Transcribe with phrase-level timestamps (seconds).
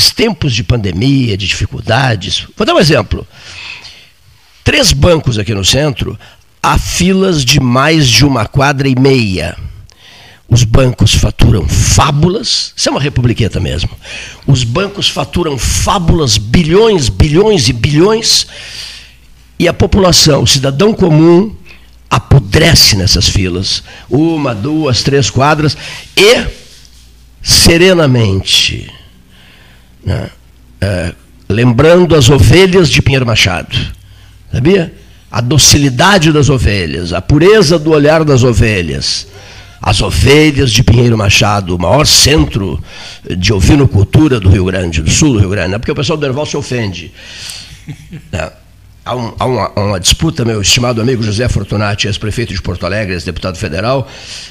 [0.00, 3.26] nesses tempos de pandemia, de dificuldades, vou dar um exemplo.
[4.64, 6.18] Três bancos aqui no centro,
[6.62, 9.54] há filas de mais de uma quadra e meia.
[10.48, 13.90] Os bancos faturam fábulas, isso é uma republiqueta mesmo.
[14.46, 18.46] Os bancos faturam fábulas, bilhões, bilhões e bilhões,
[19.58, 21.54] e a população, o cidadão comum,
[22.08, 25.76] apodrece nessas filas, uma, duas, três quadras,
[26.16, 26.46] e
[27.42, 28.90] serenamente,
[30.04, 30.30] né,
[30.80, 31.12] é,
[31.48, 33.76] lembrando as ovelhas de Pinheiro Machado,
[34.52, 34.92] sabia?
[35.30, 39.28] A docilidade das ovelhas, a pureza do olhar das ovelhas
[39.82, 42.82] as ovelhas de Pinheiro Machado, o maior centro
[43.38, 45.78] de ovinocultura do Rio Grande, do sul do Rio Grande, né?
[45.78, 47.12] porque o pessoal do Erval se ofende.
[48.30, 48.50] Né?
[49.10, 53.14] Há, um, há uma, uma, disputa, meu estimado amigo José Fortunati, ex-prefeito de Porto Alegre,
[53.14, 54.08] ex-deputado federal,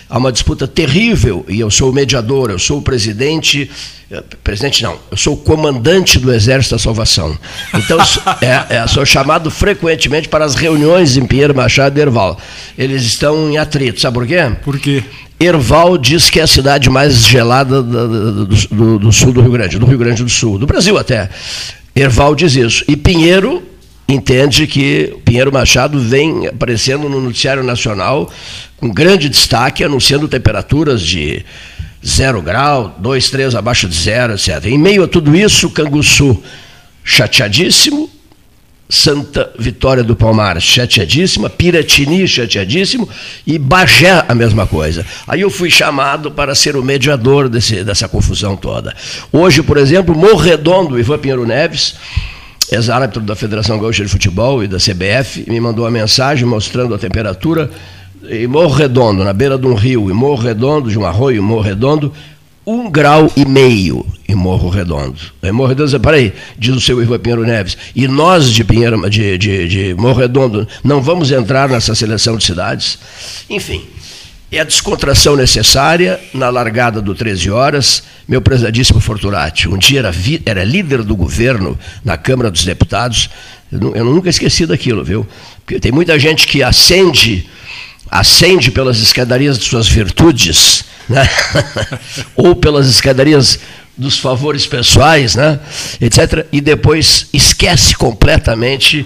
[0.10, 3.72] há uma disputa terrível, e eu sou o mediador, eu sou o presidente,
[4.12, 7.38] eh, presidente não, eu sou o comandante do Exército da Salvação.
[7.74, 7.98] Então,
[8.44, 12.38] é, é, sou chamado frequentemente para as reuniões em Pinheiro Machado e Erval.
[12.78, 14.52] Eles estão em atrito, sabe por quê?
[14.62, 15.06] Por quê?
[15.40, 19.80] Erval diz que é a cidade mais gelada do, do, do sul do Rio Grande,
[19.80, 21.30] do Rio Grande do Sul, do Brasil até.
[21.96, 22.84] Erval diz isso.
[22.90, 23.69] E Pinheiro
[24.14, 28.32] entende que Pinheiro Machado vem aparecendo no noticiário nacional
[28.78, 31.46] com grande destaque, anunciando temperaturas de
[32.06, 34.66] zero grau, dois, três abaixo de zero, etc.
[34.66, 36.42] Em meio a tudo isso, Canguçu
[37.04, 38.10] chateadíssimo,
[38.90, 43.08] Santa Vitória do Palmar chateadíssima, Piratini chateadíssimo
[43.46, 45.06] e Bagé a mesma coisa.
[45.28, 48.96] Aí eu fui chamado para ser o mediador desse, dessa confusão toda.
[49.32, 51.96] Hoje, por exemplo, Morredondo, Ivan Pinheiro Neves,
[52.72, 56.98] ex-árbitro da Federação Gaúcha de Futebol e da CBF, me mandou uma mensagem mostrando a
[56.98, 57.70] temperatura
[58.30, 61.62] em Morro Redondo, na beira de um rio, em Morro Redondo, de um arroio, Morro
[61.62, 62.14] Redondo,
[62.66, 65.20] um grau e meio em Morro Redondo.
[65.42, 69.38] Em Morro Redondo, peraí, diz o seu Ivan Pinheiro Neves, e nós de, Pinheiro, de,
[69.38, 73.00] de, de Morro Redondo não vamos entrar nessa seleção de cidades?
[73.50, 73.82] Enfim,
[74.52, 78.04] é a descontração necessária na largada do 13 horas.
[78.28, 80.14] Meu prezadíssimo Fortunati, um dia era,
[80.46, 83.30] era líder do governo na Câmara dos Deputados.
[83.72, 85.28] Eu, eu nunca esqueci daquilo, viu?
[85.64, 87.48] Porque tem muita gente que acende,
[88.10, 91.30] acende pelas escadarias de suas virtudes, né?
[92.36, 93.60] ou pelas escadarias
[93.96, 95.60] dos favores pessoais, né?
[96.02, 96.48] etc.
[96.52, 99.06] E depois esquece completamente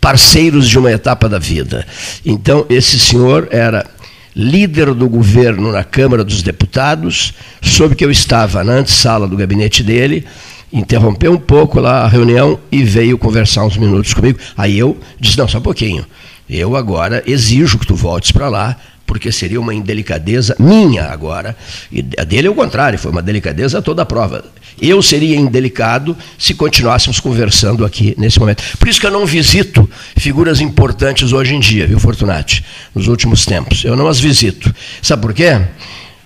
[0.00, 1.86] parceiros de uma etapa da vida.
[2.26, 3.86] Então, esse senhor era
[4.34, 9.82] líder do governo na Câmara dos Deputados, soube que eu estava na antessala do gabinete
[9.82, 10.24] dele,
[10.72, 14.38] interrompeu um pouco lá a reunião e veio conversar uns minutos comigo.
[14.56, 16.04] Aí eu disse: não, só um pouquinho.
[16.50, 18.76] Eu agora exijo que tu voltes para lá
[19.14, 21.56] porque seria uma indelicadeza minha agora.
[21.90, 24.44] E a dele é o contrário, foi uma delicadeza toda a prova.
[24.82, 28.64] Eu seria indelicado se continuássemos conversando aqui nesse momento.
[28.76, 32.64] Por isso que eu não visito figuras importantes hoje em dia, viu, Fortunati?
[32.92, 33.84] Nos últimos tempos.
[33.84, 34.74] Eu não as visito.
[35.00, 35.60] Sabe por quê?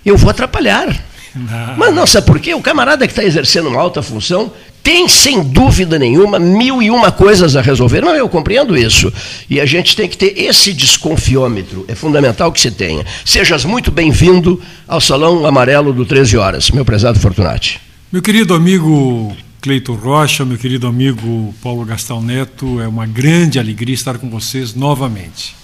[0.03, 1.08] Eu vou atrapalhar.
[1.35, 1.77] Não.
[1.77, 2.53] Mas não, sabe por quê?
[2.53, 7.11] O camarada que está exercendo uma alta função tem, sem dúvida nenhuma, mil e uma
[7.11, 8.01] coisas a resolver.
[8.01, 9.11] Não, eu compreendo isso.
[9.49, 11.85] E a gente tem que ter esse desconfiômetro.
[11.87, 13.05] É fundamental que se tenha.
[13.25, 17.79] Sejas muito bem-vindo ao Salão Amarelo do 13 Horas, meu prezado Fortunati.
[18.11, 23.93] Meu querido amigo Cleiton Rocha, meu querido amigo Paulo Gastão Neto, é uma grande alegria
[23.93, 25.55] estar com vocês novamente.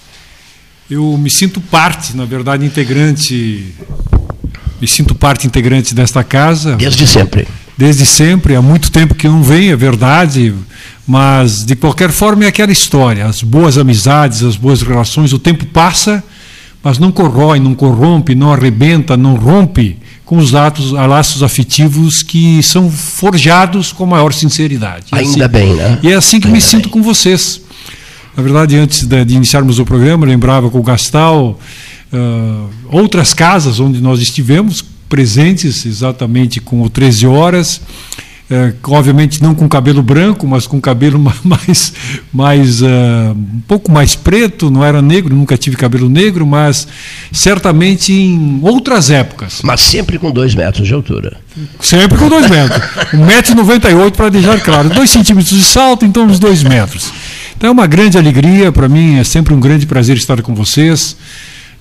[0.88, 3.74] Eu me sinto parte, na verdade, integrante,
[4.80, 6.76] me sinto parte integrante desta casa.
[6.76, 7.46] Desde sempre
[7.76, 10.54] desde sempre, há muito tempo que não vem, é verdade,
[11.06, 15.66] mas de qualquer forma é aquela história, as boas amizades, as boas relações, o tempo
[15.66, 16.24] passa,
[16.82, 22.62] mas não corrói, não corrompe, não arrebenta, não rompe com os atos, laços afetivos que
[22.62, 25.06] são forjados com maior sinceridade.
[25.12, 25.98] E Ainda assim, bem, né?
[26.02, 26.92] E é assim que Ainda me sinto bem.
[26.92, 27.60] com vocês.
[28.36, 31.58] Na verdade, antes de, de iniciarmos o programa, lembrava com o Gastal
[32.12, 37.80] uh, outras casas onde nós estivemos, presentes exatamente com o 13 horas.
[38.48, 41.92] É, obviamente não com cabelo branco, mas com cabelo mais,
[42.32, 42.86] mais uh,
[43.34, 46.86] um pouco mais preto, não era negro, nunca tive cabelo negro, mas
[47.32, 49.62] certamente em outras épocas.
[49.64, 51.38] Mas sempre com dois metros de altura.
[51.80, 52.80] Sempre com dois metros.
[53.12, 54.90] 1,98m para deixar claro.
[54.90, 57.12] Dois centímetros de salto, então uns dois metros.
[57.56, 61.16] Então é uma grande alegria, para mim é sempre um grande prazer estar com vocês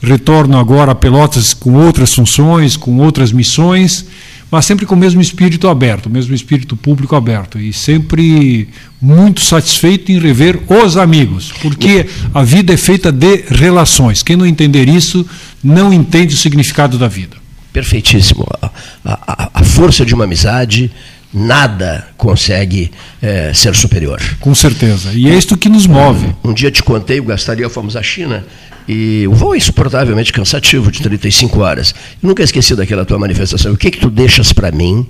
[0.06, 4.06] retorno agora a Pelotas com outras funções, com outras missões,
[4.50, 8.70] mas sempre com o mesmo espírito aberto, o mesmo espírito público aberto e sempre
[9.02, 14.24] muito satisfeito em rever os amigos, porque a vida é feita de relações.
[14.24, 15.26] Quem não entender isso
[15.64, 17.36] não entende o significado da vida.
[17.74, 18.48] Perfeitíssimo.
[18.62, 18.72] A,
[19.04, 20.90] a, a força de uma amizade
[21.36, 22.90] nada consegue
[23.22, 24.22] é, ser superior.
[24.40, 25.12] Com certeza.
[25.14, 26.34] E é isto que nos move.
[26.44, 28.46] Um, um dia te contei, o Gastaria, fomos à China,
[28.88, 31.94] e o voo é insuportavelmente cansativo, de 35 horas.
[32.22, 33.74] Eu nunca esqueci daquela tua manifestação.
[33.74, 35.06] O que, que tu deixas para mim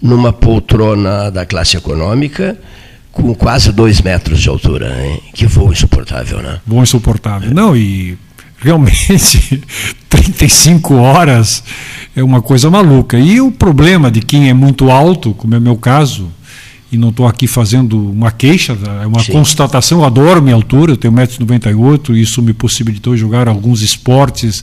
[0.00, 2.56] numa poltrona da classe econômica
[3.12, 4.96] com quase dois metros de altura?
[5.04, 5.20] Hein?
[5.34, 6.60] Que voo insuportável, né?
[6.66, 7.52] Voo insuportável.
[7.52, 8.16] Não, e
[8.66, 9.62] realmente
[10.10, 11.62] 35 horas
[12.16, 13.18] é uma coisa maluca.
[13.18, 16.28] E o problema de quem é muito alto, como é o meu caso,
[16.90, 19.32] e não estou aqui fazendo uma queixa, é uma Sim.
[19.32, 24.62] constatação, eu adoro minha altura, eu tenho 1,98m, isso me possibilitou jogar alguns esportes,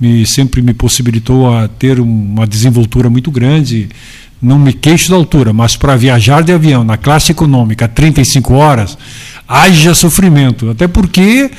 [0.00, 3.88] me, sempre me possibilitou a ter uma desenvoltura muito grande.
[4.42, 8.96] Não me queixo da altura, mas para viajar de avião na classe econômica 35 horas,
[9.46, 10.70] haja sofrimento.
[10.70, 11.50] Até porque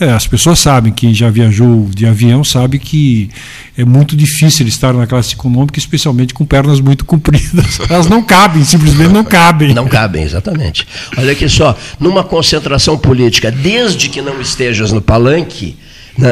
[0.00, 3.30] é, as pessoas sabem, quem já viajou de avião sabe que
[3.76, 7.78] é muito difícil estar na classe econômica, especialmente com pernas muito compridas.
[7.88, 9.72] Elas não cabem, simplesmente não cabem.
[9.72, 10.86] Não cabem, exatamente.
[11.16, 15.76] Olha aqui só, numa concentração política, desde que não estejas no palanque,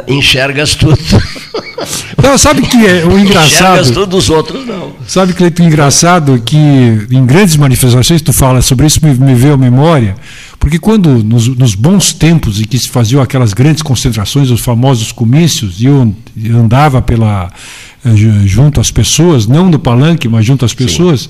[0.09, 0.99] enxergas tudo.
[2.23, 3.47] Não, sabe que é o engraçado.
[3.47, 4.93] Enxergas tudo dos outros, não.
[5.09, 9.55] Sabe que é engraçado que em grandes manifestações tu fala sobre isso, me, me veio
[9.55, 10.15] à memória.
[10.61, 15.11] Porque quando, nos, nos, bons tempos em que se faziam aquelas grandes concentrações, os famosos
[15.11, 17.51] comícios, e eu, eu andava pela,
[18.05, 18.11] eh,
[18.47, 21.29] junto às pessoas, não no palanque, mas junto às pessoas, Sim.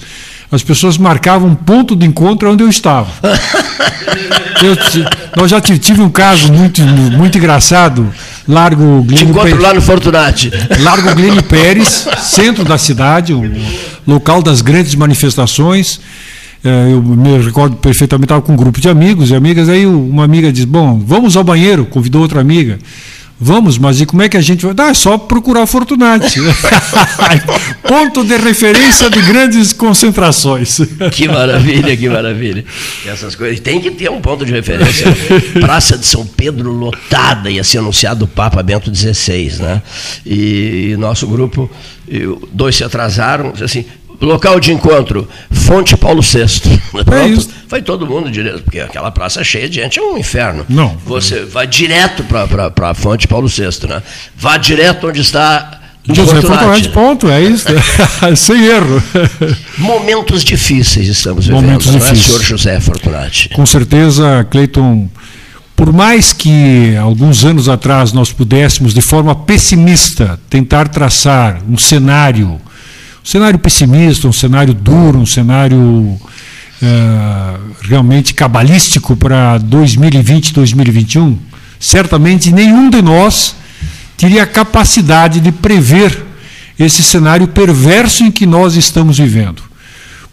[0.51, 3.09] as pessoas marcavam um ponto de encontro onde eu estava.
[4.63, 4.77] eu,
[5.37, 8.13] nós já tive um caso muito, muito engraçado,
[8.47, 10.51] Largo Glênio Te encontro Pérez, lá no Fortunati.
[10.81, 13.43] Largo Glênio Pérez, centro da cidade, o
[14.07, 16.01] local das grandes manifestações.
[16.65, 20.25] É, eu me recordo perfeitamente, estava com um grupo de amigos e amigas, aí uma
[20.25, 22.79] amiga diz, bom, vamos ao banheiro, convidou outra amiga.
[23.39, 24.75] Vamos, mas e como é que a gente vai?
[24.79, 26.41] Ah, é só procurar Fortunati.
[27.87, 30.81] Ponto de referência de grandes concentrações.
[31.11, 32.65] Que maravilha, que maravilha.
[33.05, 33.61] Essas coisas.
[33.61, 35.07] Tem que ter um ponto de referência.
[35.61, 39.83] Praça de São Pedro lotada, ia ser anunciado o Papa Bento XVI, né?
[40.25, 41.71] E, e nosso grupo,
[42.53, 43.85] dois se atrasaram, assim,
[44.21, 46.81] Local de encontro, Fonte Paulo VI.
[47.23, 47.51] É isso.
[47.69, 50.65] Vai todo mundo direto, porque aquela praça cheia de gente é um inferno.
[50.69, 50.97] Não.
[51.07, 54.03] Você vai direto para a Fonte Paulo VI, né?
[54.37, 57.67] Vá direto onde está José Fortunati, ponto, é isso,
[58.37, 59.01] sem erro.
[59.79, 62.25] Momentos difíceis estamos vivendo, Momentos não difíceis.
[62.25, 63.49] é, senhor José Fortunati?
[63.51, 65.09] Com certeza, Cleiton,
[65.77, 72.61] por mais que alguns anos atrás nós pudéssemos, de forma pessimista, tentar traçar um cenário
[73.23, 76.21] um cenário pessimista, um cenário duro, um cenário uh,
[77.83, 81.39] realmente cabalístico para 2020, 2021,
[81.79, 83.55] certamente nenhum de nós
[84.17, 86.27] teria a capacidade de prever
[86.79, 89.63] esse cenário perverso em que nós estamos vivendo.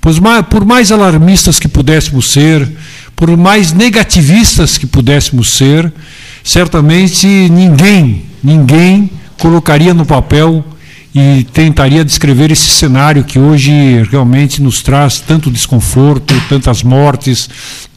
[0.01, 0.17] Pois
[0.49, 2.67] por mais alarmistas que pudéssemos ser,
[3.15, 5.91] por mais negativistas que pudéssemos ser,
[6.43, 10.63] certamente ninguém, ninguém colocaria no papel
[11.13, 17.49] e tentaria descrever esse cenário que hoje realmente nos traz tanto desconforto, tantas mortes,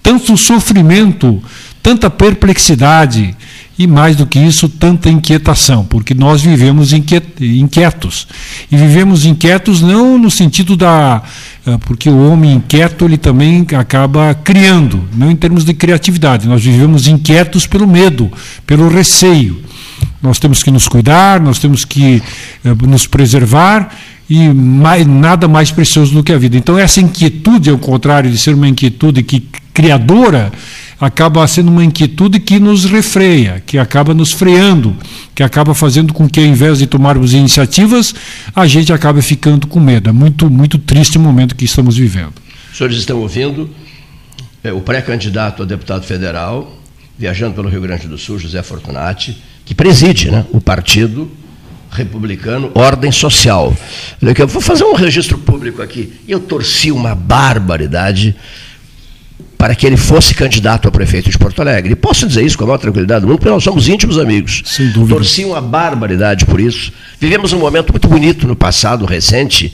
[0.03, 1.43] tanto sofrimento,
[1.83, 3.37] tanta perplexidade
[3.79, 8.29] e mais do que isso, tanta inquietação, porque nós vivemos inquietos.
[8.71, 11.23] E vivemos inquietos não no sentido da.
[11.67, 16.47] Eh, porque o homem inquieto ele também acaba criando, não em termos de criatividade.
[16.47, 18.31] Nós vivemos inquietos pelo medo,
[18.67, 19.63] pelo receio.
[20.23, 22.23] Nós temos que nos cuidar, nós temos que
[22.65, 23.93] eh, nos preservar
[24.31, 26.57] e mais, nada mais precioso do que a vida.
[26.57, 29.41] Então, essa inquietude, ao contrário de ser uma inquietude que
[29.75, 30.53] criadora,
[31.01, 34.97] acaba sendo uma inquietude que nos refreia, que acaba nos freando,
[35.35, 38.15] que acaba fazendo com que, ao invés de tomarmos iniciativas,
[38.55, 40.09] a gente acabe ficando com medo.
[40.09, 42.35] É muito, muito triste o momento que estamos vivendo.
[42.71, 43.69] Os senhores estão ouvindo
[44.63, 46.79] é, o pré-candidato a deputado federal,
[47.19, 51.31] viajando pelo Rio Grande do Sul, José Fortunati que preside né, o Partido
[51.91, 53.77] Republicano Ordem Social.
[54.21, 56.13] Eu vou fazer um registro público aqui.
[56.27, 58.35] Eu torci uma barbaridade
[59.63, 61.93] para que ele fosse candidato a prefeito de Porto Alegre.
[61.93, 64.61] E posso dizer isso com a maior tranquilidade do mundo, porque nós somos íntimos amigos.
[64.65, 65.15] Sem dúvida.
[65.15, 66.93] Torci uma barbaridade por isso.
[67.21, 69.73] Vivemos um momento muito bonito no passado recente,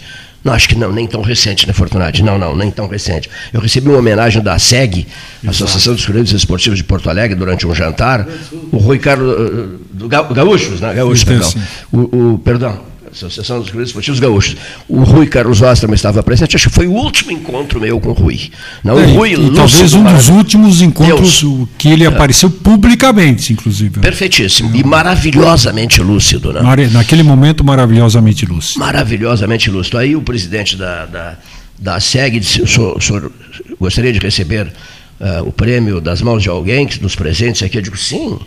[0.48, 2.22] não, acho que não, nem tão recente, né, Fortunati?
[2.22, 3.28] Não, não, nem tão recente.
[3.52, 5.06] Eu recebi uma homenagem da SEG,
[5.46, 8.26] Associação dos Clubes Esportivos de Porto Alegre, durante um jantar.
[8.72, 10.94] O Rui Carlos, eh, do Gaúchos, né?
[10.94, 11.54] Gaúchos, perdão.
[11.92, 12.80] O, o, perdão,
[13.26, 14.56] Associação dos Clubes Esportivos Gaúchos.
[14.88, 16.56] O Rui Carlos também estava presente.
[16.56, 18.50] Acho que foi o último encontro meu com o Rui.
[18.82, 21.68] Não, é, o Rui e, talvez um dos últimos encontros Deus.
[21.76, 22.06] que ele é.
[22.06, 24.00] apareceu publicamente, inclusive.
[24.00, 24.74] Perfeitíssimo.
[24.74, 26.52] E maravilhosamente lúcido.
[26.52, 26.60] Né?
[26.92, 28.80] Naquele momento, maravilhosamente lúcido.
[28.80, 29.98] Maravilhosamente lúcido.
[29.98, 31.36] Aí o presidente da, da
[31.78, 33.32] da SEG, disse, o senhor, o senhor
[33.78, 34.66] gostaria de receber
[35.20, 37.78] uh, o prêmio das mãos de alguém nos presentes aqui?
[37.78, 38.38] Eu digo, sim.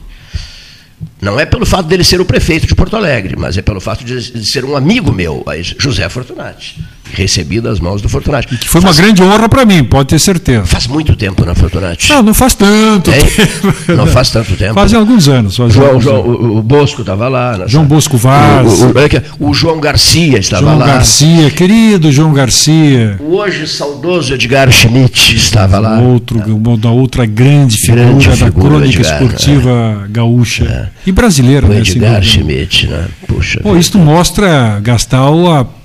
[1.21, 4.03] Não é pelo fato dele ser o prefeito de Porto Alegre, mas é pelo fato
[4.03, 5.43] de, ser um amigo meu,
[5.77, 6.79] José Fortunati
[7.13, 8.53] recebi das mãos do Fortunati.
[8.53, 10.65] E que foi faz, uma grande honra para mim, pode ter certeza.
[10.65, 12.09] Faz muito tempo, né, Fortunati?
[12.09, 13.17] Não, não faz tanto é?
[13.17, 13.73] tempo.
[13.95, 14.73] Não faz tanto tempo.
[14.73, 15.55] Fazem alguns anos.
[15.55, 16.57] Faz João, alguns João, anos.
[16.57, 17.57] O, Bosco estava lá.
[17.57, 18.81] Nessa, João Bosco Vaz.
[18.81, 20.85] O, o, o, João Garcia estava João lá.
[20.85, 23.17] João Garcia, querido João Garcia.
[23.19, 25.99] O hoje saudoso Edgar Schmidt estava lá.
[25.99, 30.07] Outro, uma da outra grande figura, grande da figura, crônica Edgar, esportiva né?
[30.09, 30.63] gaúcha.
[30.65, 31.09] É.
[31.09, 31.79] E brasileira, o né?
[31.79, 33.07] Edgar Schmidt, né?
[33.27, 33.59] Puxa.
[33.61, 35.80] Pô, isso mostra, Gastal, a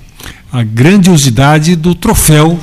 [0.56, 2.58] a grandiosidade do troféu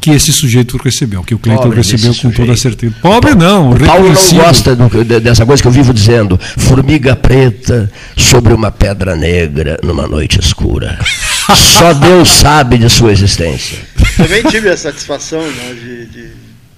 [0.00, 2.36] que esse sujeito recebeu, que o Cleiton recebeu com sujeito.
[2.36, 2.94] toda certeza.
[3.00, 7.90] Pobre não, o Paulo não gosta do, dessa coisa que eu vivo dizendo, formiga preta
[8.16, 10.98] sobre uma pedra negra numa noite escura.
[11.56, 13.78] Só Deus sabe de sua existência.
[14.16, 16.28] Também tive a satisfação né, de, de,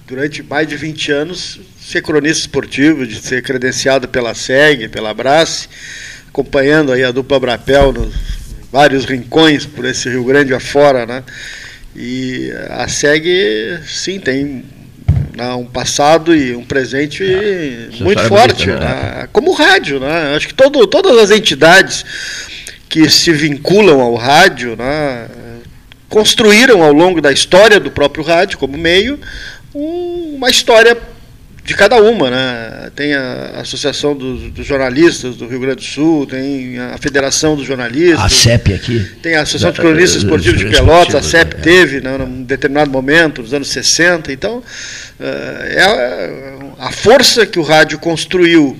[0.07, 5.67] durante mais de 20 anos, ser cronista esportivo, de ser credenciado pela SEG, pela Abrace,
[6.29, 11.23] acompanhando aí a dupla Brapel nos vários rincões por esse Rio Grande afora, né?
[11.95, 14.63] E a SEG, sim, tem
[15.35, 18.95] né, um passado e um presente é, muito forte, bonita, né?
[19.21, 19.29] né?
[19.31, 20.35] como o rádio, né?
[20.35, 22.05] Acho que todo, todas as entidades
[22.89, 25.27] que se vinculam ao rádio, né,
[26.09, 29.19] construíram ao longo da história do próprio rádio como meio
[29.75, 30.97] um, uma história
[31.67, 32.89] de cada uma, né?
[32.95, 37.65] Tem a Associação dos, dos, Jornalistas do Rio Grande do Sul, tem a Federação dos
[37.65, 38.21] Jornalistas.
[38.21, 39.05] A CEP aqui.
[39.21, 41.61] Tem a Associação de Cronistas Esportivos de Pelotas, a CEP né?
[41.61, 44.31] teve, né, num determinado momento, nos anos 60.
[44.31, 44.63] Então,
[45.19, 45.83] é
[46.79, 48.79] a força que o rádio construiu,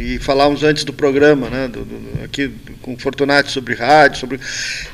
[0.00, 2.50] e falávamos antes do programa, né, do, do, aqui
[2.80, 4.40] com o Fortunati sobre rádio, sobre.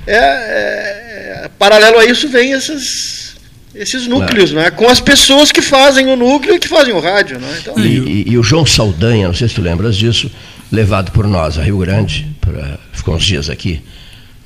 [0.04, 3.29] É, é, paralelo a isso vem essas
[3.74, 4.70] esses núcleos, claro.
[4.70, 4.70] né?
[4.70, 7.58] Com as pessoas que fazem o núcleo e que fazem o rádio, né?
[7.60, 7.78] Então...
[7.78, 10.30] E, e, e, o João Saldanha, não sei se tu lembras disso,
[10.70, 13.82] levado por nós a Rio Grande, pra, ficou uns dias aqui,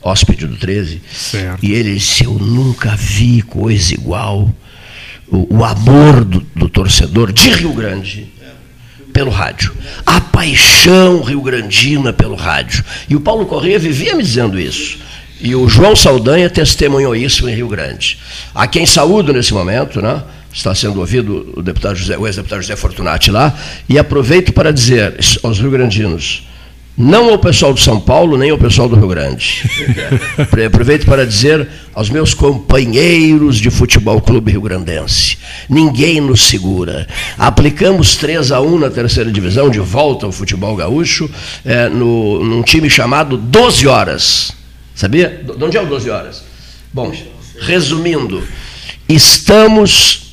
[0.03, 1.65] hóspede do 13, certo.
[1.65, 4.51] e ele disse, eu nunca vi coisa igual,
[5.27, 8.35] o, o amor do, do torcedor de Rio Grande
[9.15, 9.73] pelo rádio.
[10.05, 12.85] A paixão rio-grandina pelo rádio.
[13.09, 14.99] E o Paulo Corrêa vivia me dizendo isso.
[15.45, 18.19] E o João Saldanha testemunhou isso em Rio Grande.
[18.55, 20.23] A quem saúdo nesse momento, né?
[20.51, 23.55] está sendo ouvido o deputado José, o ex-deputado José Fortunati lá,
[23.89, 26.49] e aproveito para dizer aos rio-grandinos,
[26.97, 29.69] não ao pessoal de São Paulo, nem ao pessoal do Rio Grande.
[30.65, 35.37] Aproveito para dizer aos meus companheiros de futebol clube rio-grandense:
[35.69, 37.09] ninguém nos segura.
[37.37, 41.29] Aplicamos 3 a 1 na terceira divisão, de volta ao futebol gaúcho,
[41.65, 44.64] é, no, num time chamado 12 Horas.
[44.95, 45.43] Sabia?
[45.57, 46.45] De onde é o 12 horas?
[46.93, 47.13] Bom,
[47.61, 48.43] resumindo,
[49.09, 50.25] estamos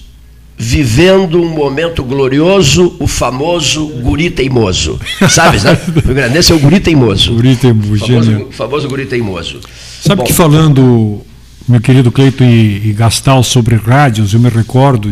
[0.58, 5.00] vivendo um momento glorioso, o famoso guri teimoso.
[5.27, 5.72] Sabes, né?
[6.06, 7.34] O é o guri teimoso.
[7.34, 9.60] Guri teimoso, famoso, famoso guri teimoso.
[10.01, 11.22] Sabe Bom, que falando,
[11.68, 15.10] meu querido Cleito e, e Gastal, sobre rádios, eu me recordo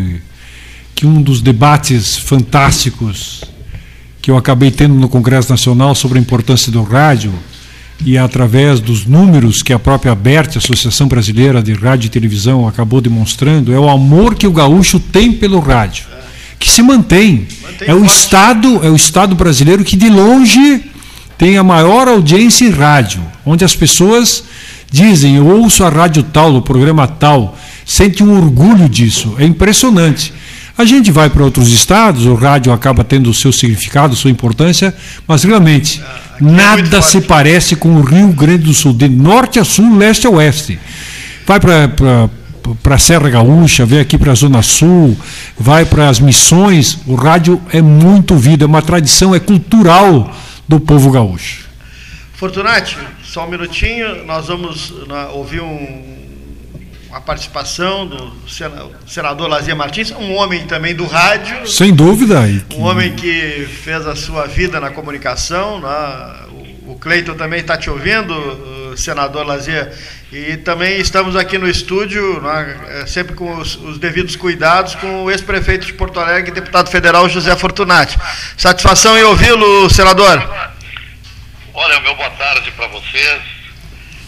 [0.94, 3.44] que um dos debates fantásticos
[4.22, 7.34] que eu acabei tendo no Congresso Nacional sobre a importância do rádio
[8.06, 13.02] e através dos números que a própria ABERT, Associação Brasileira de Rádio e Televisão, acabou
[13.02, 16.06] demonstrando, é o amor que o gaúcho tem pelo rádio,
[16.58, 17.48] que se mantém.
[17.62, 20.84] mantém é o estado, é o estado brasileiro que de longe
[21.38, 24.44] tem a maior audiência em rádio, onde as pessoas
[24.92, 29.36] dizem, eu ouço a rádio tal, o programa tal, sente um orgulho disso.
[29.38, 30.34] É impressionante.
[30.78, 34.96] A gente vai para outros estados, o rádio acaba tendo o seu significado, sua importância,
[35.28, 39.64] mas realmente é nada se parece com o Rio Grande do Sul, de norte a
[39.64, 40.80] sul, leste a oeste.
[41.46, 42.30] Vai para
[42.84, 45.18] para a Serra Gaúcha, vem aqui para a Zona Sul,
[45.58, 50.32] vai para as missões, o rádio é muito vida, é uma tradição, é cultural
[50.68, 51.68] do povo gaúcho.
[52.34, 54.94] Fortunati, só um minutinho, nós vamos
[55.34, 56.04] ouvir um,
[57.12, 58.34] a participação do
[59.08, 61.68] senador Lazia Martins, um homem também do rádio.
[61.68, 62.42] Sem dúvida.
[62.76, 65.80] Um homem que fez a sua vida na comunicação.
[65.80, 66.70] Né?
[66.86, 69.92] O Cleiton também está te ouvindo, senador Lazia.
[70.32, 73.06] E também estamos aqui no estúdio, né?
[73.08, 77.56] sempre com os, os, devidos cuidados, com o ex-prefeito de Porto Alegre, deputado federal José
[77.56, 78.20] Fortunati.
[78.56, 80.48] Satisfação em ouvi-lo, senador.
[81.74, 83.42] Olha, meu boa tarde para vocês.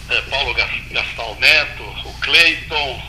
[0.10, 0.54] É, Paulo
[0.92, 1.91] Gastal Neto,
[2.22, 3.01] Cleiton,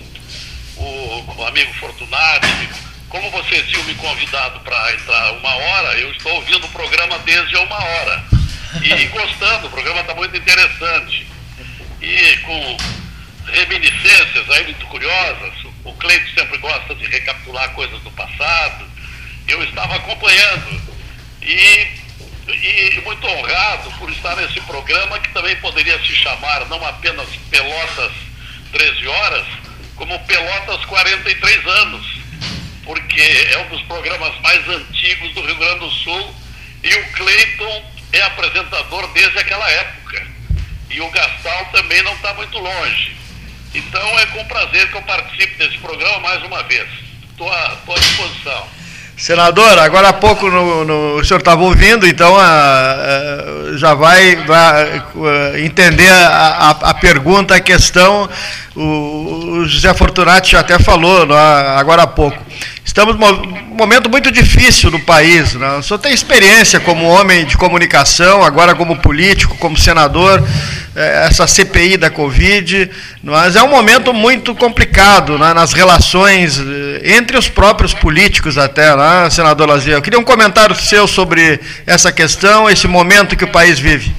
[0.77, 2.69] o, o amigo Fortunati.
[3.09, 7.57] Como vocês tinham me convidado para entrar uma hora, eu estou ouvindo o programa desde
[7.57, 8.25] uma hora.
[8.83, 11.27] E, gostando, o programa está muito interessante.
[12.01, 12.77] E com
[13.53, 15.53] reminiscências aí muito curiosas.
[15.85, 18.87] O Cleito sempre gosta de recapitular coisas do passado.
[19.47, 20.81] Eu estava acompanhando
[21.43, 21.87] e,
[22.49, 28.13] e muito honrado por estar nesse programa que também poderia se chamar não apenas Pelotas
[28.73, 29.47] 13 Horas,
[29.97, 32.07] como Pelotas 43 anos,
[32.85, 36.35] porque é um dos programas mais antigos do Rio Grande do Sul
[36.83, 40.27] e o Cleiton é apresentador desde aquela época.
[40.91, 43.17] E o Gastal também não está muito longe.
[43.75, 46.89] Então é com prazer que eu participo desse programa mais uma vez.
[47.31, 48.69] Estou à, à disposição.
[49.17, 54.37] Senador, agora há pouco no, no, o senhor estava ouvindo, então a, a, já vai,
[54.37, 55.03] vai
[55.55, 58.29] a, entender a, pergunta, a questão.
[58.75, 58.81] O,
[59.61, 61.27] o José Fortunati até falou
[61.77, 62.43] agora há pouco.
[62.85, 65.55] Estamos num momento muito difícil no país.
[65.55, 65.77] Né?
[65.77, 70.47] O senhor tem experiência como homem de comunicação, agora como político, como senador,
[70.95, 72.91] é, essa CPI da Covid,
[73.23, 78.95] mas é um momento muito complicado né, nas relações eh, entre os próprios políticos até,
[78.95, 79.97] né, senador Lazier.
[79.97, 84.13] Eu queria um comentário seu sobre essa questão, esse momento que o país vive.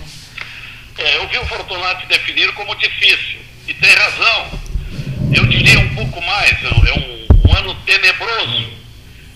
[0.97, 4.59] É, eu vi o Fortunato definir como difícil, e tem razão.
[5.31, 8.69] Eu diria um pouco mais, é um um ano tenebroso,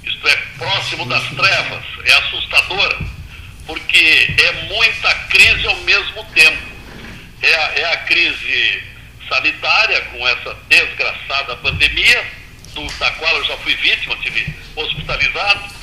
[0.04, 3.04] isto é, próximo das trevas, é assustador,
[3.66, 6.68] porque é muita crise ao mesmo tempo.
[7.42, 8.84] É a, é a crise
[9.28, 12.26] sanitária, com essa desgraçada pandemia,
[12.74, 15.76] do, da qual eu já fui vítima, tive hospitalizado.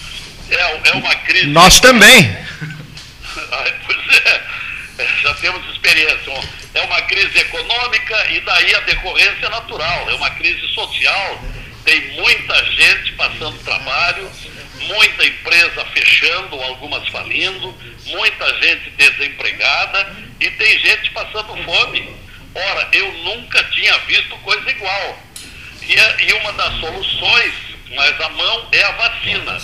[0.50, 1.46] É, é uma crise.
[1.46, 2.36] Nós também.
[3.86, 4.42] pois é,
[5.22, 6.32] já temos experiência.
[6.74, 10.10] É uma crise econômica e daí a decorrência natural.
[10.10, 11.44] É uma crise social
[11.84, 14.30] tem muita gente passando trabalho,
[14.80, 17.74] muita empresa fechando, algumas falindo,
[18.06, 22.16] muita gente desempregada e tem gente passando fome.
[22.54, 25.18] Ora, eu nunca tinha visto coisa igual.
[25.82, 27.54] E, é, e uma das soluções,
[27.94, 29.58] mas a mão, é a vacina.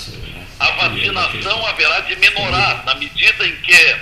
[0.59, 3.97] A vacinação haverá de minorar na medida em que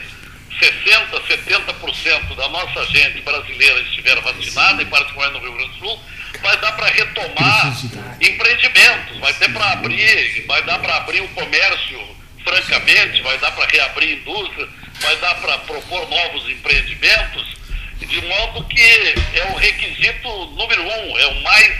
[0.61, 6.01] 60%, 70% da nossa gente brasileira estiver vacinada, e particularmente no Rio Grande do Sul,
[6.43, 7.77] vai dar para retomar
[8.21, 12.01] empreendimentos, vai ter para abrir, vai dar para abrir o comércio
[12.45, 14.69] francamente, vai dar para reabrir indústria,
[15.01, 17.57] vai dar para propor novos empreendimentos,
[18.01, 21.75] de modo que é o requisito número um, é o mais,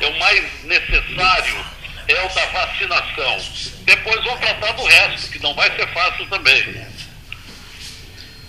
[0.00, 1.64] é o mais necessário,
[2.08, 3.38] é o da vacinação.
[3.84, 6.86] Depois vão tratar do resto, que não vai ser fácil também.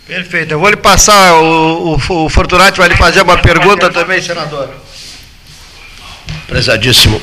[0.08, 0.52] Perfeito.
[0.54, 4.89] Eu vou lhe passar, o, o, o Fortunati vai lhe fazer uma pergunta também, senador.
[6.50, 7.22] Prezadíssimo.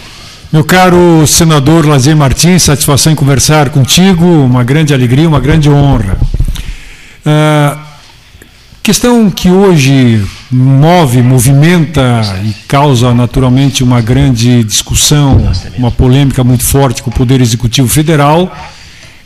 [0.53, 6.17] Meu caro senador Lazer Martins, satisfação em conversar contigo, uma grande alegria, uma grande honra.
[7.27, 7.77] Uh,
[8.85, 17.03] questão que hoje move, movimenta e causa naturalmente uma grande discussão, uma polêmica muito forte
[17.03, 18.57] com o Poder Executivo Federal,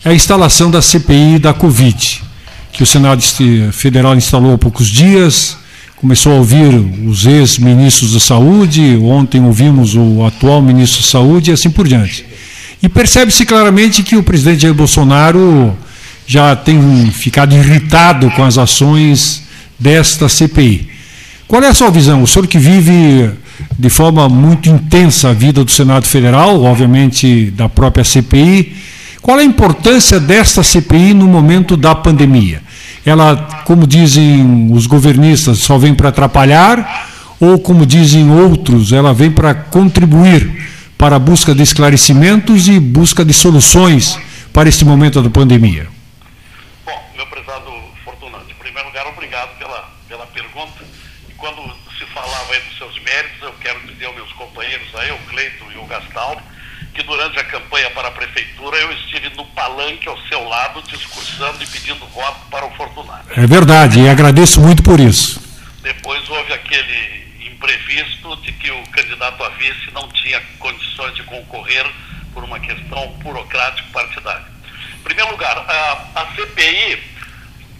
[0.02, 2.22] é a instalação da CPI da Covid,
[2.72, 3.22] que o Senado
[3.72, 5.58] Federal instalou há poucos dias,
[6.00, 6.66] começou a ouvir
[7.06, 12.24] os ex-ministros da Saúde, ontem ouvimos o atual ministro da Saúde e assim por diante.
[12.82, 15.76] E percebe-se claramente que o presidente Jair Bolsonaro
[16.26, 19.42] já tem ficado irritado com as ações
[19.78, 20.88] desta CPI.
[21.46, 22.22] Qual é a sua visão?
[22.22, 23.30] O senhor que vive
[23.78, 28.74] de forma muito intensa a vida do Senado Federal, obviamente da própria CPI,
[29.20, 32.62] qual é a importância desta CPI no momento da pandemia?
[33.04, 37.08] Ela, como dizem os governistas, só vem para atrapalhar,
[37.40, 43.24] ou como dizem outros, ela vem para contribuir para a busca de esclarecimentos e busca
[43.24, 44.18] de soluções
[44.52, 45.88] para este momento da pandemia?
[46.84, 47.72] Bom, meu prezado
[48.04, 50.84] Fortunato, em primeiro lugar, obrigado pela, pela pergunta.
[51.26, 51.62] E quando
[51.98, 55.64] se falava aí dos seus méritos, eu quero dizer aos meus companheiros aí, o Cleito
[55.74, 56.42] e o Gastaldo,
[57.00, 61.62] que durante a campanha para a prefeitura eu estive no palanque ao seu lado discursando
[61.62, 63.26] e pedindo voto para o Fortunato.
[63.30, 65.40] É verdade, e agradeço muito por isso.
[65.82, 71.86] Depois houve aquele imprevisto de que o candidato a vice não tinha condições de concorrer
[72.34, 74.44] por uma questão burocrático-partidária.
[74.98, 77.02] Em primeiro lugar, a, a CPI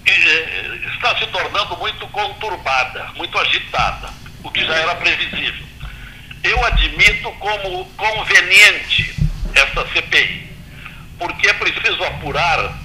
[0.06, 4.08] eh, está se tornando muito conturbada, muito agitada,
[4.42, 5.69] o que já era previsível
[6.42, 9.14] eu admito como conveniente
[9.54, 10.50] essa CPI,
[11.18, 12.78] porque é preciso apurar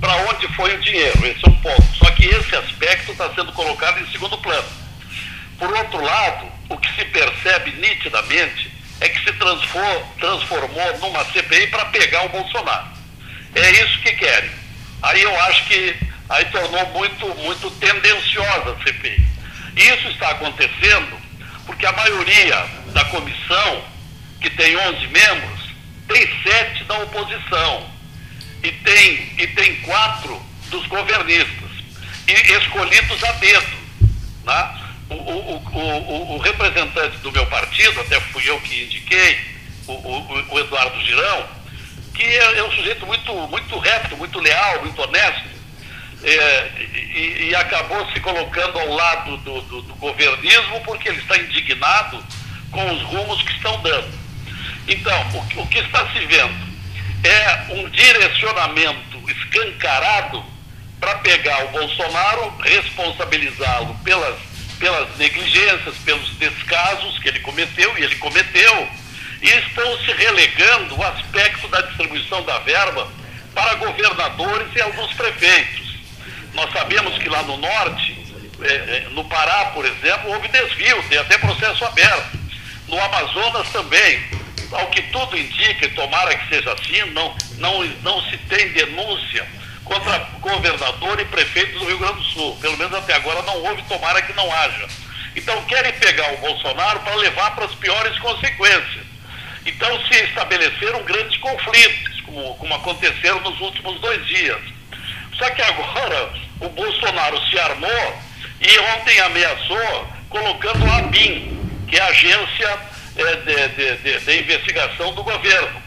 [0.00, 1.96] para onde foi o dinheiro, esse é um ponto.
[1.96, 4.68] Só que esse aspecto está sendo colocado em segundo plano.
[5.58, 11.86] Por outro lado, o que se percebe nitidamente é que se transformou numa CPI para
[11.86, 12.88] pegar o Bolsonaro.
[13.54, 14.50] É isso que querem.
[15.02, 15.96] Aí eu acho que
[16.28, 19.26] aí tornou muito, muito tendenciosa a CPI.
[19.76, 21.25] Isso está acontecendo
[21.66, 23.84] porque a maioria da comissão,
[24.40, 25.70] que tem 11 membros,
[26.08, 27.90] tem sete da oposição
[28.62, 31.70] e tem, e tem quatro dos governistas,
[32.26, 33.76] e escolhidos a dedo.
[34.44, 34.82] Né?
[35.10, 39.38] O, o, o, o, representante do meu partido, até fui eu que indiquei,
[39.86, 41.46] o, Eduardo Girão,
[42.14, 45.55] que é, é, um sujeito muito, muito reto, muito leal, muito honesto,
[46.28, 46.70] é,
[47.14, 52.22] e, e, acabou se colocando ao lado do, do, do governismo porque ele está indignado
[52.72, 54.12] com os rumos que estão dando.
[54.88, 56.66] Então, o, o que está se vendo
[57.22, 60.44] é um direcionamento escancarado
[60.98, 64.36] para pegar o Bolsonaro, responsabilizá-lo pelas,
[64.80, 68.88] pelas negligências, pelos descasos que ele cometeu, e ele cometeu,
[69.42, 73.08] e estão se relegando o aspecto da distribuição da verba
[73.54, 75.95] para governadores e alguns prefeitos.
[76.56, 78.16] Nós sabemos que lá no norte,
[78.62, 82.38] é, é, no Pará, por exemplo, houve desvio, tem até processo aberto.
[82.88, 84.36] No Amazonas também.
[84.72, 89.46] Ao que tudo indica, e tomara que seja assim, não, não, não se tem denúncia
[89.84, 92.58] contra governador e prefeito do Rio Grande do Sul.
[92.60, 94.88] Pelo menos até agora não houve, tomara que não haja.
[95.36, 99.06] Então querem pegar o Bolsonaro para levar para as piores consequências.
[99.64, 104.75] Então se estabeleceram grandes conflitos, como, como aconteceram nos últimos dois dias.
[105.38, 108.22] Só que agora o Bolsonaro se armou
[108.60, 112.78] e ontem ameaçou colocando a ABIN, que é a agência
[113.16, 115.82] é, de, de, de, de investigação do governo,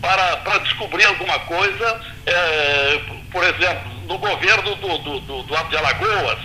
[0.00, 5.76] para, para descobrir alguma coisa, é, por exemplo, no governo do, do, do, do de
[5.76, 6.38] Alagoas,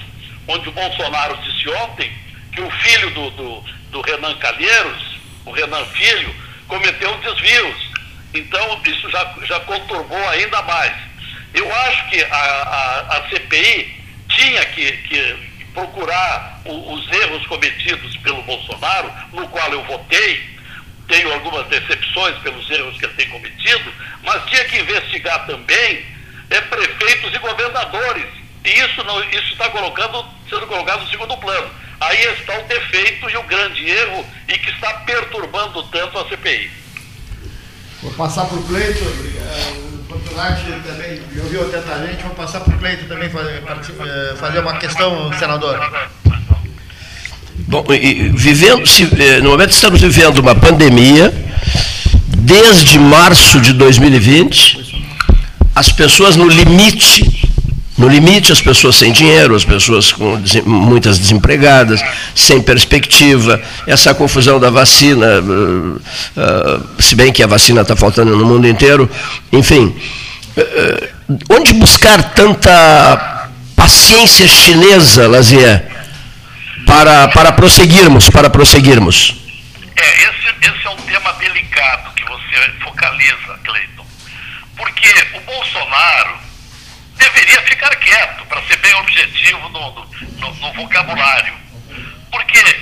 [0.48, 2.12] onde o Bolsonaro disse ontem
[2.54, 6.34] que o filho do, do, do Renan Calheiros, o Renan Filho,
[6.68, 7.92] cometeu desvios.
[8.34, 10.94] Então, isso já, já conturbou ainda mais.
[11.54, 18.16] Eu acho que a, a, a CPI tinha que, que procurar o, os erros cometidos
[18.18, 20.52] pelo Bolsonaro, no qual eu votei,
[21.08, 26.06] tenho algumas decepções pelos erros que ele tem cometido, mas tinha que investigar também
[26.50, 28.26] é, prefeitos e governadores.
[28.64, 31.70] E isso, isso está colocando, sendo colocado no segundo plano.
[32.00, 36.72] Aí está o defeito e o grande erro e que está perturbando tanto a CPI.
[38.02, 39.06] Vou passar para o Cleiton,
[40.16, 44.78] oportunidade também me ouviu atentamente, vou passar para o Cleiton também fazer, eh, fazer uma
[44.78, 45.80] questão, senador.
[47.68, 47.86] Bom,
[48.34, 51.34] vivendo, se, eh, no momento estamos vivendo uma pandemia,
[52.28, 55.06] desde março de 2020,
[55.74, 57.41] as pessoas no limite,
[58.02, 62.02] no limite as pessoas sem dinheiro, as pessoas com muitas desempregadas,
[62.36, 68.36] sem perspectiva, essa confusão da vacina, uh, uh, se bem que a vacina está faltando
[68.36, 69.10] no mundo inteiro,
[69.54, 69.96] enfim,
[70.58, 71.10] uh,
[71.50, 75.92] onde buscar tanta paciência chinesa, Lazier?
[76.86, 79.36] para, para prosseguirmos, para prosseguirmos.
[79.96, 84.06] É, esse, esse é um tema delicado que você focaliza, Cleiton.
[84.76, 86.51] Porque o Bolsonaro
[87.22, 89.92] deveria ficar quieto, para ser bem objetivo no,
[90.40, 91.54] no, no vocabulário.
[92.32, 92.82] Porque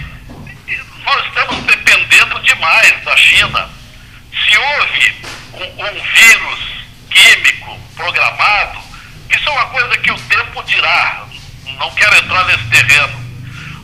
[1.04, 3.70] nós estamos dependendo demais da China.
[4.32, 5.16] Se houve
[5.54, 6.60] um, um vírus
[7.10, 8.80] químico programado,
[9.30, 11.26] isso é uma coisa que o tempo dirá.
[11.78, 13.20] Não quero entrar nesse terreno.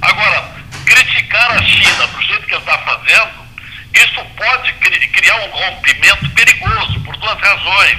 [0.01, 3.45] Agora, criticar a China do jeito que ele está fazendo,
[3.93, 7.97] isso pode cri criar um rompimento perigoso por duas razões.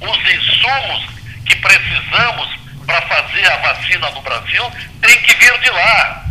[0.00, 1.19] Os insumos
[1.50, 2.48] que precisamos
[2.86, 6.24] para fazer a vacina no Brasil têm que vir de lá.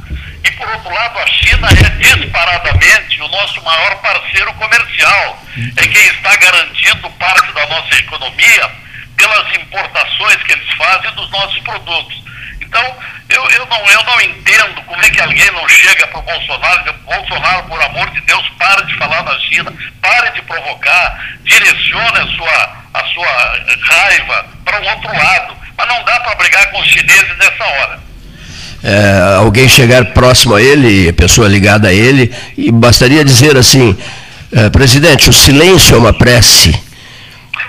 [0.44, 5.44] E por outro lado, a China é disparadamente o nosso maior parceiro comercial.
[5.76, 8.72] É quem está garantindo parte da nossa economia
[9.18, 12.24] pelas importações que eles fazem dos nossos produtos.
[12.70, 12.96] Então,
[13.30, 16.82] eu, eu, não, eu não entendo como é que alguém não chega para o Bolsonaro
[16.82, 21.20] e diz, Bolsonaro, por amor de Deus, pare de falar na China, pare de provocar,
[21.44, 25.56] direcione a sua, a sua raiva para um outro lado.
[25.76, 28.00] Mas não dá para brigar com os chineses nessa hora.
[28.84, 33.98] É, alguém chegar próximo a ele, pessoa ligada a ele, e bastaria dizer assim,
[34.54, 36.70] é, presidente, o silêncio é uma prece.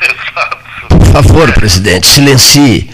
[0.03, 0.60] Exato.
[1.12, 2.88] Favor, presidente, silencie.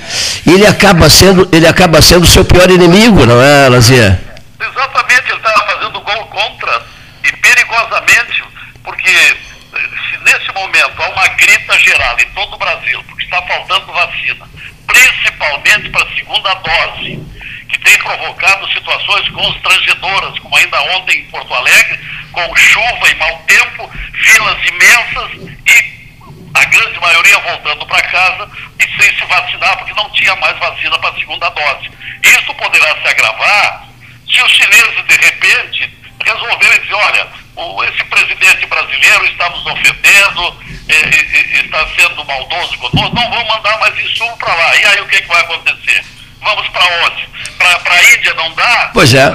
[0.46, 4.18] Ele acaba sendo, ele acaba sendo seu pior inimigo, não é, Lazia?
[4.58, 6.82] Exatamente, ele estava fazendo gol contra
[7.22, 8.42] e perigosamente,
[8.82, 13.92] porque se nesse momento há uma grita geral em todo o Brasil, porque está faltando
[13.92, 14.48] vacina,
[14.86, 17.20] principalmente para a segunda dose,
[17.68, 21.98] que tem provocado situações constrangedoras, como ainda ontem em Porto Alegre,
[22.32, 25.95] com chuva e mau tempo, filas imensas e
[26.66, 31.10] grande maioria voltando para casa e sem se vacinar, porque não tinha mais vacina para
[31.10, 31.90] a segunda dose.
[32.22, 33.86] Isso poderá se agravar
[34.28, 37.26] se os chineses, de repente, resolverem dizer, olha,
[37.56, 43.98] o, esse presidente brasileiro está nos ofendendo, está sendo maldoso conosco, não vamos mandar mais
[43.98, 44.76] insumo para lá.
[44.76, 46.04] E aí o que, que vai acontecer?
[46.42, 47.28] Vamos para onde?
[47.58, 48.90] Para a Índia não dá?
[48.92, 49.30] Pois é.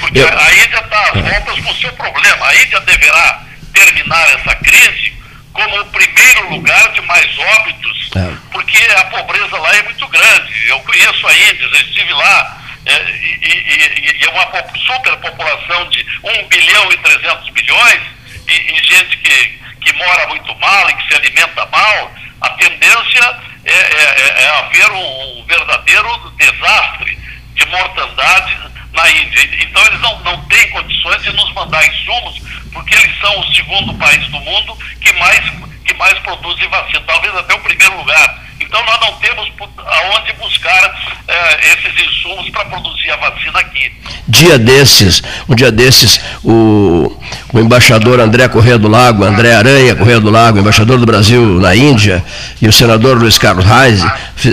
[0.00, 0.38] Porque Eu...
[0.38, 2.46] a Índia está às voltas com o seu problema.
[2.46, 3.42] A Índia deverá
[3.72, 5.11] terminar essa crise
[5.52, 8.36] como o primeiro lugar de mais óbitos, é.
[8.50, 10.68] porque a pobreza lá é muito grande.
[10.68, 14.46] Eu conheço a Índia, já estive lá, é, e, e, é uma
[14.86, 18.00] superpopulação de 1 bilhão e 300 milhões,
[18.48, 23.36] e, e, gente que, que mora muito mal e que se alimenta mal, a tendência
[23.64, 27.18] é, é, é, é haver um, um, verdadeiro desastre
[27.54, 28.58] de mortandade
[28.92, 29.48] na Índia.
[29.62, 32.40] Então eles não, não têm condições de nos mandar insumos,
[32.72, 35.40] porque eles são o segundo país do mundo que mais,
[35.84, 38.42] que mais produz vacina, talvez até o primeiro lugar.
[38.62, 40.94] Então nós não temos aonde buscar
[41.28, 43.92] eh, esses insumos para produzir a vacina aqui.
[44.28, 47.14] Dia desses, um dia desses, o,
[47.52, 51.74] o embaixador André Correia do Lago, André Aranha Correia do Lago, embaixador do Brasil na
[51.74, 52.24] Índia,
[52.60, 54.04] e o senador Luiz Carlos Reis,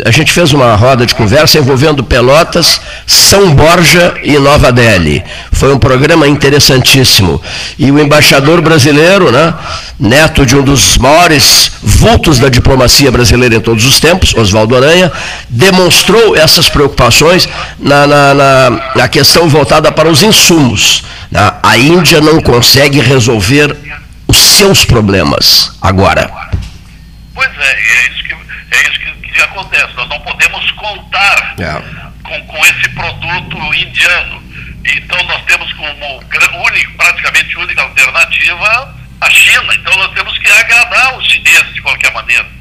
[0.05, 5.23] a gente fez uma roda de conversa envolvendo Pelotas, São Borja e Nova Delhi.
[5.51, 7.41] Foi um programa interessantíssimo.
[7.77, 9.53] E o embaixador brasileiro, né,
[9.99, 15.11] neto de um dos maiores vultos da diplomacia brasileira em todos os tempos, Oswaldo Aranha,
[15.49, 21.03] demonstrou essas preocupações na, na, na, na questão voltada para os insumos.
[21.31, 21.51] Né.
[21.63, 23.75] A Índia não consegue resolver
[24.27, 26.29] os seus problemas agora.
[27.33, 29.93] Pois é, é isso que, é isso que, que acontece.
[29.95, 31.81] Nós não podemos contar é.
[32.23, 34.43] com, com esse produto indiano.
[34.85, 36.23] Então nós temos como
[36.65, 39.73] único, praticamente única alternativa a China.
[39.75, 42.58] Então nós temos que agradar os chineses de qualquer maneira.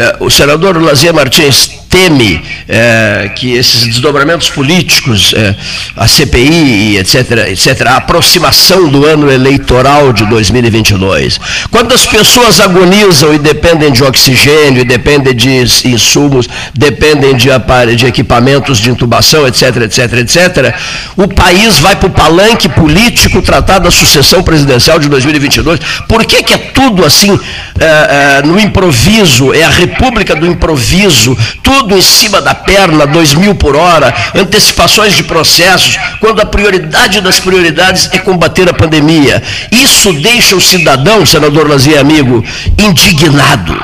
[0.00, 5.56] É, o senador Lazier Martins teme é, que esses desdobramentos políticos, é,
[5.96, 11.40] a CPI, etc., etc., a aproximação do ano eleitoral de 2022.
[11.68, 17.48] Quando as pessoas agonizam e dependem de oxigênio, dependem de insumos, dependem de,
[17.96, 20.74] de equipamentos de intubação, etc., etc., etc.,
[21.16, 25.80] o país vai para o palanque político tratar da sucessão presidencial de 2022.
[26.08, 27.38] Por que, que é tudo assim
[27.80, 29.52] é, é, no improviso?
[29.52, 34.14] É a república do improviso, tudo tudo em cima da perna, dois mil por hora,
[34.34, 39.42] antecipações de processos, quando a prioridade das prioridades é combater a pandemia.
[39.72, 42.44] Isso deixa o cidadão, senador Lazier amigo,
[42.78, 43.78] indignado.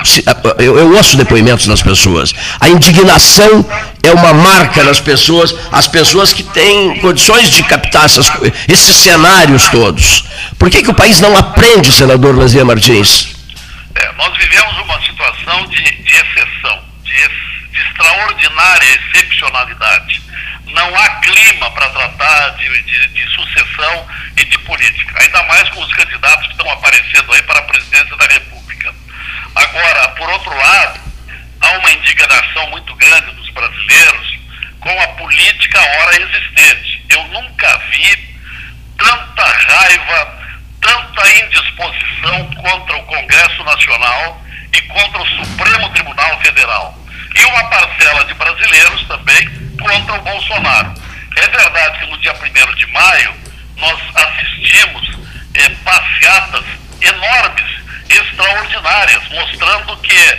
[0.58, 2.34] Eu, eu ouço depoimentos das pessoas.
[2.60, 3.64] A indignação
[4.02, 8.30] é uma marca nas pessoas, as pessoas que têm condições de captar essas,
[8.68, 10.24] esses cenários todos.
[10.58, 13.28] Por que, que o país não aprende, senador Lazier Martins?
[13.94, 17.45] É, nós vivemos uma situação de, de exceção, de exceção
[17.76, 20.22] de extraordinária excepcionalidade.
[20.66, 25.80] Não há clima para tratar de, de, de, sucessão e de política, ainda mais com
[25.80, 28.94] os candidatos que estão aparecendo aí para a presidência da República.
[29.54, 31.00] Agora, por outro lado,
[31.60, 34.38] há uma indignação muito grande dos brasileiros
[34.80, 37.04] com a política ora existente.
[37.10, 38.36] Eu nunca vi
[38.98, 40.38] tanta raiva,
[40.80, 47.05] tanta indisposição contra o Congresso Nacional e contra o Supremo Tribunal Federal
[47.36, 50.94] e uma parcela de brasileiros também contra o Bolsonaro.
[51.36, 53.34] É verdade que no dia 1 de maio
[53.76, 55.18] nós assistimos
[55.54, 56.64] é, passeatas
[57.02, 57.76] enormes,
[58.08, 60.38] extraordinárias, mostrando que,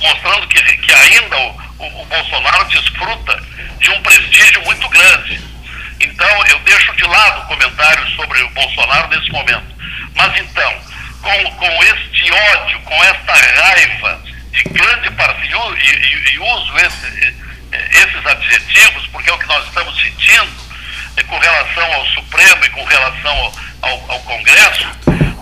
[0.00, 3.42] mostrando que, que ainda o, o, o Bolsonaro desfruta
[3.80, 5.40] de um prestígio muito grande.
[6.00, 9.66] Então, eu deixo de lado comentários sobre o Bolsonaro nesse momento.
[10.14, 10.74] Mas então,
[11.20, 17.34] com, com este ódio, com esta raiva, de grande parte, e, e, e uso esse,
[17.72, 20.52] esses adjetivos, porque é o que nós estamos sentindo
[21.16, 24.88] é, com relação ao Supremo e com relação ao, ao Congresso,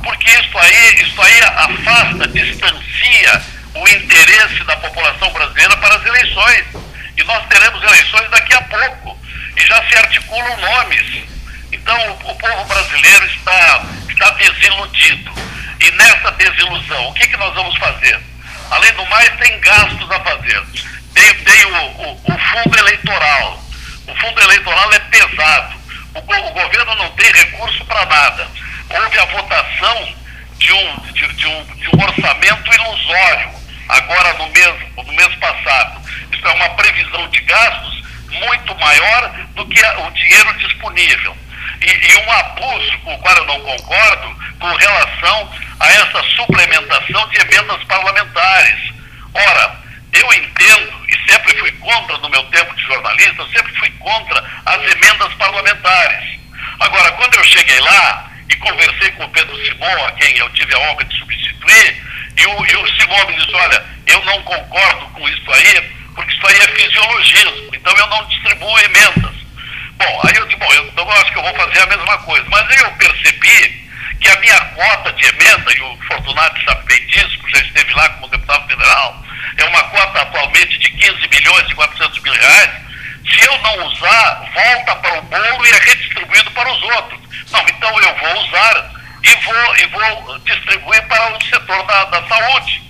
[0.02, 3.42] porque isso aí, isso aí afasta, distancia
[3.74, 6.64] o interesse da população brasileira para as eleições.
[7.16, 9.18] E nós teremos eleições daqui a pouco.
[9.56, 11.24] E já se articulam nomes.
[11.72, 15.32] Então o, o povo brasileiro está, está desiludido.
[15.80, 18.20] E nessa desilusão, o que, que nós vamos fazer?
[18.70, 20.62] Além do mais, tem gastos a fazer.
[21.14, 23.62] Tem, tem o, o, o, fundo eleitoral.
[24.06, 25.76] O fundo eleitoral é pesado.
[26.14, 28.48] O, o governo não tem recurso para nada.
[28.90, 30.14] Houve a votação
[30.58, 33.50] de um, de, de, um, de um orçamento ilusório,
[33.88, 36.00] agora no mês, no mês passado.
[36.32, 41.36] Isso é uma previsão de gastos muito maior do que o dinheiro disponível.
[41.80, 47.28] E, e um abuso com o qual eu não concordo com relação a essa suplementação
[47.28, 48.92] de emendas parlamentares.
[49.34, 49.80] Ora,
[50.12, 54.44] eu entendo e sempre fui contra no meu tempo de jornalista, eu sempre fui contra
[54.64, 56.38] as emendas parlamentares.
[56.80, 60.74] Agora, quando eu cheguei lá e conversei com o Pedro Simão, a quem eu tive
[60.74, 62.02] a honra de substituir,
[62.38, 65.80] e o, e o Simão me disse, olha, eu não concordo com isso aí,
[66.14, 69.45] porque isso aí é fisiologismo, então eu não distribuo emendas.
[69.96, 72.46] Bom, aí eu disse, bom, eu, eu acho que eu vou fazer a mesma coisa.
[72.48, 73.86] Mas aí eu percebi
[74.20, 77.92] que a minha cota de emenda, e o Fortunato sabe bem disso, que já esteve
[77.94, 79.24] lá como deputado federal,
[79.56, 82.70] é uma cota atualmente de 15 milhões e 400 mil reais,
[83.28, 87.20] se eu não usar, volta para o bolo e é redistribuído para os outros.
[87.50, 88.90] Não, então eu vou usar
[89.22, 92.82] e vou, e vou distribuir para o setor da, da saúde.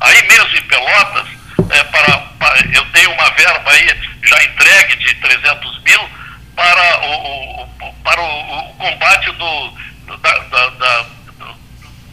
[0.00, 1.28] Aí mesmo em Pelotas,
[1.70, 6.10] é, para, para, eu tenho uma verba aí já entregue de 300 mil
[6.58, 11.02] para o, o para o, o, combate do, da, da, da,
[11.38, 11.56] do,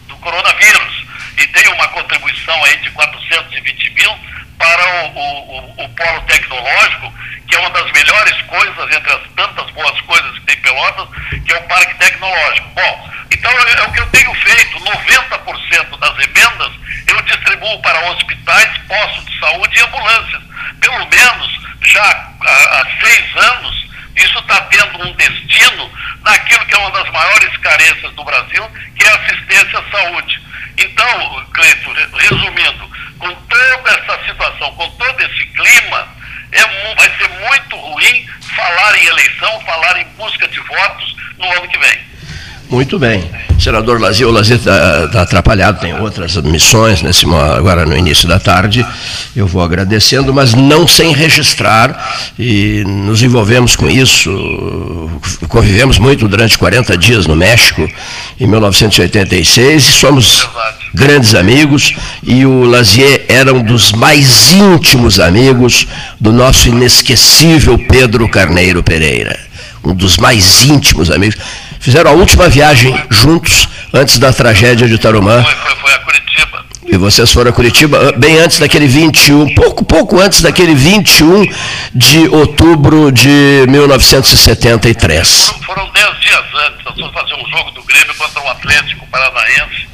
[0.07, 1.05] do coronavírus.
[1.37, 4.11] E tenho uma contribuição aí de 420 mil
[4.59, 7.11] para o, o, o, polo tecnológico,
[7.47, 11.07] que é uma das melhores coisas, entre as tantas boas coisas que tem Pelotas,
[11.43, 12.69] que é o parque tecnológico.
[12.75, 16.71] Bom, então é, é o que eu tenho feito, 90% das emendas
[17.07, 20.43] eu distribuo para hospitais, postos de saúde e ambulâncias.
[20.79, 25.91] Pelo menos já há, há seis anos, isso está tendo um destino
[26.23, 30.41] naquilo que é uma das maiores carências do Brasil, que é assistência à saúde.
[30.77, 36.07] Então, Cleito, resumindo, com toda essa situação, com todo esse clima,
[36.51, 41.67] é, vai ser muito ruim falar em eleição, falar em busca de votos no ano
[41.67, 42.04] que vem.
[42.69, 43.23] Muito bem.
[43.59, 48.39] Senador Lazier, o Lazier está tá atrapalhado, tem outras missões nesse, agora no início da
[48.39, 48.85] tarde.
[49.35, 54.31] Eu vou agradecendo, mas não sem registrar, e nos envolvemos com isso.
[55.47, 57.87] Convivemos muito durante 40 dias no México,
[58.39, 60.47] em 1986, e somos
[60.93, 61.93] grandes amigos.
[62.23, 65.87] E o Lazier era um dos mais íntimos amigos
[66.19, 69.39] do nosso inesquecível Pedro Carneiro Pereira.
[69.83, 71.37] Um dos mais íntimos amigos
[71.85, 75.43] Fizeram a última viagem juntos antes da tragédia de Tarumã.
[75.43, 76.65] Foi, foi, foi a Curitiba.
[76.83, 81.45] E vocês foram a Curitiba bem antes daquele 21, pouco, pouco antes daquele 21
[81.93, 85.53] de outubro de 1973.
[85.63, 89.87] Foram 10 dias antes, nós fomos fazer um jogo do Grêmio contra o Atlético Paranaense.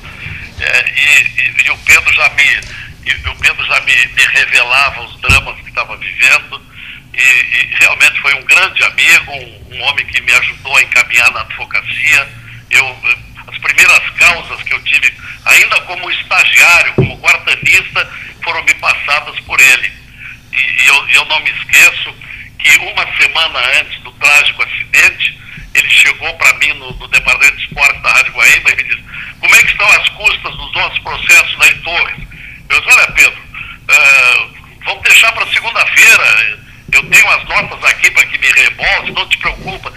[0.62, 2.44] É, e, e, e, o Pedro já me,
[3.06, 6.62] e, o Pedro já me, me revelava os dramas que estava vivendo
[7.14, 11.32] e, e, realmente foi um grande amigo, um, um, homem que me ajudou a encaminhar
[11.32, 12.30] na advocacia.
[12.70, 12.98] Eu,
[13.48, 15.14] as primeiras causas que eu tive,
[15.46, 18.10] ainda como estagiário, como guardanista,
[18.44, 19.92] foram me passadas por ele.
[20.54, 22.16] E, e eu, eu não me esqueço
[22.60, 25.40] que uma semana antes do trágico acidente,
[25.74, 29.04] ele chegou para mim no, no, Departamento de Esportes da Rádio Guaíba e me disse,
[29.40, 32.28] como é que estão as custas dos nossos processos da Torres?
[32.70, 36.60] Eu disse, olha Pedro, uh, vamos deixar para segunda-feira,
[36.92, 39.94] eu tenho as notas aqui para que me reembolse, não te preocupa.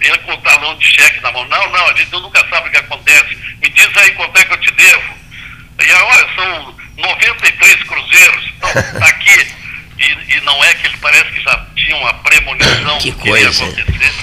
[0.00, 1.46] Ele com o talão de cheque na mão.
[1.48, 3.36] Não, não, a gente nunca sabe o que acontece.
[3.60, 5.14] Me diz aí quanto é que eu te devo.
[5.80, 8.52] E olha, são 93 cruzeiros.
[8.56, 9.61] Então, tá aqui.
[10.02, 13.64] E, e, não é que ele parece que já tinha uma premonição que coisa,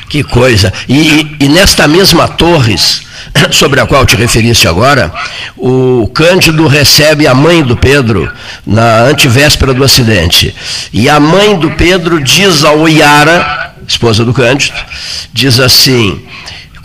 [0.10, 0.74] Que coisa.
[0.88, 3.08] E, e nesta mesma Torres,
[3.52, 5.12] sobre a qual te referiste agora,
[5.56, 8.32] o Cândido recebe a mãe do Pedro
[8.66, 10.54] na antivéspera do acidente.
[10.92, 14.78] E a mãe do Pedro diz ao Iara, esposa do Cândido,
[15.34, 16.28] diz assim: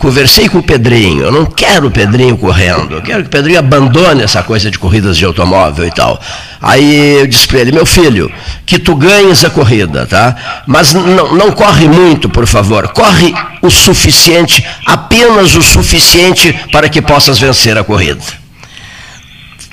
[0.05, 3.57] Conversei com o Pedrinho, eu não quero o Pedrinho correndo, eu quero que o Pedrinho
[3.57, 6.21] abandone essa coisa de corridas de automóvel e tal.
[6.61, 8.31] Aí eu disse para ele, meu filho,
[8.67, 10.63] que tu ganhes a corrida, tá?
[10.67, 12.87] Mas não, não corre muito, por favor.
[12.89, 13.33] Corre
[13.63, 18.21] o suficiente, apenas o suficiente para que possas vencer a corrida.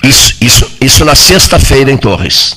[0.02, 2.56] Isso, isso, isso na sexta-feira em Torres.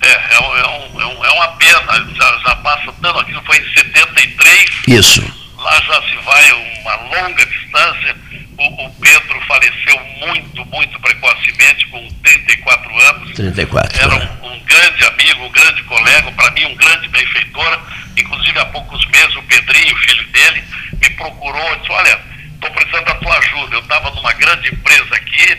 [0.00, 1.80] É, é, um, é, um, é uma pena,
[2.14, 4.70] já, já passa tanto, aquilo foi em 73.
[4.86, 8.16] Isso lá já se vai uma longa distância.
[8.56, 13.34] O, o, Pedro faleceu muito, muito precocemente, com 34 anos.
[13.34, 14.02] 34.
[14.02, 17.80] Era um, um grande amigo, um grande colega, para mim um grande benfeitor.
[18.16, 20.64] Inclusive há poucos meses o Pedrinho, filho dele,
[21.00, 22.20] me procurou e disse, olha,
[22.54, 23.76] estou precisando da tua ajuda.
[23.76, 25.58] Eu estava numa grande empresa aqui,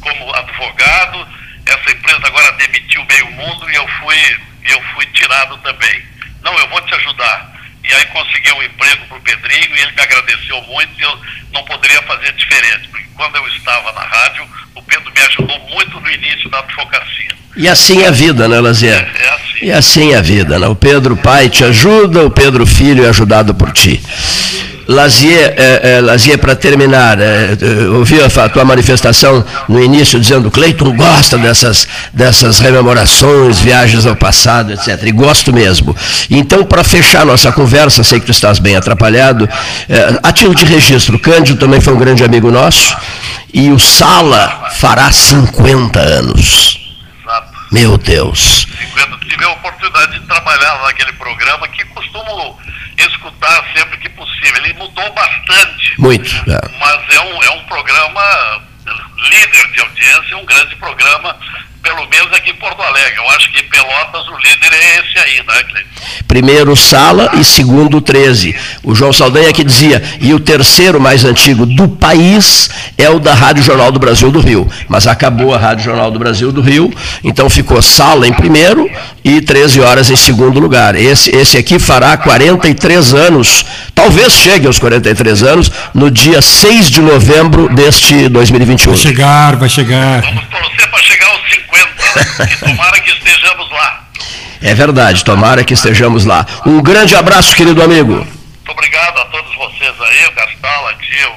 [0.00, 1.28] como advogado,
[1.66, 6.02] essa empresa agora demitiu meio mundo e eu fui, eu fui tirado também.
[6.42, 7.49] Não, eu vou te ajudar
[7.82, 11.18] e aí consegui um emprego para o Pedrinho e ele me agradeceu muito e eu
[11.52, 16.00] não poderia fazer diferente, porque quando eu estava na rádio, o Pedro me ajudou muito
[16.00, 17.30] no início da advocacia.
[17.56, 18.94] E assim é a vida, né, Lazier?
[18.94, 19.58] É, é assim.
[19.62, 20.66] E assim é a vida, né?
[20.68, 24.00] O Pedro pai te ajuda, o Pedro filho é ajudado por ti.
[24.90, 27.56] Lazier, é, é, Lazier para terminar, é,
[27.92, 34.16] ouvi a tua manifestação no início dizendo que Cleiton gosta dessas, dessas rememorações, viagens ao
[34.16, 35.00] passado, etc.
[35.04, 35.96] E gosto mesmo.
[36.28, 39.48] Então, para fechar nossa conversa, sei que tu estás bem atrapalhado,
[39.88, 42.96] é, a título de registro, Cândido também foi um grande amigo nosso,
[43.54, 46.80] e o Sala fará 50 anos.
[47.22, 47.52] Exato.
[47.70, 48.66] Meu Deus.
[48.96, 49.18] 50.
[49.28, 52.58] Tive a oportunidade de trabalhar naquele programa que costumo
[53.06, 54.64] escutar sempre que possível.
[54.64, 56.00] Ele mudou bastante.
[56.00, 56.30] Muito.
[56.50, 56.78] É.
[56.78, 58.62] Mas é um, é um programa
[59.28, 61.36] líder de audiência, um grande programa
[61.82, 63.16] pelo menos aqui em Porto Alegre.
[63.16, 65.90] Eu acho que Pelotas o líder é esse aí, né, Cleiton?
[66.26, 68.54] Primeiro Sala e segundo 13.
[68.82, 73.34] O João Saldanha que dizia, e o terceiro mais antigo do país é o da
[73.34, 74.70] Rádio Jornal do Brasil do Rio.
[74.88, 76.92] Mas acabou a Rádio Jornal do Brasil do Rio,
[77.24, 78.88] então ficou Sala em primeiro
[79.24, 80.94] e 13 horas em segundo lugar.
[80.94, 83.64] Esse, esse aqui fará 43 anos,
[83.94, 88.92] talvez chegue aos 43 anos, no dia 6 de novembro deste 2021.
[88.92, 90.20] Vai chegar, vai chegar.
[90.22, 92.48] Vamos torcer para chegar aos 50, né?
[92.52, 94.04] E tomara que estejamos lá.
[94.62, 96.46] É verdade, tomara que estejamos lá.
[96.66, 98.14] Um grande abraço, querido amigo.
[98.14, 101.32] Muito obrigado a todos vocês aí, o Gastal, a Gil,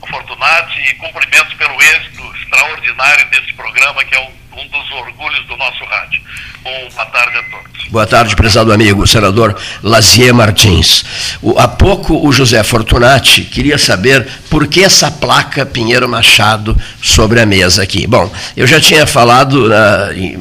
[0.00, 5.46] o Fortunati, e cumprimentos pelo êxito extraordinário desse programa, que é um, um dos orgulhos
[5.46, 6.20] do nosso rádio.
[6.62, 7.88] Boa tarde a todos.
[7.88, 11.04] Boa tarde, prezado amigo, senador Lazier Martins.
[11.42, 17.40] O, há pouco o José Fortunati queria saber por que essa placa Pinheiro Machado sobre
[17.40, 18.06] a mesa aqui.
[18.06, 20.38] Bom, eu já tinha falado uh, em,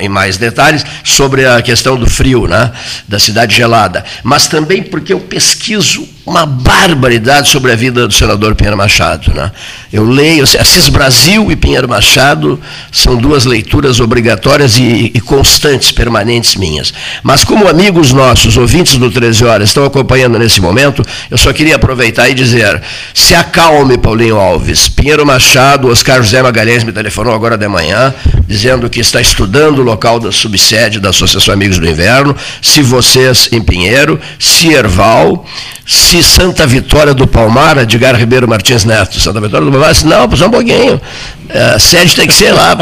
[0.00, 2.72] em, mais detalhes sobre a questão do frio, né,
[3.08, 8.54] da cidade gelada, mas também porque eu pesquiso uma barbaridade sobre a vida do senador
[8.54, 9.32] Pinheiro Machado.
[9.34, 9.52] Né?
[9.92, 12.58] Eu leio, Assis Brasil e Pinheiro Machado
[12.90, 16.94] são duas leituras obrigatórias e, e constantes, permanentes minhas.
[17.22, 21.76] Mas como amigos nossos, ouvintes do 13 Horas, estão acompanhando nesse momento, eu só queria
[21.76, 22.80] aproveitar e dizer,
[23.12, 24.88] se acalme, Paulinho Alves.
[24.88, 28.14] Pinheiro Machado, Oscar José Magalhães me telefonou agora de manhã,
[28.46, 33.48] dizendo que está estudando o local da subsede da Associação Amigos do Inverno, se vocês
[33.52, 35.46] em Pinheiro, se Erval,
[35.86, 40.30] se Santa Vitória do Palmar, Edgar Ribeiro Martins Neto, Santa Vitória do Palmar, disse, não,
[40.36, 41.00] só um pouquinho,
[41.74, 42.76] a sede tem que ser lá,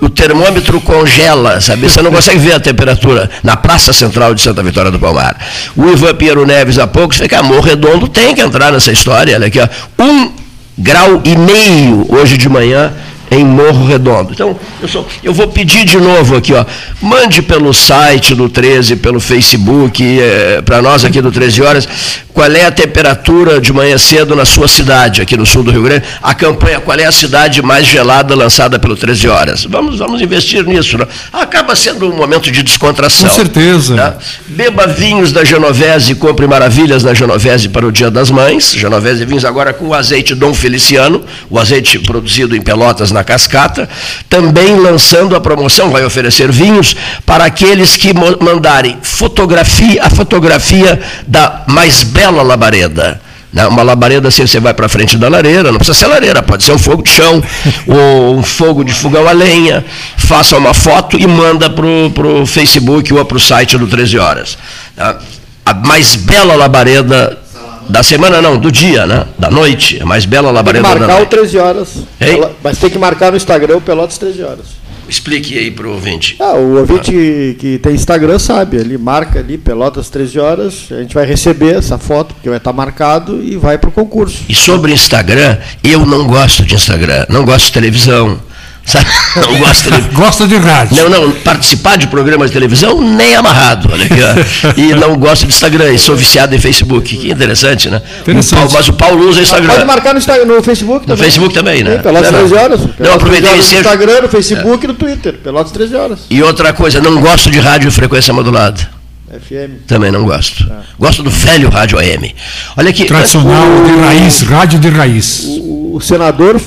[0.00, 1.88] o termômetro congela, sabe?
[1.88, 5.36] Você não consegue ver a temperatura na Praça Central de Santa Vitória do Palmar.
[5.76, 9.46] O Ivan Piero Neves, há pouco, fica, amor redondo tem que entrar nessa história, olha
[9.46, 9.68] aqui, ó,
[10.02, 10.32] um
[10.78, 12.92] grau e meio hoje de manhã,
[13.30, 14.32] em Morro Redondo.
[14.32, 16.64] Então, eu, só, eu vou pedir de novo aqui, ó,
[17.00, 21.88] mande pelo site do 13, pelo Facebook, é, para nós aqui do 13 Horas,
[22.36, 25.82] qual é a temperatura de manhã cedo na sua cidade, aqui no sul do Rio
[25.82, 29.64] Grande, a campanha, qual é a cidade mais gelada lançada pelo 13 Horas.
[29.64, 30.98] Vamos, vamos investir nisso.
[30.98, 31.06] Né?
[31.32, 33.30] Acaba sendo um momento de descontração.
[33.30, 33.94] Com certeza.
[33.94, 34.14] Né?
[34.48, 38.72] Beba vinhos da Genovese, compre maravilhas na Genovese para o Dia das Mães.
[38.72, 43.88] Genovese vinhos agora com o azeite Dom Feliciano, o azeite produzido em Pelotas na cascata,
[44.28, 46.94] também lançando a promoção, vai oferecer vinhos
[47.24, 53.20] para aqueles que mandarem fotografia, a fotografia da mais bela labareda.
[53.52, 53.66] Né?
[53.66, 56.72] Uma labareda assim, você vai para frente da lareira, não precisa ser lareira, pode ser
[56.72, 57.42] um fogo de chão,
[57.86, 59.84] ou um fogo de fogão a lenha,
[60.16, 64.58] faça uma foto e manda para o Facebook ou para o site do 13 Horas.
[64.94, 65.16] Tá?
[65.64, 67.45] A mais bela labareda
[67.88, 69.26] da semana não, do dia, né?
[69.38, 70.00] Da noite.
[70.00, 71.88] A mais bela labareda tem que marcar o 13 horas.
[72.20, 72.40] Hein?
[72.62, 74.86] Mas tem que marcar no Instagram o Pelotas 13 horas.
[75.08, 76.36] Explique aí para o ouvinte.
[76.40, 81.00] Ah, o ouvinte que, que tem Instagram sabe, ele marca ali Pelotas 13 horas, a
[81.00, 84.42] gente vai receber essa foto, porque vai estar marcado, e vai para o concurso.
[84.48, 88.40] E sobre Instagram, eu não gosto de Instagram, não gosto de televisão.
[88.86, 89.04] Sabe?
[89.36, 90.00] Não gosta de...
[90.14, 91.10] gosta de rádio.
[91.10, 93.90] Não, não, participar de programas de televisão nem amarrado.
[93.92, 94.72] Olha aqui, ó.
[94.80, 97.16] E não gosto de Instagram, e sou viciado em Facebook.
[97.16, 98.00] Que interessante, né?
[98.20, 98.54] Interessante.
[98.54, 99.74] O Paulo, mas o Paulo usa Instagram.
[99.74, 101.16] Pode marcar no, Instagram, no Facebook também.
[101.16, 101.96] No Facebook também, né?
[101.96, 102.80] Sim, Pelotas não, 13 horas.
[102.98, 103.80] Não, aproveitei no seja...
[103.80, 104.84] Instagram, no Facebook é.
[104.84, 105.32] e no Twitter.
[105.34, 106.18] Pelotas 13 horas.
[106.30, 108.96] E outra coisa, não gosto de rádio frequência modulada.
[109.28, 109.86] FM.
[109.86, 110.64] Também não gosto.
[110.70, 110.82] Ah.
[110.98, 112.34] Gosto do velho rádio AM.
[112.76, 113.04] Olha aqui.
[113.04, 115.44] Tradicional o, de raiz, rádio de raiz.
[115.44, 116.60] O, o senador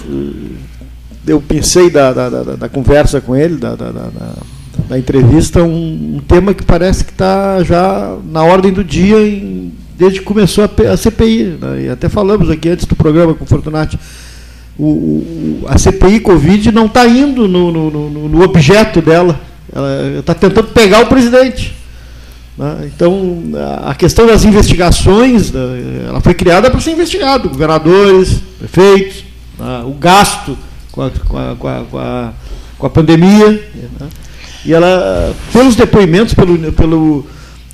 [1.29, 6.53] eu pensei da, da, da, da conversa com ele, da, da entrevista, um, um, tema
[6.53, 10.97] que parece que está já na ordem do dia em, desde que começou a, a
[10.97, 11.57] CPI.
[11.61, 11.83] Né?
[11.85, 13.99] E até falamos aqui antes do programa com o Fortunati.
[14.77, 19.39] O, o, a CPI Covid não está indo no, no, no, no, objeto dela.
[19.71, 21.75] Ela está tentando pegar o presidente.
[22.57, 22.89] Né?
[22.95, 23.43] Então,
[23.85, 27.49] a questão das investigações, né, ela foi criada para ser investigado.
[27.49, 29.23] Governadores, prefeitos,
[29.59, 29.83] né?
[29.85, 30.57] o gasto
[30.91, 32.33] com a, com a, com a,
[32.77, 33.49] com a pandemia.
[33.99, 34.09] Né?
[34.65, 37.25] E ela, pelos depoimentos, pelo, pelo,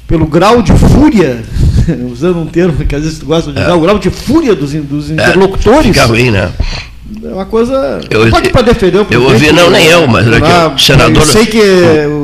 [0.07, 1.43] pelo grau de fúria
[2.11, 3.74] usando um termo que às vezes tu gosta de usar, é.
[3.74, 5.88] o grau de fúria dos, dos é, interlocutores.
[5.88, 6.51] Fica ruim, né?
[7.24, 8.01] É uma coisa.
[8.10, 11.22] Eu, pode para defender o Eu ouvi, não, nem eu, mas o senador.
[11.22, 11.60] Eu sei que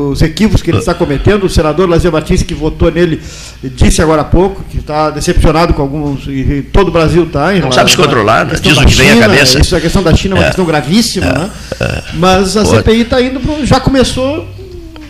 [0.09, 3.21] os equívocos que ele está cometendo, o senador Lazer Martins, que votou nele,
[3.63, 6.25] disse agora há pouco que está decepcionado com alguns.
[6.27, 7.51] E todo o Brasil está.
[7.53, 8.55] Não sabe se controlar, né?
[8.59, 9.59] diz o que vem à cabeça.
[9.59, 11.49] Isso, a questão da China é uma é, questão gravíssima, é, né?
[11.79, 12.01] É.
[12.15, 14.47] Mas a CPI está indo, pro, já começou.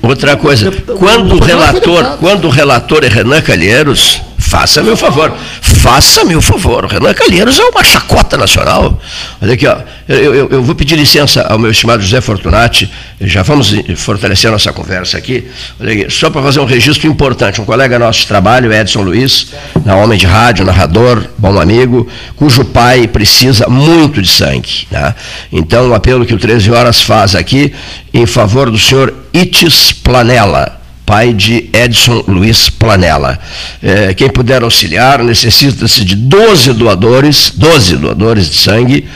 [0.02, 4.20] Outra coisa, quando o relator, quando o relator é Renan Calheiros,
[4.52, 5.34] Faça-me o favor.
[5.80, 6.86] Faça-me o favor.
[6.86, 9.00] Renan Calheiros é uma chacota nacional.
[9.42, 9.78] Olha aqui, ó.
[10.08, 12.92] Eu, eu, eu, vou pedir licença ao meu estimado José Fortunati.
[13.20, 15.48] Já vamos fortalecer a nossa conversa aqui.
[15.80, 17.62] Olha aqui, só para fazer um registro importante.
[17.62, 19.48] Um colega nosso de trabalho, Edson Luiz,
[19.86, 24.88] na homem de rádio, narrador, bom amigo, cujo pai precisa muito de sangue.
[24.92, 25.16] Né?
[25.52, 27.74] Então, o apelo que o 13 Horas faz aqui
[28.14, 30.81] em favor do senhor Itis Planella
[31.12, 33.38] pai de Edson Luiz Planella.
[33.84, 39.09] É, quem puder auxiliar, necessita-se de 12 doadores, 12 doadores de sangue,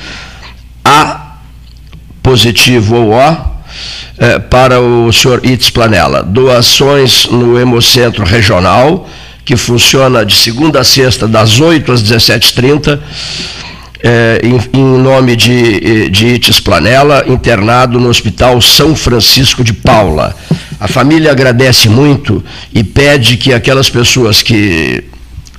[0.84, 1.38] A
[2.22, 3.38] positivo ou O,
[4.18, 6.22] é, para o senhor Itz Planella.
[6.22, 9.10] Doações no Hemocentro Regional,
[9.46, 13.00] que funciona de segunda a sexta, das 8 às 17h30
[14.08, 20.36] é, em, em, nome de, de Itis Planella, internado no Hospital São Francisco de Paula.
[20.80, 25.04] A família agradece muito e pede que aquelas pessoas que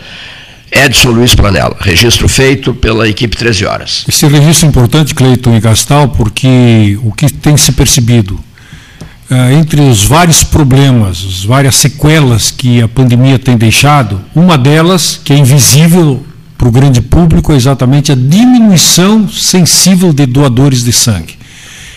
[0.70, 1.76] Edson Luiz Planella.
[1.80, 4.04] Registro feito pela equipe 13 horas.
[4.08, 8.34] Esse registro é importante, Cleiton e Gastal, porque o que tem se percebido
[9.30, 15.20] uh, entre os vários problemas, as várias sequelas que a pandemia tem deixado, uma delas,
[15.22, 16.24] que é invisível
[16.58, 21.36] para o grande público, é exatamente a diminuição sensível de doadores de sangue.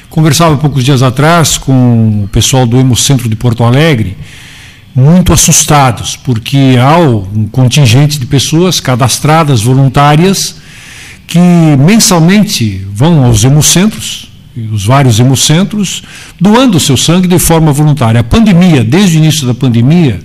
[0.10, 4.18] Conversava poucos dias atrás com o pessoal do Hemocentro de Porto Alegre
[4.96, 10.56] muito assustados, porque há um contingente de pessoas cadastradas, voluntárias,
[11.28, 11.40] que
[11.78, 14.30] mensalmente vão aos hemocentros,
[14.74, 16.04] os vários hemocentros,
[16.40, 18.20] doando seu sangue de forma voluntária.
[18.20, 20.20] A pandemia, desde o início da pandemia,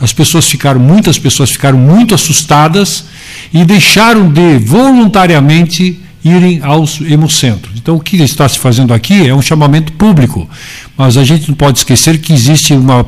[0.00, 3.04] as pessoas ficaram, muitas pessoas ficaram muito assustadas
[3.52, 7.74] e deixaram de voluntariamente irem aos hemocentros.
[7.76, 10.48] Então, o que está se fazendo aqui é um chamamento público,
[10.96, 13.06] mas a gente não pode esquecer que existe uma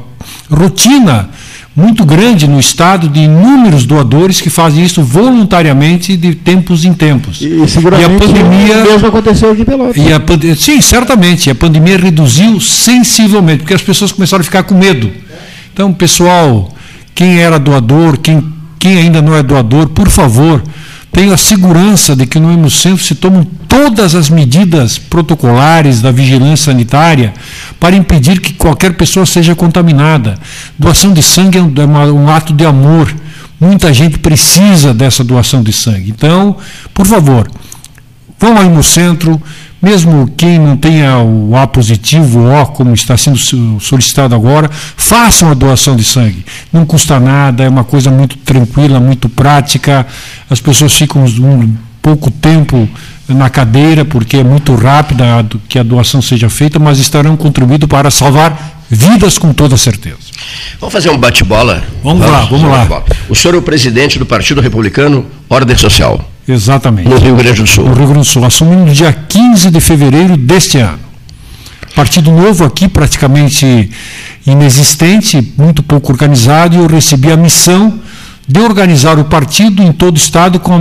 [0.50, 1.28] rotina
[1.74, 7.40] muito grande no estado de inúmeros doadores que fazem isso voluntariamente de tempos em tempos.
[7.40, 9.96] E, e a pandemia mesmo aconteceu aqui Pelotas.
[9.96, 11.50] E a, sim, certamente.
[11.50, 15.08] A pandemia reduziu sensivelmente, porque as pessoas começaram a ficar com medo.
[15.72, 16.74] Então, pessoal,
[17.14, 18.44] quem era doador, quem,
[18.80, 20.60] quem ainda não é doador, por favor,
[21.18, 26.66] tenho a segurança de que no Hemocentro se tomam todas as medidas protocolares da vigilância
[26.66, 27.34] sanitária
[27.80, 30.38] para impedir que qualquer pessoa seja contaminada.
[30.78, 33.12] Doação de sangue é um, é ato de amor.
[33.60, 36.08] Muita gente precisa dessa doação de sangue.
[36.12, 36.56] Então,
[36.94, 37.50] por favor,
[38.38, 39.42] vão ao Hemocentro,
[39.80, 43.38] mesmo quem não tenha o A positivo, o O, como está sendo
[43.80, 46.44] solicitado agora, façam a doação de sangue.
[46.72, 50.06] Não custa nada, é uma coisa muito tranquila, muito prática.
[50.50, 52.88] As pessoas ficam um pouco tempo
[53.28, 55.24] na cadeira, porque é muito rápida
[55.68, 60.16] que a doação seja feita, mas estarão contribuindo para salvar vidas com toda certeza.
[60.80, 61.84] Vamos fazer um bate-bola?
[62.02, 63.02] Vamos, vamos, lá, vamos lá.
[63.28, 66.24] O senhor é o presidente do Partido Republicano Ordem Social.
[66.48, 67.08] Exatamente.
[67.08, 67.84] No Rio Grande do Sul.
[67.84, 70.98] No Rio Grande do Sul, assumindo no dia 15 de fevereiro deste ano.
[71.94, 73.90] Partido novo aqui, praticamente
[74.46, 78.00] inexistente, muito pouco organizado, e eu recebi a missão
[78.46, 80.78] de organizar o partido em todo o estado com a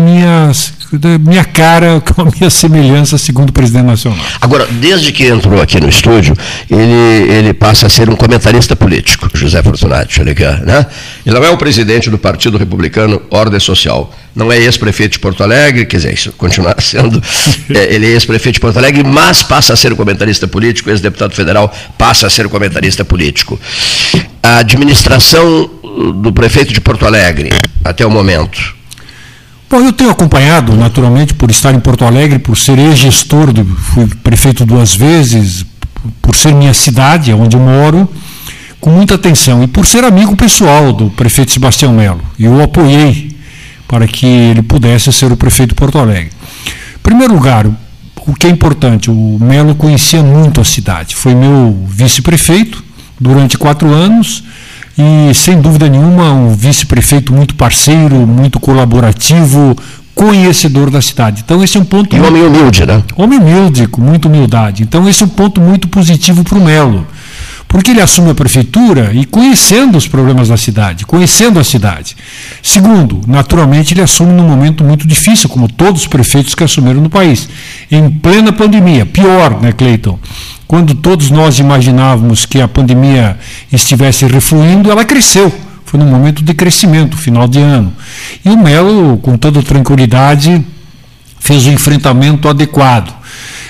[1.20, 4.20] minha, cara, com a minha semelhança, segundo o presidente nacional.
[4.40, 6.36] Agora, desde que entrou aqui no estúdio,
[6.70, 10.86] ele, ele passa a ser um comentarista político, José Fortunati, né?
[11.26, 15.44] Ele não é o presidente do Partido Republicano Ordem Social, não é ex-prefeito de Porto
[15.44, 17.22] Alegre, quer dizer, isso continua sendo,
[17.74, 21.74] é, ele é ex-prefeito de Porto Alegre, mas passa a ser comentarista político, ex-deputado federal,
[21.98, 23.60] passa a ser comentarista político.
[24.42, 25.70] A administração
[26.22, 27.50] do prefeito de Porto Alegre
[27.84, 28.77] até o momento?
[29.70, 33.50] Bom, eu tenho acompanhado, naturalmente, por estar em Porto Alegre, por ser ex-gestor,
[33.94, 35.66] fui prefeito duas vezes,
[36.22, 38.10] por ser minha cidade, onde eu moro,
[38.80, 39.62] com muita atenção.
[39.62, 42.22] E por ser amigo pessoal do prefeito Sebastião Melo.
[42.40, 43.36] Eu o apoiei
[43.90, 46.32] para que ele pudesse ser o prefeito de Porto Alegre.
[46.96, 47.68] Em primeiro lugar,
[48.26, 51.14] o que é importante, o Melo conhecia muito a cidade.
[51.14, 52.82] Foi meu vice-prefeito
[53.20, 54.44] durante quatro anos
[54.98, 59.76] e, sem dúvida nenhuma, um vice-prefeito muito parceiro, muito colaborativo,
[60.16, 61.44] conhecedor da cidade.
[61.46, 62.16] Então, esse é um ponto.
[62.16, 63.04] E homem humilde, né?
[63.16, 64.84] Homem humilde, com muita humildade.
[64.84, 67.06] Então, esse é um ponto muito positivo para o Melo
[67.68, 72.16] porque ele assume a prefeitura e conhecendo os problemas da cidade, conhecendo a cidade.
[72.64, 77.10] Segundo, naturalmente ele assume num momento muito difícil, como todos os prefeitos que assumiram no
[77.10, 77.50] país,
[77.92, 79.06] em plena pandemia.
[79.06, 80.18] Pior, né, Cleiton?
[80.68, 83.38] Quando todos nós imaginávamos que a pandemia
[83.72, 85.54] estivesse refluindo, ela cresceu.
[85.86, 87.94] Foi num momento de crescimento, final de ano.
[88.44, 90.66] E o Melo, com toda tranquilidade,
[91.40, 93.16] fez o enfrentamento adequado.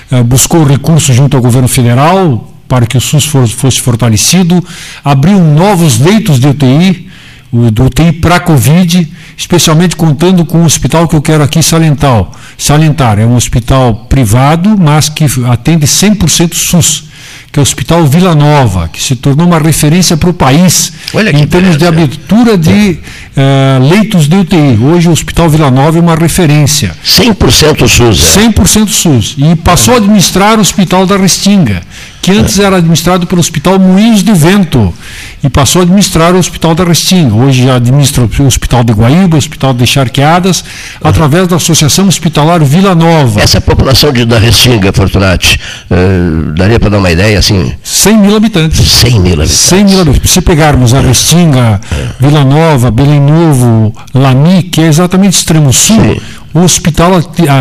[0.09, 4.63] Eh, buscou recursos junto ao governo federal, para que o SUS fosse fortalecido,
[5.03, 7.07] abriu novos leitos de UTI,
[7.51, 9.07] do UTI para Covid,
[9.37, 12.25] especialmente contando com um hospital que eu quero aqui salientar.
[12.57, 13.19] salientar.
[13.19, 17.07] É um hospital privado, mas que atende 100% SUS
[17.51, 20.93] que é o Hospital Vila Nova, que se tornou uma referência para o país
[21.33, 22.99] em termos de abertura de
[23.35, 24.77] uh, leitos de UTI.
[24.81, 26.95] Hoje o Hospital Vila Nova é uma referência.
[27.05, 28.37] 100% SUS.
[28.37, 28.49] É?
[28.49, 29.35] 100% SUS.
[29.37, 31.81] E passou a administrar o Hospital da Restinga,
[32.27, 34.93] que antes era administrado pelo Hospital Moinhos de Vento
[35.41, 37.33] e passou a administrar o Hospital da Restinga.
[37.33, 41.09] Hoje já administra o Hospital de Guaíba, o Hospital de Charqueadas, uhum.
[41.09, 43.39] através da Associação Hospitalar Vila Nova.
[43.39, 45.57] Essa população de, da Restinga, Fortunati,
[45.89, 47.73] uh, daria para dar uma ideia assim?
[47.81, 48.77] 100 mil habitantes.
[48.77, 49.59] 100 mil habitantes.
[49.59, 50.31] 100 mil habitantes.
[50.31, 52.07] Se pegarmos a Restinga, é.
[52.19, 56.21] Vila Nova, Belém Novo, Lami, que é exatamente extremo sul, Sim
[56.57, 57.11] o hospital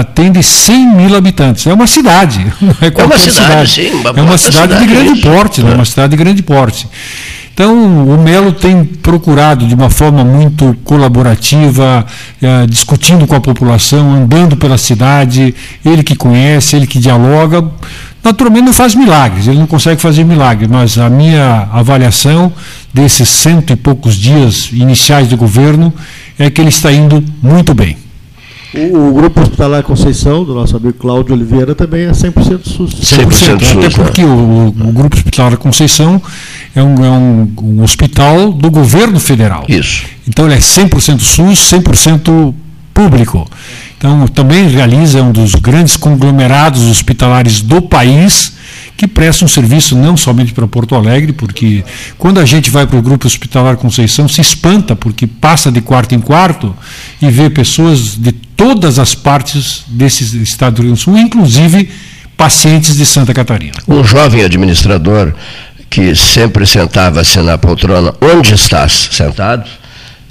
[0.01, 1.67] atende 100 mil habitantes.
[1.67, 3.71] É uma cidade, não é qualquer é uma cidade.
[3.71, 3.71] cidade.
[3.71, 5.73] Sim, uma é uma cidade, cidade, de grande porte, né?
[5.73, 5.75] é.
[5.75, 6.89] uma cidade de grande porte.
[7.53, 12.05] Então, o Melo tem procurado de uma forma muito colaborativa,
[12.43, 17.65] eh, discutindo com a população, andando pela cidade, ele que conhece, ele que dialoga.
[18.23, 22.53] Naturalmente não faz milagres, ele não consegue fazer milagres, mas a minha avaliação
[22.93, 25.95] desses cento e poucos dias iniciais de governo
[26.39, 28.06] é que ele está indo muito bem.
[28.75, 32.95] O, o, Grupo Hospitalar Conceição, do nosso amigo Cláudio Oliveira, também é 100% SUS.
[32.95, 33.85] 100%, 100% SUS.
[33.85, 34.29] Até porque né?
[34.29, 36.21] o, o, Grupo Hospitalar Conceição
[36.75, 39.65] é, um, é um, um, hospital do governo federal.
[39.69, 40.05] Isso.
[40.29, 42.55] Então ele é 100% SUS, 100%
[42.93, 43.49] público.
[43.99, 48.57] Então também realiza um dos grandes conglomerados hospitalares do país
[48.97, 51.85] que presta um serviço não somente para Porto Alegre, porque
[52.17, 56.15] quando a gente vai para o Grupo Hospitalar Conceição, se espanta, porque passa de quarto
[56.15, 56.75] em quarto
[57.21, 61.91] e vê pessoas de todas as partes desse estado do Rio Grande do Sul, inclusive
[62.37, 63.75] pacientes de Santa Catarina.
[63.87, 65.33] Um jovem administrador
[65.89, 69.69] que sempre sentava-se na poltrona, onde estás sentado?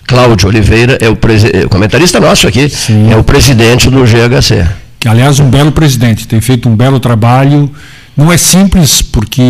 [0.06, 1.18] Cláudio Oliveira é o,
[1.54, 3.12] é o comentarista nosso aqui, Sim.
[3.12, 4.68] é o presidente do GHC.
[5.00, 7.72] Que, aliás, um belo presidente, tem feito um belo trabalho
[8.16, 9.42] não é simples porque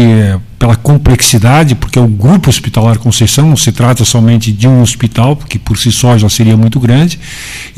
[0.65, 5.35] pela complexidade, porque é o grupo hospitalar Conceição, não se trata somente de um hospital,
[5.35, 7.19] porque por si só já seria muito grande,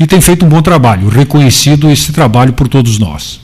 [0.00, 3.40] e tem feito um bom trabalho, reconhecido esse trabalho por todos nós.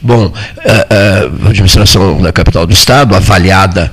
[0.00, 0.32] Bom,
[0.64, 3.90] a, a administração da capital do estado, avaliada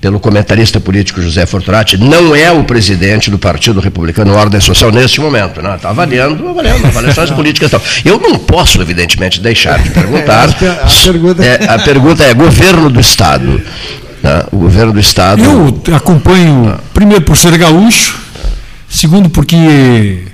[0.00, 5.20] pelo comentarista político José Fortunati, não é o presidente do Partido Republicano Ordem Social neste
[5.20, 5.58] momento.
[5.58, 5.78] Está né?
[5.82, 7.70] Avaliando, avaliando avaliações políticas.
[7.70, 7.82] Tal.
[8.04, 10.48] Eu não posso, evidentemente, deixar de perguntar.
[10.58, 11.44] É, a, pergunta...
[11.44, 13.60] É, a pergunta é governo do Estado.
[14.22, 14.44] Né?
[14.52, 15.42] O governo do Estado.
[15.42, 18.18] Eu acompanho, primeiro, por ser gaúcho,
[18.88, 20.24] segundo, porque,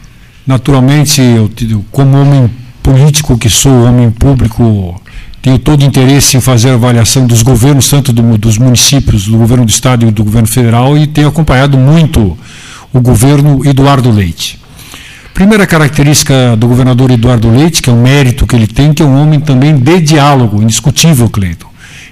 [0.46, 1.50] naturalmente, eu,
[1.90, 2.50] como homem
[2.82, 5.00] político que sou, homem público
[5.44, 9.66] tenho todo interesse em fazer a avaliação dos governos, tanto do, dos municípios, do governo
[9.66, 12.38] do Estado e do governo federal, e tenho acompanhado muito
[12.90, 14.58] o governo Eduardo Leite.
[15.34, 19.04] Primeira característica do governador Eduardo Leite, que é um mérito que ele tem, que é
[19.04, 21.66] um homem também de diálogo, indiscutível, Cleiton.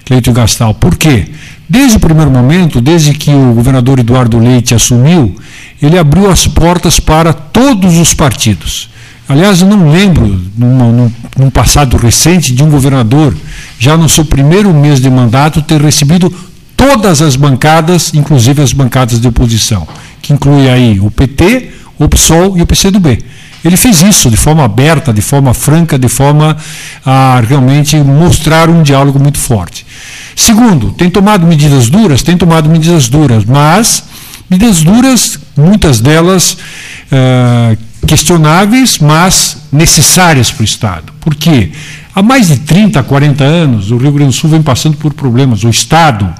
[0.05, 0.73] Cleiton Gastal.
[0.75, 1.27] Por quê?
[1.73, 5.35] Desde o primeiro momento, desde que o governador Eduardo Leite assumiu,
[5.81, 8.91] ele abriu as portas para todos os partidos.
[9.27, 13.35] Aliás, eu não lembro, num, num, passado recente, de um governador,
[13.79, 16.31] já no seu primeiro mês de mandato, ter recebido
[16.77, 19.87] todas as bancadas, inclusive as bancadas de oposição,
[20.21, 23.17] que inclui aí o PT, o PSOL e o PCdoB.
[23.63, 26.57] Ele fez isso de forma aberta, de forma franca, de forma
[27.05, 29.85] a realmente mostrar um diálogo muito forte.
[30.35, 32.21] Segundo, tem tomado medidas duras?
[32.21, 34.03] Tem tomado medidas duras, mas
[34.53, 41.13] Medidas duras, muitas delas uh, questionáveis, mas necessárias para o Estado.
[41.19, 41.71] Por quê?
[42.13, 45.63] Há mais de 30, 40 anos, o Rio Grande do Sul vem passando por problemas.
[45.63, 46.31] O Estado,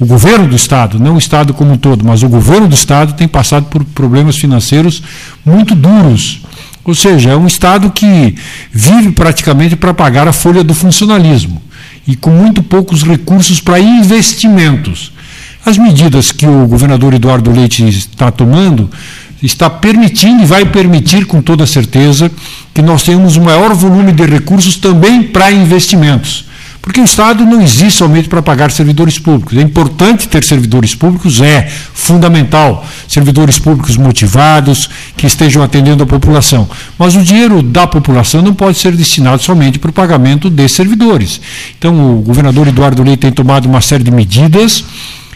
[0.00, 3.12] o governo do Estado, não o Estado como um todo, mas o governo do Estado
[3.12, 5.00] tem passado por problemas financeiros
[5.44, 6.42] muito duros.
[6.90, 8.34] Ou seja, é um Estado que
[8.72, 11.62] vive praticamente para pagar a folha do funcionalismo
[12.04, 15.12] e com muito poucos recursos para investimentos.
[15.64, 18.90] As medidas que o governador Eduardo Leite está tomando
[19.40, 22.28] está permitindo e vai permitir com toda certeza
[22.74, 26.46] que nós tenhamos um maior volume de recursos também para investimentos.
[26.82, 29.56] Porque o Estado não existe somente para pagar servidores públicos.
[29.56, 32.86] É importante ter servidores públicos, é fundamental.
[33.06, 36.68] Servidores públicos motivados, que estejam atendendo a população.
[36.98, 41.40] Mas o dinheiro da população não pode ser destinado somente para o pagamento de servidores.
[41.78, 44.84] Então, o governador Eduardo Leite tem tomado uma série de medidas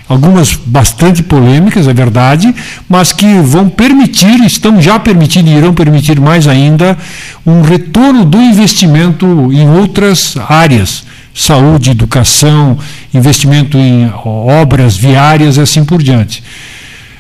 [0.09, 2.55] algumas bastante polêmicas, é verdade,
[2.89, 6.97] mas que vão permitir, estão já permitindo e irão permitir mais ainda,
[7.45, 12.79] um retorno do investimento em outras áreas, saúde, educação,
[13.13, 16.43] investimento em obras viárias e assim por diante.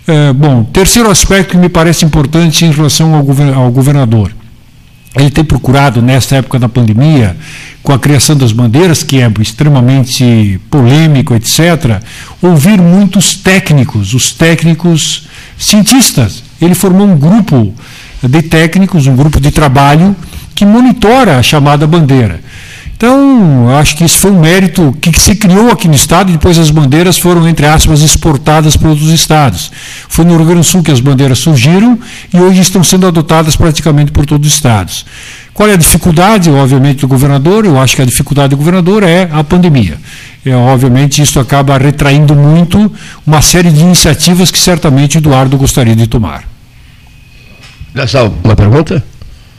[0.06, 4.30] É, bom, terceiro aspecto que me parece importante em relação ao governador.
[5.14, 7.36] Ele tem procurado, nesta época da pandemia,
[7.82, 12.02] com a criação das bandeiras, que é extremamente polêmico, etc.,
[12.42, 16.42] ouvir muitos técnicos, os técnicos cientistas.
[16.60, 17.72] Ele formou um grupo
[18.22, 20.16] de técnicos, um grupo de trabalho
[20.54, 22.40] que monitora a chamada bandeira.
[22.96, 26.58] Então, acho que isso foi um mérito que se criou aqui no Estado e depois
[26.58, 29.70] as bandeiras foram, entre aspas, exportadas para outros estados.
[30.08, 31.98] Foi no Rio Grande do Sul que as bandeiras surgiram
[32.32, 35.04] e hoje estão sendo adotadas praticamente por todos os estados.
[35.52, 37.64] Qual é a dificuldade, obviamente, do governador?
[37.64, 39.98] Eu acho que a dificuldade do governador é a pandemia.
[40.44, 42.90] É, obviamente, isso acaba retraindo muito
[43.26, 46.44] uma série de iniciativas que certamente Eduardo gostaria de tomar.
[47.94, 49.04] Gastão, uma pergunta?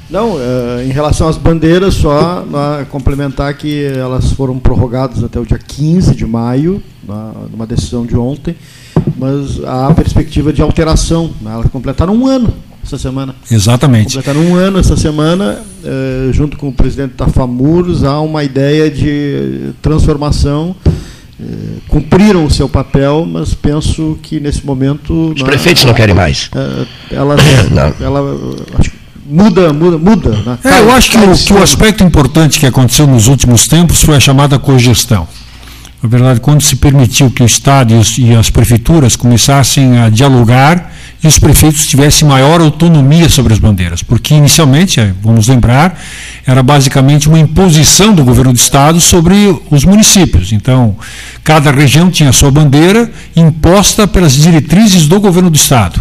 [0.10, 2.45] Não, é, em relação às bandeiras, só
[2.89, 8.16] complementar que elas foram prorrogadas até o dia 15 de maio, na, numa decisão de
[8.16, 8.56] ontem,
[9.18, 11.32] mas há perspectiva de alteração.
[11.41, 11.51] Né?
[11.51, 12.53] Elas completaram um ano
[12.84, 13.36] essa semana.
[13.49, 14.16] Exatamente.
[14.16, 18.89] Completaram um ano essa semana, eh, junto com o presidente da FAMURS, há uma ideia
[18.91, 20.76] de transformação.
[21.39, 25.34] Eh, cumpriram o seu papel, mas penso que nesse momento.
[25.36, 26.49] Os prefeitos não querem mais.
[26.56, 27.36] Eh, ela,
[27.99, 28.38] ela,
[28.80, 28.95] acho que
[29.26, 30.30] muda, muda, muda.
[30.30, 30.57] Né?
[30.63, 34.15] É, eu acho que o, que o aspecto importante que aconteceu nos últimos tempos foi
[34.15, 35.28] a chamada cogestão.
[36.05, 41.28] Na verdade, quando se permitiu que o Estado e, as prefeituras começassem a dialogar e
[41.28, 45.99] os prefeitos tivessem maior autonomia sobre as bandeiras, porque inicialmente, é, vamos lembrar,
[46.45, 50.51] era basicamente uma imposição do governo do estado sobre os municípios.
[50.51, 50.95] Então,
[51.43, 55.99] cada região tinha sua bandeira imposta pelas diretrizes do governo do estado.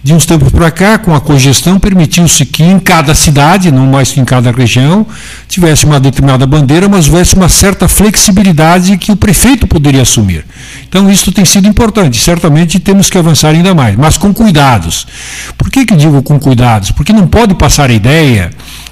[0.00, 4.12] De uns tempos para cá, com a cogestão, permitiu-se que em cada cidade, não mais
[4.12, 5.04] que em cada região,
[5.48, 10.44] tivesse uma determinada bandeira, mas houvesse uma certa flexibilidade que o prefeito poderia assumir.
[10.88, 12.16] Então, isso tem sido importante.
[12.20, 15.04] Certamente temos que avançar ainda mais, mas com cuidados.
[15.56, 16.92] Por que, que digo com cuidados?
[16.92, 18.50] Porque não pode passar a ideia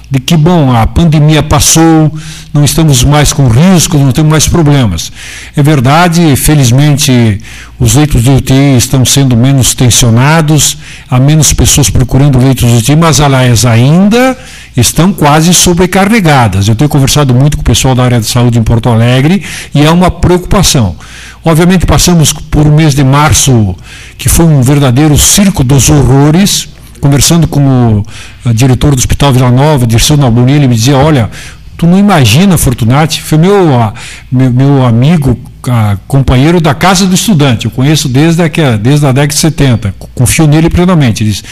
[0.09, 2.11] de que, bom, a pandemia passou,
[2.53, 5.11] não estamos mais com risco, não temos mais problemas.
[5.55, 7.41] É verdade, felizmente,
[7.77, 10.77] os leitos de UTI estão sendo menos tensionados,
[11.09, 14.37] há menos pessoas procurando leitos de UTI, mas elas ainda
[14.77, 16.69] estão quase sobrecarregadas.
[16.69, 19.43] Eu tenho conversado muito com o pessoal da área de saúde em Porto Alegre
[19.75, 20.95] e é uma preocupação.
[21.43, 23.75] Obviamente, passamos por um mês de março
[24.17, 28.03] que foi um verdadeiro circo dos horrores conversando com
[28.45, 31.29] o diretor do Hospital Vila Nova, Dirceu Nalboni, ele me dizia, olha,
[31.77, 33.93] tu não imagina, Fortunati, foi meu, ah,
[34.31, 39.11] meu, meu amigo, ah, companheiro da Casa do Estudante, eu conheço desde a, desde a
[39.11, 41.23] década de 70, confio nele plenamente.
[41.23, 41.43] Ele disse,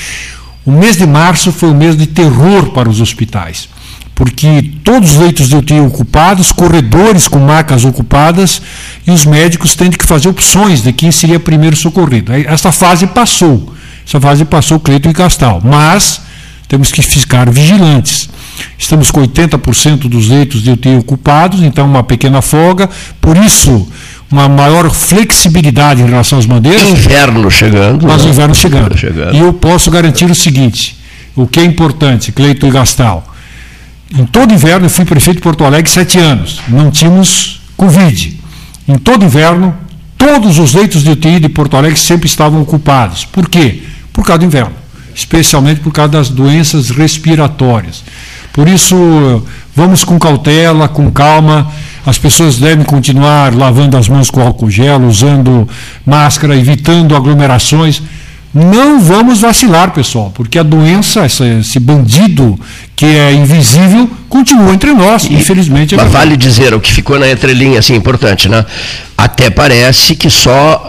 [0.66, 3.70] o mês de março foi um mês de terror para os hospitais,
[4.16, 8.62] porque todos os leitos de UTI ocupados, corredores com macas ocupadas,
[9.06, 12.34] e os médicos têm que fazer opções de quem seria primeiro socorrido.
[12.34, 13.75] Essa fase passou.
[14.08, 15.62] Essa fase passou Cleiton e Castal.
[15.64, 16.22] Mas
[16.68, 18.30] temos que ficar vigilantes.
[18.78, 22.90] Estamos com 80% dos leitos de UTI ocupados, então uma pequena folga.
[23.20, 23.88] Por isso,
[24.32, 26.84] uma maior flexibilidade em relação às bandeiras.
[26.84, 28.08] Inverno chegando.
[28.08, 28.30] Mas né?
[28.30, 28.98] inverno chegando.
[28.98, 29.36] chegando.
[29.36, 30.98] E eu posso garantir o seguinte:
[31.36, 33.26] o que é importante, Cleiton e Gastal.
[34.18, 36.62] Em todo inverno, eu fui prefeito de Porto Alegre sete anos.
[36.68, 38.40] Não tínhamos Covid.
[38.88, 39.76] Em todo inverno,
[40.18, 43.26] todos os leitos de UTI de Porto Alegre sempre estavam ocupados.
[43.26, 43.82] Por quê?
[44.16, 44.72] por causa do inverno,
[45.14, 48.02] especialmente por causa das doenças respiratórias.
[48.54, 48.96] Por isso,
[49.76, 51.70] vamos com cautela, com calma.
[52.06, 55.68] As pessoas devem continuar lavando as mãos com álcool gel, usando
[56.06, 58.02] máscara, evitando aglomerações.
[58.56, 62.58] Não vamos vacilar, pessoal, porque a doença, esse bandido
[62.96, 65.94] que é invisível, continua entre nós, e, infelizmente.
[65.94, 68.66] É mas vale dizer, o que ficou na entrelinha, assim, importante, né?
[69.18, 70.86] Até parece que só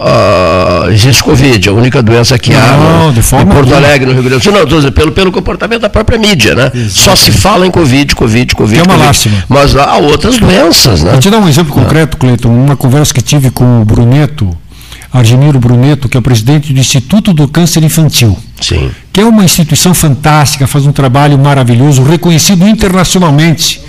[0.87, 4.23] uh, existe Covid, a única doença que não, há no, em Porto Alegre, no Rio
[4.23, 4.53] Grande do Sul.
[4.53, 6.71] Não, estou dizendo, pelo, pelo comportamento da própria mídia, né?
[6.73, 6.93] Exatamente.
[6.93, 8.79] Só se fala em Covid, Covid, Covid.
[8.79, 9.07] É uma COVID.
[9.07, 9.43] lástima.
[9.49, 11.11] Mas há outras doenças, né?
[11.11, 12.47] Vou te dar um exemplo concreto, Cleiton.
[12.47, 14.55] Uma conversa que tive com o Bruneto,
[15.11, 18.37] Argemiro Bruneto, que é o presidente do Instituto do Câncer Infantil.
[18.61, 18.91] Sim.
[19.13, 23.81] Que é uma instituição fantástica, faz um trabalho maravilhoso, reconhecido internacionalmente.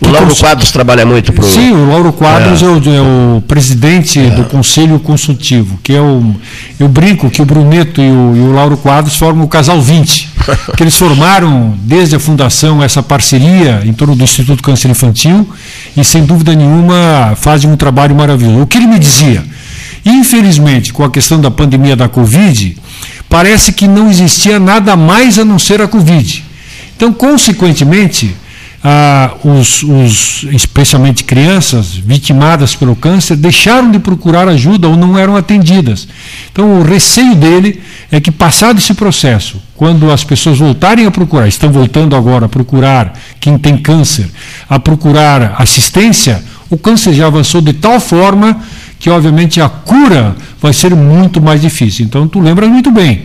[0.00, 0.40] O Lauro cons...
[0.40, 3.00] Quadros trabalha muito para Sim, o Lauro Quadros é, é, o, é
[3.36, 4.30] o, presidente é.
[4.30, 6.34] do Conselho Consultivo, que é o.
[6.78, 10.36] Eu brinco que o Bruneto e o, e o Lauro Quadros formam o casal 20.
[10.76, 15.48] que eles formaram, desde a fundação, essa parceria em torno do Instituto Câncer Infantil
[15.96, 18.62] e, sem dúvida nenhuma, fazem um trabalho maravilhoso.
[18.62, 19.44] O que ele me dizia?
[20.06, 22.76] Infelizmente, com a questão da pandemia da Covid,
[23.28, 26.44] parece que não existia nada mais a não ser a Covid.
[26.96, 28.36] Então, consequentemente,
[28.84, 35.34] ah, os, os, especialmente crianças vitimadas pelo câncer, deixaram de procurar ajuda ou não eram
[35.34, 36.06] atendidas.
[36.52, 37.82] Então, o receio dele
[38.12, 42.48] é que, passado esse processo, quando as pessoas voltarem a procurar, estão voltando agora a
[42.48, 44.30] procurar, quem tem câncer,
[44.70, 46.40] a procurar assistência,
[46.70, 48.62] o câncer já avançou de tal forma
[48.98, 52.04] que obviamente a cura vai ser muito mais difícil.
[52.04, 53.22] Então, tu lembras muito bem,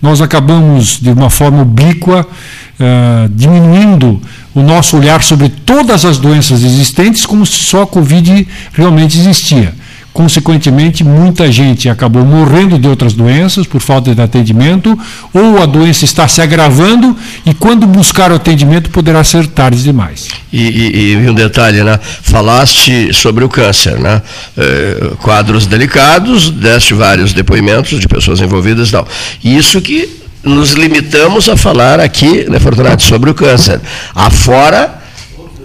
[0.00, 4.20] nós acabamos de uma forma ubíqua uh, diminuindo
[4.54, 9.74] o nosso olhar sobre todas as doenças existentes como se só a Covid realmente existia.
[10.16, 14.98] Consequentemente, muita gente acabou morrendo de outras doenças por falta de atendimento,
[15.30, 17.14] ou a doença está se agravando
[17.44, 20.28] e quando buscar o atendimento poderá ser tarde demais.
[20.50, 22.00] E, e, e um detalhe, né?
[22.00, 24.22] Falaste sobre o câncer, né?
[24.56, 29.06] É, quadros delicados, deste vários depoimentos de pessoas envolvidas tal.
[29.44, 30.08] Isso que
[30.42, 33.82] nos limitamos a falar aqui, né, Fortunato, sobre o câncer.
[34.14, 34.94] Afora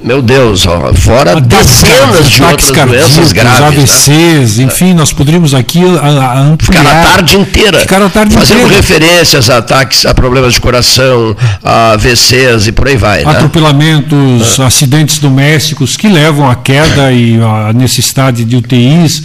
[0.03, 3.61] meu Deus, ó, fora dezenas de outras doenças graves.
[3.61, 4.63] AVCs, né?
[4.63, 6.57] enfim, nós poderíamos aqui ampliar.
[6.57, 7.79] Ficar a tarde inteira.
[7.79, 8.75] Ficar a tarde fazendo inteira.
[8.77, 13.23] referências a ataques, a problemas de coração, a AVCs e por aí vai.
[13.23, 13.29] Né?
[13.29, 14.65] Atropelamentos, né?
[14.65, 19.23] acidentes domésticos que levam à queda e à necessidade de UTIs.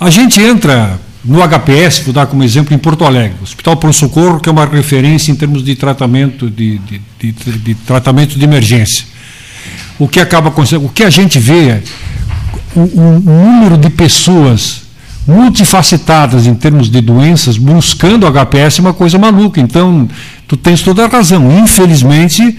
[0.00, 4.40] A gente entra no HPS, vou dar como exemplo, em Porto Alegre, Hospital Pronto Socorro,
[4.40, 9.13] que é uma referência em termos de tratamento de, de, de, de tratamento de emergência
[9.98, 11.82] o que acaba acontecendo, o que a gente vê é
[12.76, 14.82] um, número de pessoas
[15.26, 19.60] multifacetadas em termos de doenças buscando HPS é uma coisa maluca.
[19.60, 20.08] Então,
[20.46, 21.58] tu tens toda a razão.
[21.58, 22.58] Infelizmente,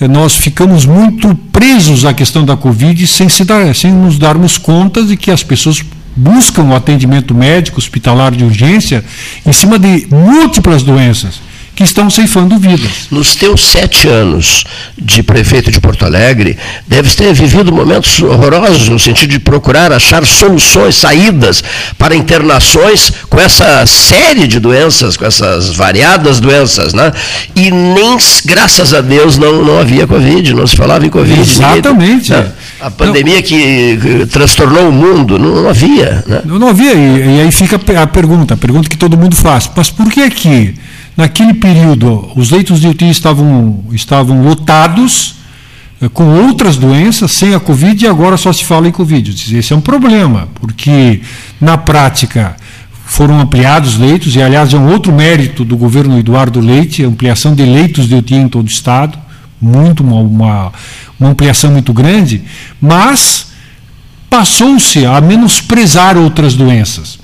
[0.00, 5.02] nós ficamos muito presos à questão da Covid sem, se dar, sem nos darmos conta
[5.02, 5.84] de que as pessoas
[6.16, 9.04] buscam o atendimento médico hospitalar de urgência
[9.44, 11.47] em cima de múltiplas doenças
[11.78, 13.06] que estão ceifando vidas.
[13.08, 14.64] Nos teus sete anos
[15.00, 16.58] de prefeito de Porto Alegre,
[16.88, 21.62] deves ter vivido momentos horrorosos no sentido de procurar achar soluções, saídas
[21.96, 27.12] para internações com essa série de doenças, com essas variadas doenças, né?
[27.54, 31.40] E nem, graças a Deus, não, não havia Covid, não se falava em Covid.
[31.40, 32.32] Exatamente.
[32.32, 32.52] Ninguém, né?
[32.80, 36.24] A pandemia não, que, que, transtornou o mundo, não, não havia.
[36.26, 36.42] Né?
[36.44, 39.70] Não, não havia, e, e aí fica a pergunta, a pergunta que todo mundo faz,
[39.76, 40.74] mas por que que
[41.18, 45.34] Naquele período, os leitos de UTI estavam, estavam lotados
[46.00, 49.56] eh, com outras doenças, sem a Covid, e agora só se fala em Covid.
[49.58, 51.20] Esse é um problema, porque
[51.60, 52.54] na prática
[53.04, 57.52] foram ampliados leitos, e aliás é um outro mérito do governo Eduardo Leite, a ampliação
[57.52, 59.18] de leitos de UTI em todo o Estado,
[59.60, 60.72] muito uma, uma,
[61.18, 62.44] uma ampliação muito grande,
[62.80, 63.48] mas
[64.30, 67.18] passou-se a menosprezar outras doenças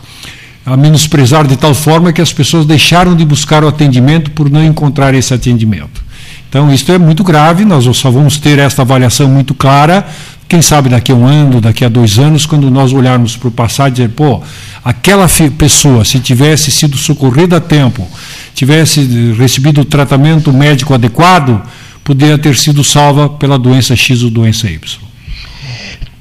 [0.64, 4.64] a menosprezar de tal forma que as pessoas deixaram de buscar o atendimento por não
[4.64, 6.02] encontrar esse atendimento.
[6.48, 10.06] Então, isso é muito grave, nós só vamos ter esta avaliação muito clara,
[10.48, 13.50] quem sabe daqui a um ano, daqui a dois anos, quando nós olharmos para o
[13.50, 14.40] passado e dizer, pô,
[14.84, 18.06] aquela pessoa, se tivesse sido socorrida a tempo,
[18.54, 21.60] tivesse recebido o tratamento médico adequado,
[22.04, 24.80] poderia ter sido salva pela doença X ou doença Y.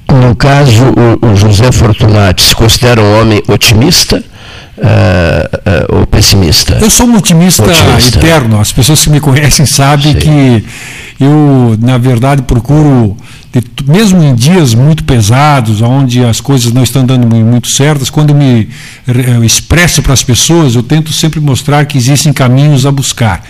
[0.08, 0.84] No caso,
[1.22, 4.24] o José Fortunati se considera um homem otimista
[4.78, 6.78] uh, uh, ou pessimista?
[6.80, 8.60] Eu sou um otimista, otimista, eterno.
[8.60, 10.18] As pessoas que me conhecem sabem Sim.
[10.18, 10.64] que
[11.20, 13.16] eu, na verdade, procuro,
[13.86, 18.68] mesmo em dias muito pesados, onde as coisas não estão dando muito certas, quando me
[19.44, 23.44] expresso para as pessoas, eu tento sempre mostrar que existem caminhos a buscar.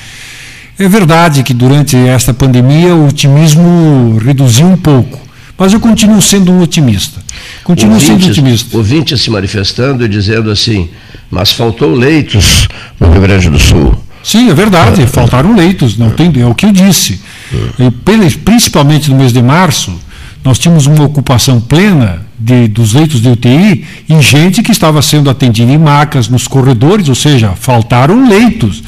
[0.79, 5.21] É verdade que durante esta pandemia o otimismo reduziu um pouco,
[5.57, 7.21] Mas eu continuo sendo um otimista.
[7.63, 8.77] Continuo ouvintes, sendo otimista.
[8.77, 10.89] Ouvintes se manifestando e dizendo assim,
[11.31, 13.95] mas faltou leitos no Rio Grande do Sul.
[14.23, 17.21] Sim, é verdade, é, faltaram leitos, não tem, é o que eu disse.
[17.79, 17.91] E,
[18.39, 19.93] principalmente no mês de março,
[20.43, 25.29] nós tínhamos uma ocupação plena de, dos leitos de UTI em gente que estava sendo
[25.29, 28.83] atendida em macas, nos corredores, ou seja, faltaram leitos.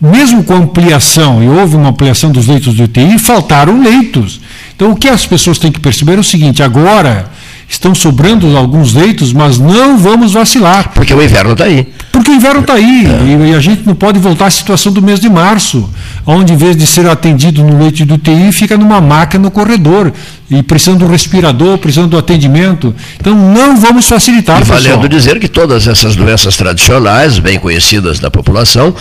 [0.00, 4.40] Mesmo com ampliação, e houve uma ampliação dos leitos de UTI, faltaram leitos.
[4.74, 7.30] Então, o que as pessoas têm que perceber é o seguinte: agora
[7.70, 10.90] estão sobrando alguns leitos, mas não vamos vacilar.
[10.92, 11.86] Porque o inverno está aí.
[12.10, 13.06] Porque o inverno está aí.
[13.06, 13.50] É.
[13.50, 15.88] E, a gente não pode voltar à situação do mês de março,
[16.26, 20.12] onde, em vez de ser atendido no leito de UTI, fica numa maca no corredor.
[20.50, 22.92] E precisando do respirador, precisando do atendimento.
[23.20, 24.60] Então, não vamos facilitar.
[24.60, 25.08] E valendo pessoal.
[25.08, 28.92] dizer que todas essas doenças tradicionais, bem conhecidas da população,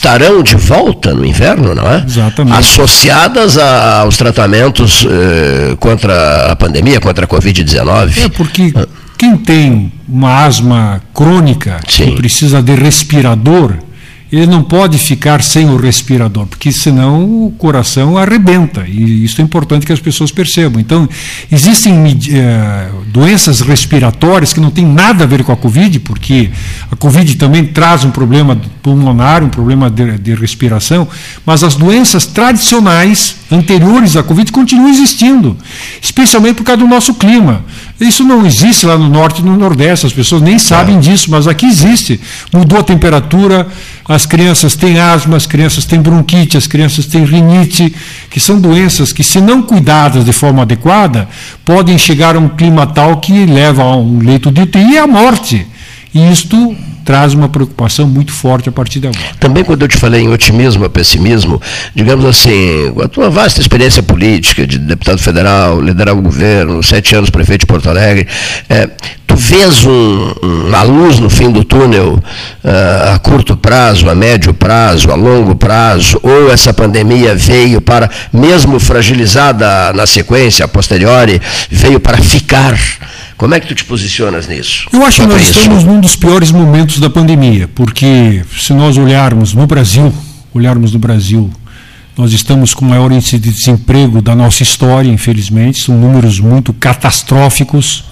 [0.00, 2.02] estarão de volta no inverno, não é?
[2.06, 2.58] Exatamente.
[2.58, 8.24] Associadas a, aos tratamentos eh, contra a pandemia, contra a Covid-19.
[8.24, 8.72] É, porque
[9.18, 12.06] quem tem uma asma crônica, Sim.
[12.06, 13.74] que precisa de respirador,
[14.32, 18.84] ele não pode ficar sem o respirador, porque senão o coração arrebenta.
[18.86, 20.80] E isso é importante que as pessoas percebam.
[20.80, 21.08] Então,
[21.50, 26.50] existem é, doenças respiratórias que não têm nada a ver com a Covid, porque
[26.90, 31.08] a Covid também traz um problema pulmonar, um problema de, de respiração,
[31.44, 35.56] mas as doenças tradicionais anteriores à Covid continuam existindo,
[36.00, 37.64] especialmente por causa do nosso clima.
[38.00, 41.00] Isso não existe lá no norte e no nordeste, as pessoas nem sabem é.
[41.00, 42.18] disso, mas aqui existe.
[42.52, 43.66] Mudou a temperatura,
[44.20, 47.90] as crianças têm asma, as crianças têm bronquite, as crianças têm rinite,
[48.30, 51.26] que são doenças que, se não cuidadas de forma adequada,
[51.64, 55.06] podem chegar a um clima tal que leva a um leito de UTI e à
[55.06, 55.66] morte.
[56.14, 59.24] E isto traz uma preocupação muito forte a partir de agora.
[59.40, 61.60] Também quando eu te falei em otimismo ou pessimismo,
[61.94, 67.30] digamos assim, a tua vasta experiência política de deputado federal, liderar o governo, sete anos
[67.30, 68.28] prefeito de Porto Alegre,
[68.68, 68.90] é,
[69.40, 70.32] vês um,
[70.68, 72.22] uma luz no fim do túnel
[72.62, 78.10] uh, a curto prazo, a médio prazo, a longo prazo, ou essa pandemia veio para,
[78.32, 82.78] mesmo fragilizada na sequência, a posteriori, veio para ficar
[83.36, 84.86] como é que tu te posicionas nisso?
[84.92, 85.58] Eu acho que nós isso?
[85.58, 90.12] estamos num dos piores momentos da pandemia, porque se nós olharmos no Brasil,
[90.52, 91.50] olharmos no Brasil,
[92.18, 96.70] nós estamos com o maior índice de desemprego da nossa história, infelizmente, são números muito
[96.74, 98.04] catastróficos.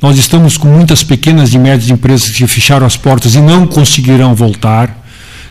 [0.00, 4.34] Nós estamos com muitas pequenas e médias empresas que fecharam as portas e não conseguirão
[4.34, 5.04] voltar.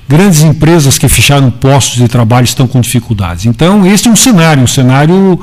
[0.08, 3.48] Grandes empresas que fecharam postos de trabalho estão com dificuldades.
[3.48, 5.40] Então, esse é um cenário, um cenário,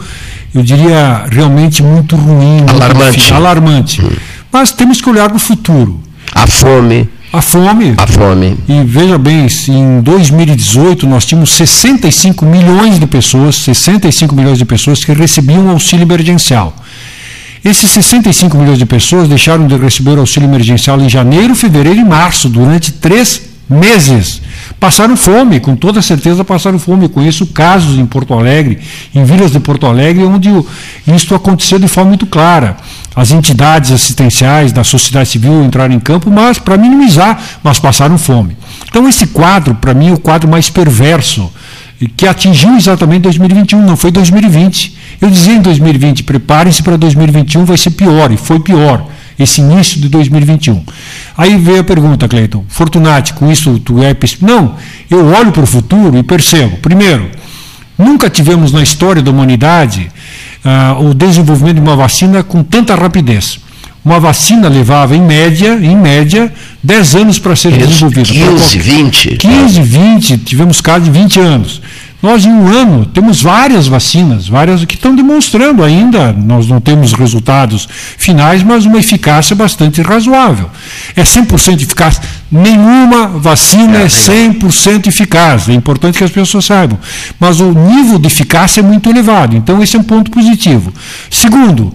[0.55, 2.65] eu diria, realmente muito ruim.
[2.69, 3.19] Alarmante.
[3.19, 4.03] Muito alarmante.
[4.03, 4.11] Hum.
[4.53, 6.01] Mas temos que olhar para o futuro.
[6.33, 7.09] A fome.
[7.33, 7.95] A fome.
[7.97, 8.57] A fome.
[8.69, 15.03] E veja bem, em 2018 nós tínhamos 65 milhões de pessoas, 65 milhões de pessoas
[15.03, 16.77] que recebiam auxílio emergencial.
[17.65, 22.49] Esses 65 milhões de pessoas deixaram de receber auxílio emergencial em janeiro, fevereiro e março,
[22.49, 24.43] durante três meses
[24.83, 27.09] passaram fome, com toda certeza passaram fome.
[27.09, 28.81] Conheço casos em Porto Alegre,
[29.15, 30.49] em vilas de Porto Alegre, onde
[31.07, 32.77] isso aconteceu de forma muito clara.
[33.15, 38.57] As entidades assistenciais da sociedade civil entraram em campo, mas para minimizar, mas passaram fome.
[38.89, 41.49] Então esse quadro, para mim, é o quadro mais perverso,
[42.09, 44.97] que atingiu exatamente 2021, não foi 2020.
[45.21, 49.07] Eu dizia em 2020, preparem-se para 2021, vai ser pior, e foi pior
[49.39, 50.85] esse início de 2021.
[51.37, 54.77] Aí veio a pergunta, Cleiton, Fortunati, com isso tu é Não,
[55.11, 57.31] eu olho para o futuro e percebo, primeiro,
[57.99, 60.11] nunca tivemos na história da humanidade
[60.65, 63.61] uh, o desenvolvimento de uma vacina com tanta rapidez.
[64.05, 68.25] Uma vacina levava, em média, em média, 10 anos para ser desenvolvida.
[68.25, 69.37] 15, 20.
[69.37, 71.81] 15, 20, tivemos casos de 20 anos.
[72.23, 77.13] Nós, em um ano, temos várias vacinas, várias que estão demonstrando ainda, nós não temos
[77.13, 80.71] resultados finais, mas uma eficácia bastante razoável.
[81.17, 82.21] É 100% eficaz?
[82.51, 86.97] Nenhuma vacina é, é 100% eficaz, é importante que as pessoas saibam.
[87.41, 90.95] Mas o nível de eficácia é muito elevado, então esse é um ponto positivo.
[91.29, 91.93] Segundo,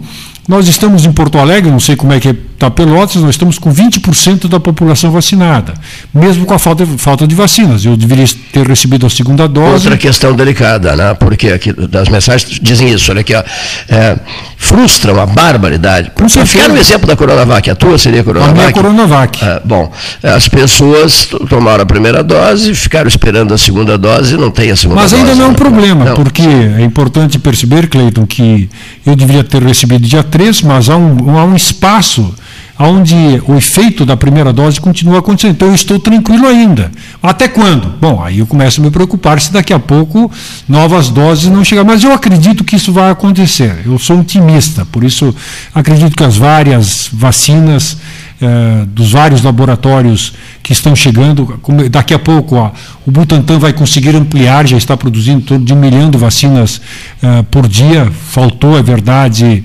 [0.48, 3.72] nós estamos em Porto Alegre, não sei como é que está Pelotas, nós estamos com
[3.72, 5.76] 20% da população vacinada,
[6.14, 7.86] mesmo com a falta, falta de vacinas.
[7.86, 9.86] Eu deveria ter recebido a segunda dose.
[9.86, 11.14] Outra questão delicada, né?
[11.14, 13.44] porque aqui das mensagens dizem isso, olha aqui, ó,
[13.88, 14.18] é,
[14.58, 16.12] frustra uma barbaridade.
[16.18, 18.58] Eu quero o exemplo da Coronavac, a tua seria a Coronavac?
[18.58, 19.46] A minha Coronavac.
[19.46, 19.92] É, bom,
[20.24, 24.76] as pessoas tomaram a primeira dose, ficaram esperando a segunda dose e não tem a
[24.76, 25.22] segunda Mas dose.
[25.22, 26.16] Mas ainda não é um problema, não.
[26.16, 28.68] porque é importante perceber, Cleiton, que
[29.06, 32.34] eu deveria ter recebido dia 3, mas há um, há um espaço
[32.80, 33.16] onde
[33.48, 35.52] o efeito da primeira dose continua acontecendo.
[35.52, 36.92] Então eu estou tranquilo ainda.
[37.22, 37.90] Até quando?
[38.00, 40.32] Bom, aí eu começo a me preocupar se daqui a pouco
[40.68, 41.84] novas doses não chegar.
[41.84, 43.82] Mas eu acredito que isso vai acontecer.
[43.86, 45.34] Eu sou otimista, por isso
[45.74, 47.98] acredito que as várias vacinas
[48.40, 51.60] eh, dos vários laboratórios que estão chegando.
[51.90, 52.70] Daqui a pouco ó,
[53.04, 56.80] o Butantan vai conseguir ampliar, já está produzindo todo de um milhão de vacinas
[57.24, 58.12] uh, por dia.
[58.30, 59.64] Faltou, é verdade,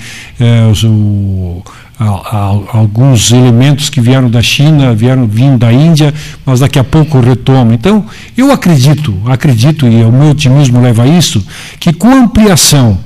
[0.71, 1.63] os, o,
[1.99, 6.13] a, a, alguns elementos que vieram da China, vieram vindo da Índia,
[6.45, 7.75] mas daqui a pouco retoma.
[7.75, 8.05] Então,
[8.37, 11.45] eu acredito, acredito, e o meu otimismo leva a isso,
[11.79, 12.99] que com a ampliação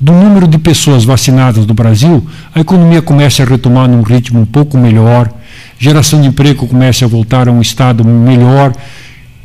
[0.00, 4.46] do número de pessoas vacinadas no Brasil, a economia começa a retomar num ritmo um
[4.46, 5.30] pouco melhor,
[5.78, 8.72] geração de emprego começa a voltar a um estado melhor.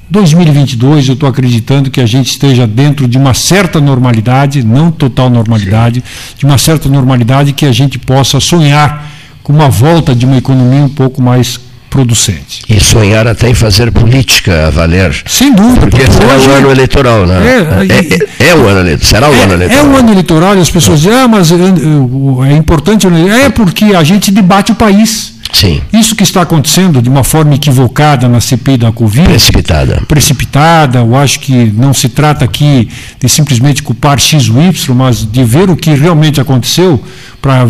[0.09, 5.29] 2022, eu estou acreditando que a gente esteja dentro de uma certa normalidade, não total
[5.29, 6.03] normalidade,
[6.37, 9.11] de uma certa normalidade que a gente possa sonhar
[9.43, 12.61] com uma volta de uma economia um pouco mais producente.
[12.69, 15.15] E sonhar até em fazer política valer.
[15.25, 15.87] Sem dúvida.
[15.87, 17.35] Porque, porque será o ano eleitoral, né?
[17.45, 19.09] É, é, é, é o ano eleitoral.
[19.09, 19.85] Será o é, ano eleitoral.
[19.85, 23.07] É o ano eleitoral e as pessoas dizem, ah, mas é importante.
[23.07, 25.36] É porque a gente debate o país.
[25.51, 25.81] Sim.
[25.91, 29.27] Isso que está acontecendo de uma forma equivocada na CPI da Covid.
[29.27, 30.03] Precipitada.
[30.07, 30.99] Precipitada.
[30.99, 32.89] Eu acho que não se trata aqui
[33.19, 37.01] de simplesmente culpar X ou Y, mas de ver o que realmente aconteceu,
[37.41, 37.61] para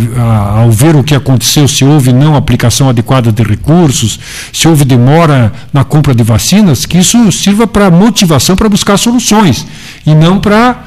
[0.62, 4.20] ao ver o que aconteceu, se houve não aplicação adequada de recursos,
[4.52, 9.66] se houve demora na compra de vacinas, que isso sirva para motivação para buscar soluções
[10.06, 10.84] e não para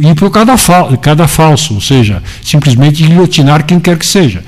[0.00, 0.56] ir para cada,
[0.96, 4.42] cada falso, ou seja, simplesmente guilhotinar quem quer que seja.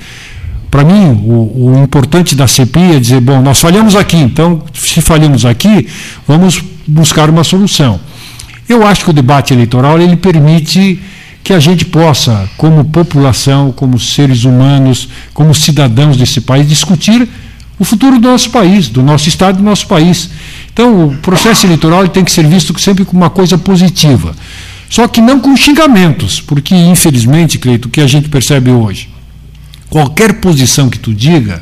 [0.75, 4.99] Para mim, o, o, importante da CPI é dizer, bom, nós falhamos aqui, então, se
[4.99, 5.87] falhamos aqui,
[6.27, 7.97] vamos buscar uma solução.
[8.67, 10.99] Eu acho que o debate eleitoral ele permite
[11.41, 17.25] que a gente possa, como população, como seres humanos, como cidadãos desse país, discutir
[17.79, 20.29] o futuro do nosso país, do nosso Estado, do nosso país.
[20.73, 24.35] Então, o processo eleitoral tem que ser visto sempre como uma coisa positiva.
[24.89, 29.14] Só que não com xingamentos, porque, infelizmente, Cleito, o que a gente percebe hoje?
[29.95, 31.61] Qualquer posição que tu diga,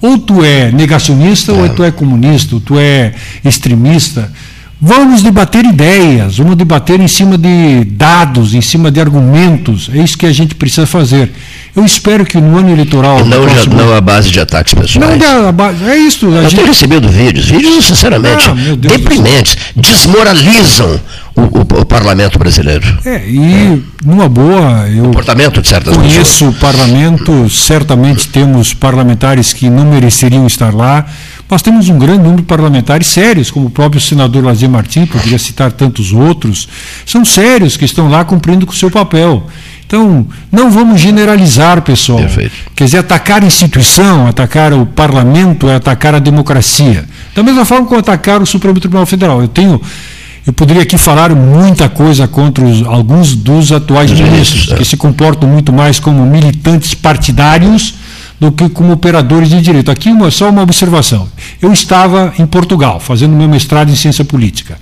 [0.00, 1.54] ou tu é negacionista, é.
[1.54, 3.12] ou tu é comunista, ou tu é
[3.44, 4.32] extremista.
[4.80, 9.90] Vamos debater ideias, vamos debater em cima de dados, em cima de argumentos.
[9.92, 11.30] É isso que a gente precisa fazer.
[11.76, 13.24] Eu espero que no ano eleitoral.
[13.24, 13.76] Não, próximo...
[13.76, 15.18] não a base de ataques pessoais.
[15.18, 16.26] Não, base, é isso.
[16.26, 16.56] Eu gente...
[16.56, 21.00] tenho recebido vídeos, vídeos, sinceramente, ah, deprimentes, desmoralizam
[21.36, 22.84] o, o, o, parlamento brasileiro.
[23.04, 26.56] É, e numa boa, eu Comportamento de certas conheço pessoas.
[26.56, 31.06] o parlamento, certamente temos parlamentares que não mereceriam estar lá.
[31.48, 35.38] Nós temos um grande número de parlamentares sérios, como o próprio senador Lazier Martins, poderia
[35.38, 36.68] citar tantos outros,
[37.06, 39.46] são sérios que estão lá cumprindo com o seu papel.
[39.88, 42.18] Então, não vamos generalizar, pessoal.
[42.18, 42.52] Perfeito.
[42.76, 47.06] Quer dizer, atacar a instituição, atacar o parlamento é atacar a democracia.
[47.34, 49.40] Da mesma forma que atacar o Supremo Tribunal Federal.
[49.40, 49.80] Eu tenho
[50.46, 55.48] eu poderia aqui falar muita coisa contra os, alguns dos atuais ministros, que se comportam
[55.48, 57.94] muito mais como militantes partidários
[58.40, 59.90] do que como operadores de direito.
[59.90, 61.28] Aqui uma, só uma observação.
[61.60, 64.78] Eu estava em Portugal, fazendo meu mestrado em ciência política.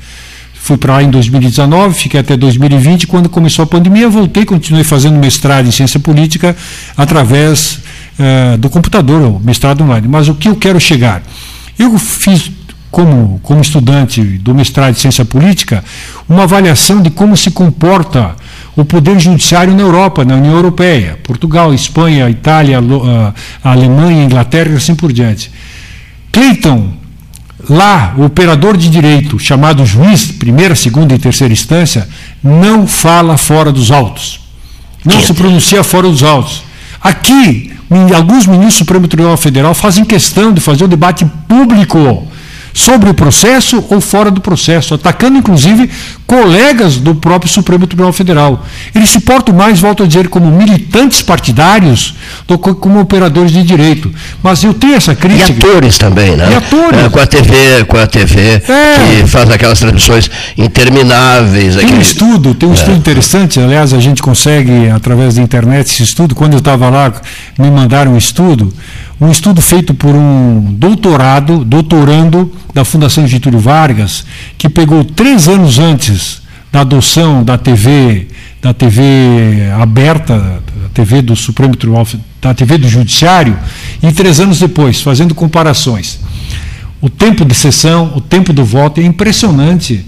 [0.66, 3.06] Fui para lá em 2019, fiquei até 2020.
[3.06, 6.56] Quando começou a pandemia, voltei, continuei fazendo mestrado em ciência política
[6.96, 7.78] através
[8.18, 10.08] uh, do computador, mestrado online.
[10.08, 11.22] Mas o que eu quero chegar?
[11.78, 12.50] Eu fiz
[12.90, 15.84] como, como estudante do mestrado de ciência política,
[16.28, 18.34] uma avaliação de como se comporta
[18.74, 22.80] o poder judiciário na Europa, na União Europeia, Portugal, Espanha, Itália,
[23.62, 25.48] a Alemanha, Inglaterra e assim por diante.
[26.32, 27.05] Clayton,
[27.68, 32.08] lá, o operador de direito, chamado juiz, primeira, segunda e terceira instância,
[32.42, 34.40] não fala fora dos autos.
[35.04, 36.62] Não se pronuncia fora dos autos.
[37.00, 37.72] Aqui,
[38.14, 42.26] alguns ministros do Supremo Tribunal Federal fazem questão de fazer um debate público
[42.76, 45.88] sobre o processo ou fora do processo, atacando inclusive
[46.26, 48.66] colegas do próprio Supremo Tribunal Federal.
[48.94, 52.14] Eles se portam mais, volto a dizer, como militantes partidários
[52.46, 54.12] do que como operadores de direito.
[54.42, 55.52] Mas eu tenho essa crítica.
[55.52, 56.48] E atores também, né?
[56.52, 57.00] E atores.
[57.00, 59.20] É, com a TV, com a TV é.
[59.22, 61.76] que faz aquelas transmissões intermináveis.
[61.76, 61.98] Tem aquele...
[61.98, 62.74] um estudo, tem um é.
[62.74, 66.34] estudo interessante, aliás, a gente consegue, através da internet, esse estudo.
[66.34, 67.10] Quando eu estava lá,
[67.58, 68.70] me mandaram um estudo
[69.20, 74.26] um estudo feito por um doutorado, doutorando da Fundação Getúlio Vargas,
[74.58, 78.28] que pegou três anos antes da adoção da TV,
[78.60, 82.06] da TV aberta, da TV do Supremo Tribunal,
[82.42, 83.56] da TV do Judiciário,
[84.02, 86.20] e três anos depois, fazendo comparações.
[87.00, 90.04] O tempo de sessão, o tempo do voto é impressionante.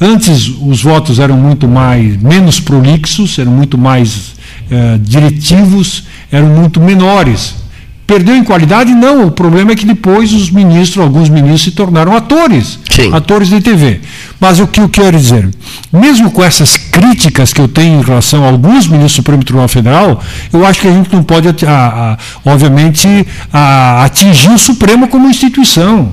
[0.00, 4.34] Antes os votos eram muito mais menos prolixos, eram muito mais
[4.70, 7.63] eh, diretivos, eram muito menores
[8.06, 8.94] Perdeu em qualidade?
[8.94, 9.26] Não.
[9.26, 12.78] O problema é que depois os ministros, alguns ministros, se tornaram atores.
[12.90, 13.12] Sim.
[13.14, 14.00] Atores de TV.
[14.38, 15.48] Mas o que eu quero dizer?
[15.90, 19.68] Mesmo com essas críticas que eu tenho em relação a alguns ministros do Supremo Tribunal
[19.68, 20.22] Federal,
[20.52, 22.18] eu acho que a gente não pode, a, a,
[22.50, 23.08] obviamente,
[23.50, 26.12] a, atingir o Supremo como instituição.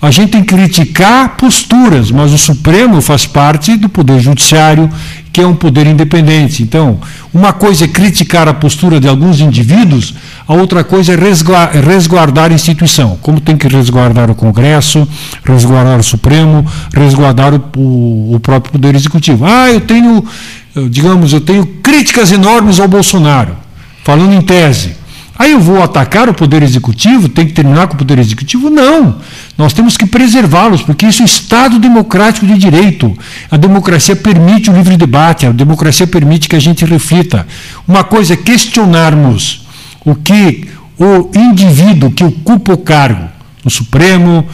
[0.00, 4.90] A gente tem que criticar posturas, mas o Supremo faz parte do Poder Judiciário,
[5.34, 6.62] que é um poder independente.
[6.62, 7.00] Então,
[7.32, 10.14] uma coisa é criticar a postura de alguns indivíduos,
[10.46, 11.16] a outra coisa é,
[11.80, 15.08] resguardar a instituição, como tem que resguardar o Congresso,
[15.44, 19.44] resguardar o Supremo, resguardar o, o, o próprio Poder Executivo.
[19.44, 20.24] Ah, eu tenho,
[20.88, 23.56] digamos, eu tenho críticas enormes ao Bolsonaro,
[24.04, 24.94] falando em tese.
[25.36, 28.70] Aí eu vou atacar o Poder Executivo, tem que terminar com o Poder Executivo?
[28.70, 29.16] Não.
[29.58, 33.16] Nós temos que preservá-los, porque isso é Estado democrático de direito.
[33.50, 37.46] A democracia permite o livre debate, a democracia permite que a gente reflita.
[37.86, 39.66] Uma coisa é questionarmos
[40.04, 43.28] o que o indivíduo que ocupa o cargo
[43.64, 44.46] no Supremo,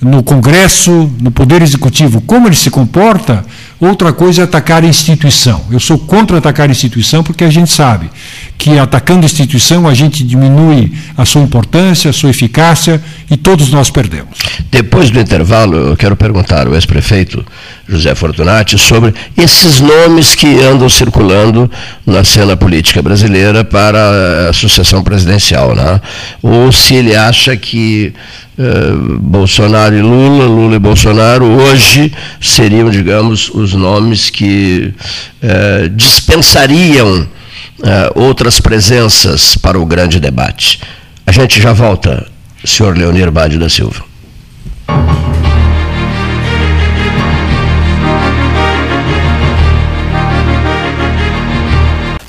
[0.00, 3.44] no Congresso, no Poder Executivo, como ele se comporta,
[3.80, 5.64] outra coisa é atacar a instituição.
[5.70, 8.10] Eu sou contra atacar a instituição porque a gente sabe
[8.56, 13.70] que atacando a instituição a gente diminui a sua importância, a sua eficácia e todos
[13.70, 14.38] nós perdemos.
[14.70, 17.44] Depois do intervalo, eu quero perguntar ao ex-prefeito
[17.88, 21.70] José Fortunati sobre esses nomes que andam circulando
[22.04, 26.00] na cena política brasileira para a sucessão presidencial, né?
[26.42, 28.12] ou se ele acha que
[28.58, 34.92] eh, Bolsonaro e Lula, Lula e Bolsonaro, hoje seriam, digamos, os nomes que
[35.42, 37.28] eh, dispensariam
[37.82, 40.80] eh, outras presenças para o grande debate.
[41.26, 42.26] A gente já volta,
[42.64, 44.04] senhor Leonir Bade da Silva.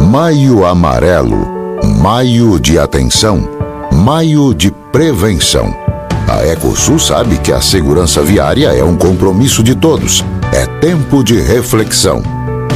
[0.00, 1.46] Maio Amarelo.
[2.00, 3.48] Maio de atenção.
[3.92, 5.74] Maio de prevenção.
[6.28, 10.24] A Ecosul sabe que a segurança viária é um compromisso de todos.
[10.52, 12.22] É tempo de reflexão.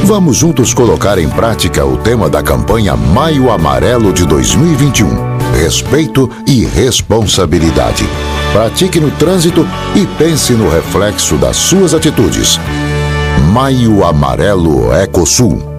[0.03, 5.09] Vamos juntos colocar em prática o tema da campanha Maio Amarelo de 2021.
[5.61, 8.07] Respeito e responsabilidade.
[8.53, 12.59] Pratique no trânsito e pense no reflexo das suas atitudes.
[13.51, 15.78] Maio Amarelo Ecosul.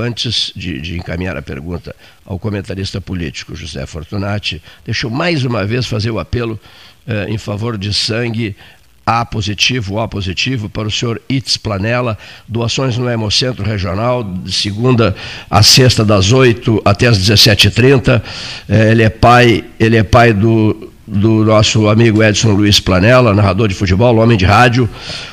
[0.00, 1.94] Antes de, de, encaminhar a pergunta
[2.24, 6.58] ao comentarista político José Fortunati, deixa eu mais uma vez fazer o apelo
[7.06, 8.56] eh, em favor de sangue
[9.04, 12.16] a positivo, O positivo, para o senhor Itz Planella,
[12.46, 15.14] doações no Hemocentro Regional, de segunda
[15.50, 18.22] a sexta, das 8 até as 17h30.
[18.68, 23.68] Eh, ele é pai, ele é pai do do nosso amigo Edson Luiz Planella, narrador
[23.68, 24.88] de futebol, homem de rádio.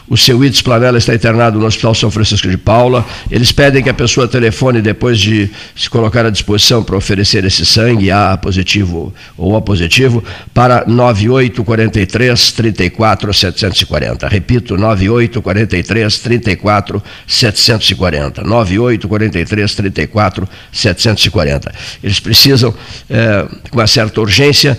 [0.07, 3.05] O seu Edson Planella está internado no Hospital São Francisco de Paula.
[3.29, 7.65] Eles pedem que a pessoa telefone depois de se colocar à disposição para oferecer esse
[7.65, 10.23] sangue, A positivo ou O positivo,
[10.53, 14.27] para 9843 34 740.
[14.27, 18.43] Repito, 9843 34 740.
[18.43, 21.71] 9843 34 740.
[22.03, 22.73] Eles precisam,
[23.07, 24.77] é, com uma certa urgência,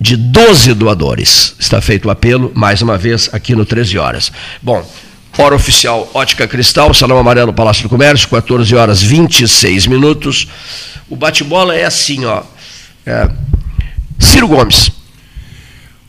[0.00, 1.54] de 12 doadores.
[1.58, 4.32] Está feito o apelo, mais uma vez, aqui no 13 horas.
[4.62, 4.88] Bom,
[5.36, 10.48] hora oficial Ótica Cristal, Salão Amarelo, Palácio do Comércio, 14 horas 26 minutos.
[11.08, 12.42] O bate-bola é assim, ó.
[13.04, 13.30] É,
[14.18, 14.90] Ciro Gomes.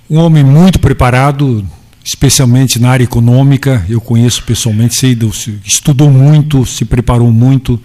[0.10, 1.66] Um homem muito preparado,
[2.04, 3.86] especialmente na área econômica.
[3.90, 5.18] Eu conheço pessoalmente, sei,
[5.66, 7.82] estudou muito, se preparou muito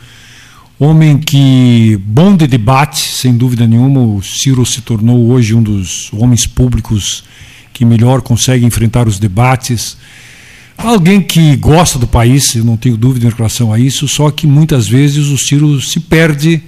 [0.79, 6.11] Homem que, bom de debate, sem dúvida nenhuma, o Ciro se tornou hoje um dos
[6.13, 7.25] homens públicos
[7.73, 9.97] que melhor consegue enfrentar os debates.
[10.77, 14.47] Alguém que gosta do país, eu não tenho dúvida em relação a isso, só que
[14.47, 16.63] muitas vezes o Ciro se perde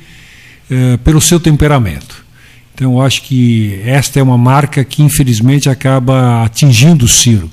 [0.70, 2.24] eh, pelo seu temperamento.
[2.74, 7.50] Então, eu acho que esta é uma marca que, infelizmente, acaba atingindo o Ciro.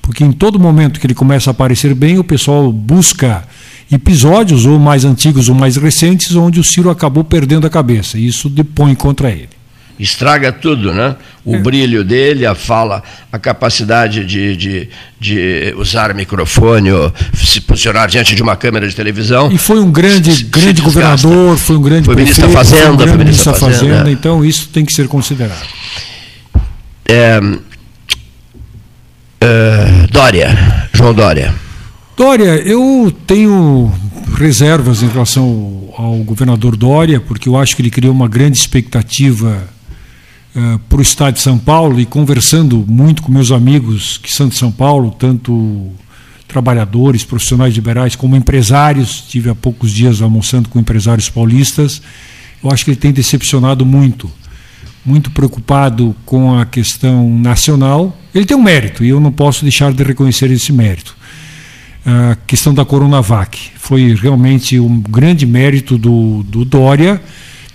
[0.00, 3.46] Porque em todo momento que ele começa a aparecer bem, o pessoal busca
[3.90, 8.18] episódios, ou mais antigos ou mais recentes, onde o Ciro acabou perdendo a cabeça.
[8.18, 9.48] Isso depõe contra ele.
[9.98, 11.16] Estraga tudo, né?
[11.44, 11.58] O é.
[11.58, 13.02] brilho dele, a fala,
[13.32, 14.88] a capacidade de, de,
[15.18, 16.90] de usar microfone,
[17.34, 19.50] se posicionar diante de uma câmera de televisão.
[19.50, 22.64] E foi um grande, se, grande se governador, foi um grande foi prefeito, ministro da
[22.64, 25.66] Fazenda, foi, um foi ministro da Fazenda, Fazenda, então isso tem que ser considerado.
[27.08, 27.40] É,
[30.12, 31.67] Dória, João Dória.
[32.18, 33.92] Dória, eu tenho
[34.36, 39.68] reservas em relação ao, governador Dória, porque eu acho que ele criou uma grande expectativa
[40.52, 44.48] uh, para o estado de São Paulo e conversando muito com meus amigos que são
[44.48, 45.92] de São Paulo, tanto
[46.48, 49.20] trabalhadores, profissionais liberais, como empresários.
[49.28, 52.02] Tive há poucos dias almoçando com empresários paulistas.
[52.60, 54.28] Eu acho que ele tem decepcionado muito,
[55.06, 58.18] muito preocupado com a questão nacional.
[58.34, 61.16] Ele tem um mérito e eu não posso deixar de reconhecer esse mérito.
[62.06, 67.20] A questão da Coronavac foi realmente um grande mérito do, do Dória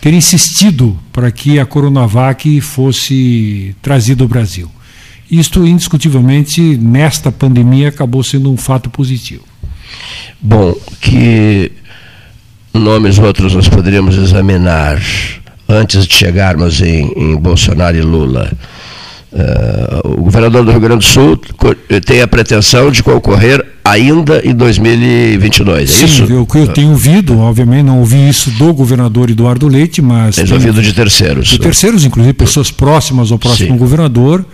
[0.02, 4.70] ter insistido para que a Coronavac fosse trazida ao Brasil.
[5.32, 9.44] Isto, indiscutivelmente, nesta pandemia, acabou sendo um fato positivo.
[10.42, 11.72] Bom, que
[12.74, 15.02] nomes outros nós poderíamos examinar
[15.70, 18.52] antes de chegarmos em, em Bolsonaro e Lula.
[19.34, 21.42] Uh, o governador do Rio Grande do Sul
[22.06, 26.24] tem a pretensão de concorrer ainda em 2022, é Sim, isso?
[26.24, 30.36] Eu, eu tenho ouvido, obviamente não ouvi isso do governador Eduardo Leite, mas...
[30.36, 31.48] Tem ouvido de terceiros.
[31.48, 33.78] De terceiros, inclusive pessoas próximas ao próximo Sim.
[33.78, 34.46] governador,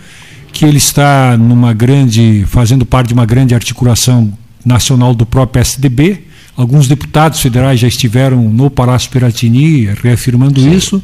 [0.50, 4.32] que ele está numa grande, fazendo parte de uma grande articulação
[4.64, 6.24] nacional do próprio PSDB.
[6.56, 10.74] Alguns deputados federais já estiveram no Palácio Piratini reafirmando Sim.
[10.74, 11.02] isso,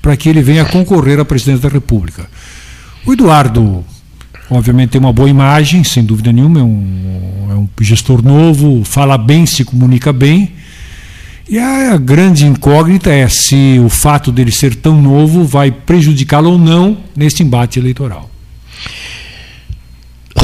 [0.00, 2.26] para que ele venha concorrer à presidência da República.
[3.08, 3.82] O Eduardo,
[4.50, 9.16] obviamente, tem uma boa imagem, sem dúvida nenhuma, é um, é um gestor novo, fala
[9.16, 10.52] bem, se comunica bem.
[11.48, 16.58] E a grande incógnita é se o fato dele ser tão novo vai prejudicá-lo ou
[16.58, 18.30] não nesse embate eleitoral.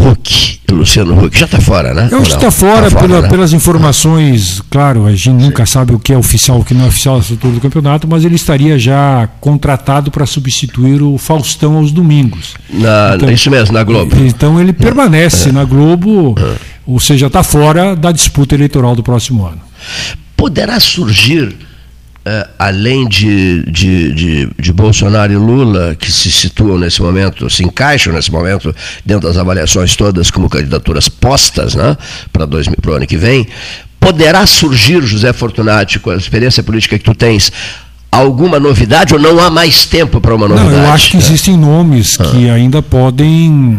[0.00, 2.08] Huck, Luciano Huck, já está fora, né?
[2.10, 3.28] Eu acho que está fora, tá fora pela, né?
[3.28, 5.32] pelas informações, claro, a gente Sim.
[5.32, 8.08] nunca sabe o que é oficial o que não é oficial da estrutura do campeonato,
[8.08, 12.54] mas ele estaria já contratado para substituir o Faustão aos domingos.
[12.70, 14.16] Na, então, isso mesmo, na Globo.
[14.16, 15.52] Então ele permanece é.
[15.52, 16.54] na Globo, é.
[16.86, 19.60] ou seja, está fora da disputa eleitoral do próximo ano.
[20.36, 21.56] Poderá surgir
[22.26, 27.62] Uh, além de, de, de, de, Bolsonaro e Lula, que se situam nesse momento, se
[27.62, 28.74] encaixam nesse momento
[29.04, 31.94] dentro das avaliações todas como candidaturas postas né,
[32.32, 33.46] para o ano que vem,
[34.00, 37.52] poderá surgir, José Fortunati, com a experiência política que tu tens,
[38.10, 40.76] alguma novidade ou não há mais tempo para uma novidade?
[40.76, 42.24] Não, eu acho que existem nomes ah.
[42.24, 43.78] que ainda podem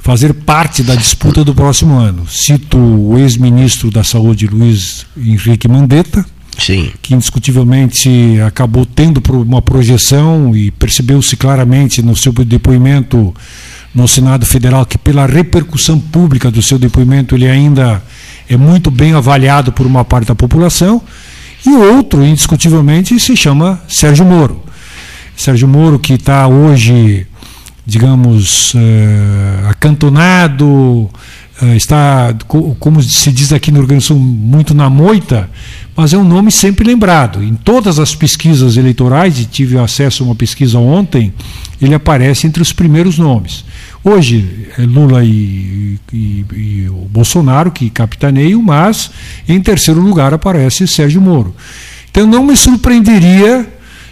[0.00, 2.26] fazer parte da disputa do próximo ano.
[2.28, 6.24] Cito o ex-ministro da Saúde, Luiz Henrique Mandetta,
[6.58, 6.90] Sim.
[7.02, 13.34] que indiscutivelmente acabou tendo uma projeção e percebeu-se claramente no seu depoimento
[13.94, 18.02] no Senado Federal que pela repercussão pública do seu depoimento ele ainda
[18.48, 21.02] é muito bem avaliado por uma parte da população
[21.66, 24.62] e outro indiscutivelmente se chama Sérgio Moro
[25.36, 27.26] Sérgio Moro que está hoje
[27.86, 31.10] digamos uh, acantonado uh,
[31.76, 32.34] está
[32.78, 35.48] como se diz aqui no Rio Grande do Sul muito na moita
[35.96, 37.42] mas é um nome sempre lembrado.
[37.42, 41.32] Em todas as pesquisas eleitorais, e tive acesso a uma pesquisa ontem,
[41.80, 43.64] ele aparece entre os primeiros nomes.
[44.04, 49.10] Hoje é Lula e, e, e o Bolsonaro que capitaneiam, mas
[49.48, 51.54] em terceiro lugar aparece Sérgio Moro.
[52.10, 53.66] Então não me surpreenderia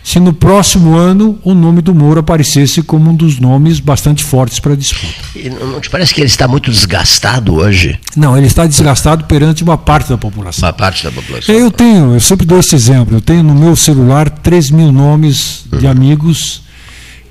[0.04, 4.60] se no próximo ano o nome do Moro aparecesse como um dos nomes bastante fortes
[4.60, 5.14] para a disputa.
[5.34, 7.98] E não te parece que ele está muito desgastado hoje?
[8.14, 10.68] Não, ele está desgastado perante uma parte da população.
[10.68, 11.54] Uma parte da população.
[11.54, 15.64] Eu tenho, eu sempre dou esse exemplo, eu tenho no meu celular 3 mil nomes
[15.72, 15.90] de uhum.
[15.90, 16.62] amigos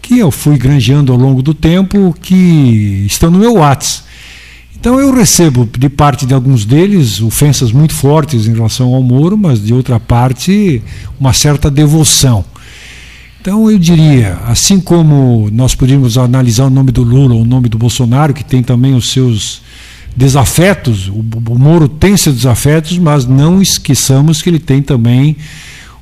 [0.02, 4.04] que eu fui granjeando ao longo do tempo, que estão no meu WhatsApp.
[4.76, 9.38] Então eu recebo de parte de alguns deles ofensas muito fortes em relação ao Moro,
[9.38, 10.82] mas de outra parte
[11.20, 12.44] uma certa devoção.
[13.44, 17.78] Então eu diria, assim como nós podíamos analisar o nome do Lula, o nome do
[17.78, 19.62] Bolsonaro, que tem também os seus
[20.16, 21.16] desafetos, o,
[21.50, 25.36] o Moro tem seus desafetos, mas não esqueçamos que ele tem também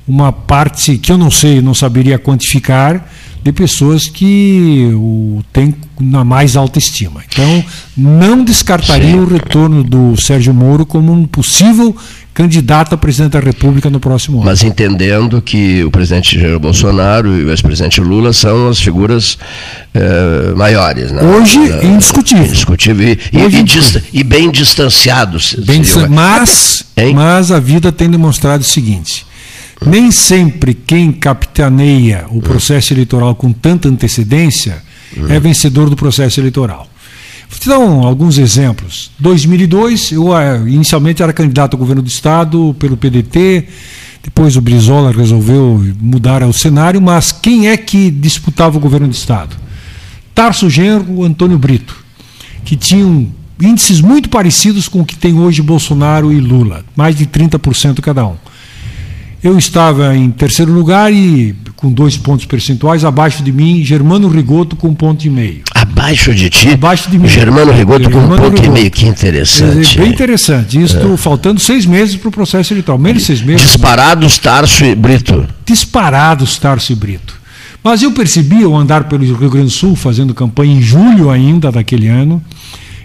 [0.06, 3.08] uma parte que eu não sei, não saberia quantificar,
[3.42, 7.24] de pessoas que o têm na mais alta estima.
[7.28, 7.64] Então,
[7.96, 9.18] não descartaria Sim.
[9.18, 11.96] o retorno do Sérgio Moro como um possível
[12.34, 14.46] candidato a presidente da República no próximo ano.
[14.46, 19.38] Mas entendendo que o presidente Jair Bolsonaro e o ex-presidente Lula são as figuras
[19.94, 21.12] eh, maiores.
[21.12, 21.22] Né?
[21.22, 22.44] Hoje, uh, indiscutível.
[22.44, 23.64] Indiscutível e, Hoje,
[24.12, 25.54] e, e bem distanciados.
[25.66, 26.84] Bem mas,
[27.14, 29.26] mas a vida tem demonstrado o seguinte.
[29.84, 34.82] Nem sempre quem capitaneia o processo eleitoral com tanta antecedência
[35.28, 36.88] é vencedor do processo eleitoral.
[37.60, 39.10] Então, alguns exemplos.
[39.18, 43.68] 2002, eu ah, inicialmente era candidato ao governo do estado pelo PDT,
[44.22, 49.14] depois o Brizola resolveu mudar o cenário, mas quem é que disputava o governo do
[49.14, 49.56] estado?
[50.34, 52.02] Tarso Genro, Antônio Brito.
[52.64, 53.28] que tinham
[53.60, 58.26] índices muito parecidos com o que tem hoje Bolsonaro e Lula, mais de 30% cada
[58.26, 58.36] um.
[59.42, 64.76] Eu estava em terceiro lugar e com dois pontos percentuais, abaixo de mim, Germano Rigoto
[64.76, 65.64] com um ponto e meio.
[66.02, 66.68] Abaixo de ti?
[66.70, 67.28] Abaixo de mim.
[67.28, 68.90] Germano Rigoto com um ponto e meio.
[68.90, 69.98] Que interessante.
[69.98, 70.82] É bem interessante.
[70.82, 71.16] Isto É.
[71.16, 72.98] faltando seis meses para o processo eleitoral.
[72.98, 73.66] Menos seis meses.
[73.68, 75.46] Disparados, Tarso e Brito.
[75.64, 77.34] disparados Tarso e Brito.
[77.84, 81.70] Mas eu percebi, ao andar pelo Rio Grande do Sul, fazendo campanha em julho ainda
[81.70, 82.42] daquele ano,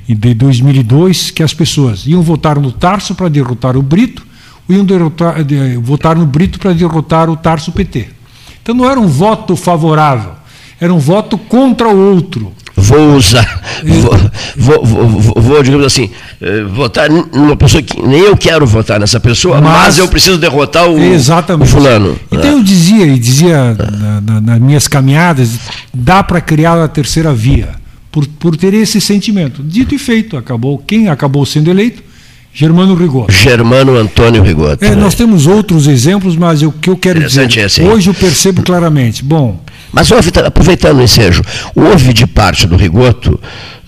[0.07, 4.25] de 2002, que as pessoas iam votar no Tarso para derrotar o Brito,
[4.67, 8.07] ou iam derrotar, de- votar no Brito para derrotar o Tarso PT.
[8.61, 10.31] Então não era um voto favorável,
[10.79, 12.53] era um voto contra o outro.
[12.79, 13.61] Vou usar,
[14.55, 18.99] vou, vou, vou, vou- digamos assim, eh, votar numa pessoa que nem eu quero votar
[18.99, 21.71] nessa pessoa, mas, Mas- eu preciso derrotar o, Exatamente.
[21.71, 22.15] fulano.
[22.31, 25.49] Então eu dizia, e dizia na- na- nas minhas caminhadas,
[25.91, 27.69] dá para criar a terceira via,
[28.11, 29.63] por, por ter esse sentimento.
[29.63, 30.77] Dito e feito, acabou.
[30.77, 32.03] Quem acabou sendo eleito?
[32.59, 33.29] Germano Rigor.
[33.29, 34.83] Germano Antônio Rigoto.
[34.83, 34.95] É, né?
[34.95, 37.87] nós temos outros exemplos, mas o que eu quero dizer, esse aí.
[37.87, 39.23] hoje eu percebo claramente.
[39.23, 39.59] Bom,
[39.91, 41.43] Mas houve, ta- aproveitando o ensejo,
[41.75, 43.39] houve de parte do Rigoto,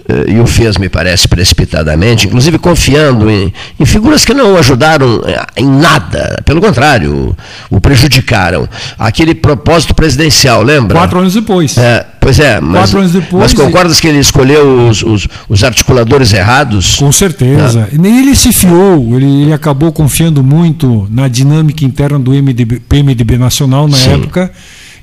[0.07, 5.23] eh, e o fez, me parece, precipitadamente, inclusive confiando em, em figuras que não ajudaram
[5.25, 7.35] eh, em nada, pelo contrário,
[7.71, 8.69] o, o prejudicaram.
[8.99, 10.95] Aquele propósito presidencial, lembra?
[10.95, 11.75] quatro anos depois.
[11.75, 15.63] É, pois é, mas, Quatro anos depois, mas concordas que ele escolheu os, os, os
[15.63, 16.95] articuladores errados?
[16.95, 17.89] Com certeza.
[17.91, 22.79] E nem ele se fiou, ele, ele acabou confiando muito na dinâmica interna do MDB,
[22.81, 24.11] PMDB Nacional na Sim.
[24.11, 24.51] época,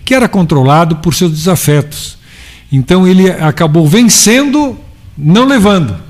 [0.04, 2.16] que era controlado por seus desafetos.
[2.70, 4.76] Então ele acabou vencendo,
[5.16, 6.05] não levando.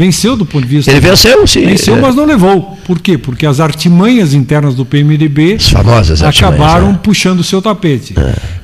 [0.00, 0.90] Venceu do ponto de vista.
[0.90, 1.66] Ele venceu, sim.
[1.66, 2.00] Venceu, É.
[2.00, 2.78] mas não levou.
[2.86, 3.18] Por quê?
[3.18, 6.94] Porque as artimanhas internas do PMDB As famosas acabaram é.
[6.94, 8.14] puxando o seu tapete.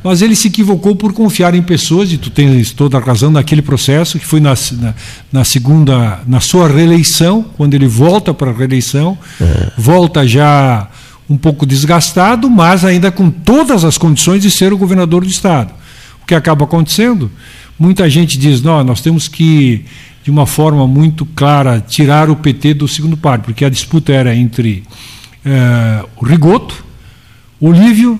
[0.02, 3.60] Mas ele se equivocou por confiar em pessoas, e tu tens toda a razão naquele
[3.60, 4.94] processo, que foi na, na,
[5.30, 9.18] na segunda, na sua reeleição, quando ele volta para a reeleição,
[9.76, 10.88] volta já
[11.28, 15.74] um pouco desgastado, mas ainda com todas as condições de ser o governador do Estado.
[16.22, 17.30] O que acaba acontecendo?
[17.78, 19.84] Muita gente diz, não, nós temos que,
[20.26, 24.34] de uma forma muito clara, tirar o PT do segundo par, porque a disputa era
[24.34, 24.82] entre
[25.44, 26.84] eh, o Rigoto,
[27.60, 28.18] Olívio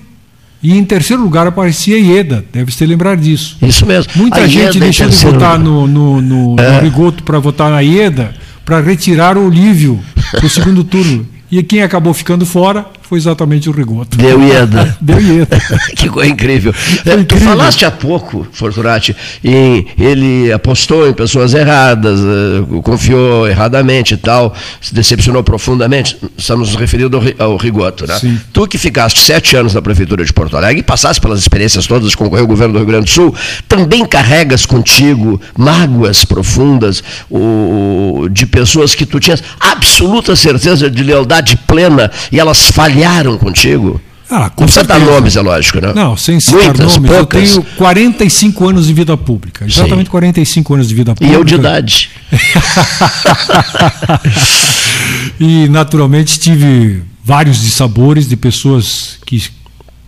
[0.63, 3.59] e em terceiro lugar aparecia Ieda, deve se lembrar disso.
[3.61, 4.13] Isso mesmo.
[4.15, 6.77] Muita A gente Ieda deixou de votar no, no, no, É.
[6.77, 8.33] no Rigoto para votar na Ieda,
[8.65, 9.99] para retirar o Olívio
[10.41, 11.27] do segundo turno.
[11.51, 14.17] E quem acabou ficando fora foi exatamente o Rigoto.
[14.17, 14.97] Deu Ieda.
[15.01, 15.61] Deu Ieda.
[15.97, 16.75] que coisa incrível.
[17.05, 17.49] É, Tu incrível.
[17.49, 19.15] falaste há pouco, Fortunati,
[19.45, 26.17] em ele apostou em pessoas erradas, eh, confiou erradamente e tal, se decepcionou profundamente.
[26.37, 28.19] Estamos nos referindo ao, Ri- ao Rigoto, né?
[28.19, 28.41] Sim.
[28.53, 32.11] Tu que ficaste sete anos na Prefeitura de Porto Alegre e passaste pelas experiências todas
[32.11, 33.35] de concorrer ao governo do Rio Grande do Sul,
[33.69, 41.57] também carregas contigo mágoas profundas o- de pessoas que tu tinhas absoluta certeza de lealdade
[41.67, 42.96] plena e elas falharam
[43.39, 44.01] contigo?
[44.29, 45.15] Ah, com Não precisa dar certeza.
[45.15, 45.93] nomes, é lógico, né?
[45.95, 47.55] Não, sem citar Muitas, nomes, poucas.
[47.55, 49.65] eu tenho 45 anos de vida pública.
[49.65, 51.33] Exatamente 45 anos de vida E pública.
[51.35, 52.11] eu de idade.
[55.39, 59.41] e naturalmente tive vários dissabores de pessoas que,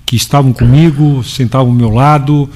[0.05, 2.51] que estavam comigo, sentavam ao meu lado.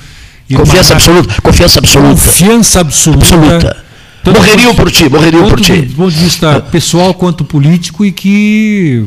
[0.48, 1.40] e Confiança absoluta.
[1.42, 2.20] Confiança absoluta.
[2.20, 3.24] Confiança absoluta.
[3.36, 3.76] Absoluta.
[4.24, 5.82] Tanto Morreriam por ti, morreriam por ti.
[5.82, 9.04] Do ponto de vista pessoal quanto político e que,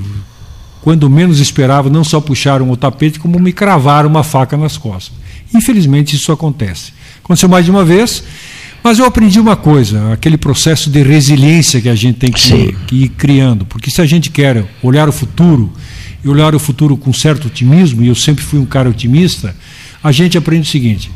[0.86, 5.18] quando menos esperava, não só puxaram o tapete, como me cravaram uma faca nas costas.
[5.52, 6.94] Infelizmente isso acontece.
[7.24, 8.24] Aconteceu mais de uma vez,
[8.84, 12.96] mas eu aprendi uma coisa, aquele processo de resiliência que a gente tem que, que
[12.98, 13.66] ir criando.
[13.66, 15.74] Porque se a gente quer olhar o futuro,
[16.24, 19.56] e olhar o futuro com certo otimismo, e eu sempre fui um cara otimista,
[20.04, 21.10] a gente aprende o seguinte: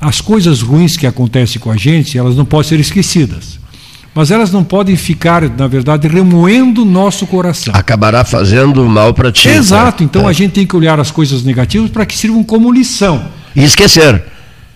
[0.00, 3.58] as coisas ruins que acontecem com a gente, elas não podem ser esquecidas.
[4.14, 7.72] Mas elas não podem ficar, na verdade, remoendo o nosso coração.
[7.76, 9.48] Acabará fazendo mal para ti.
[9.48, 10.08] Exato, né?
[10.10, 10.30] então É.
[10.30, 13.22] a gente tem que olhar as coisas negativas para que sirvam como lição.
[13.54, 14.22] E esquecer.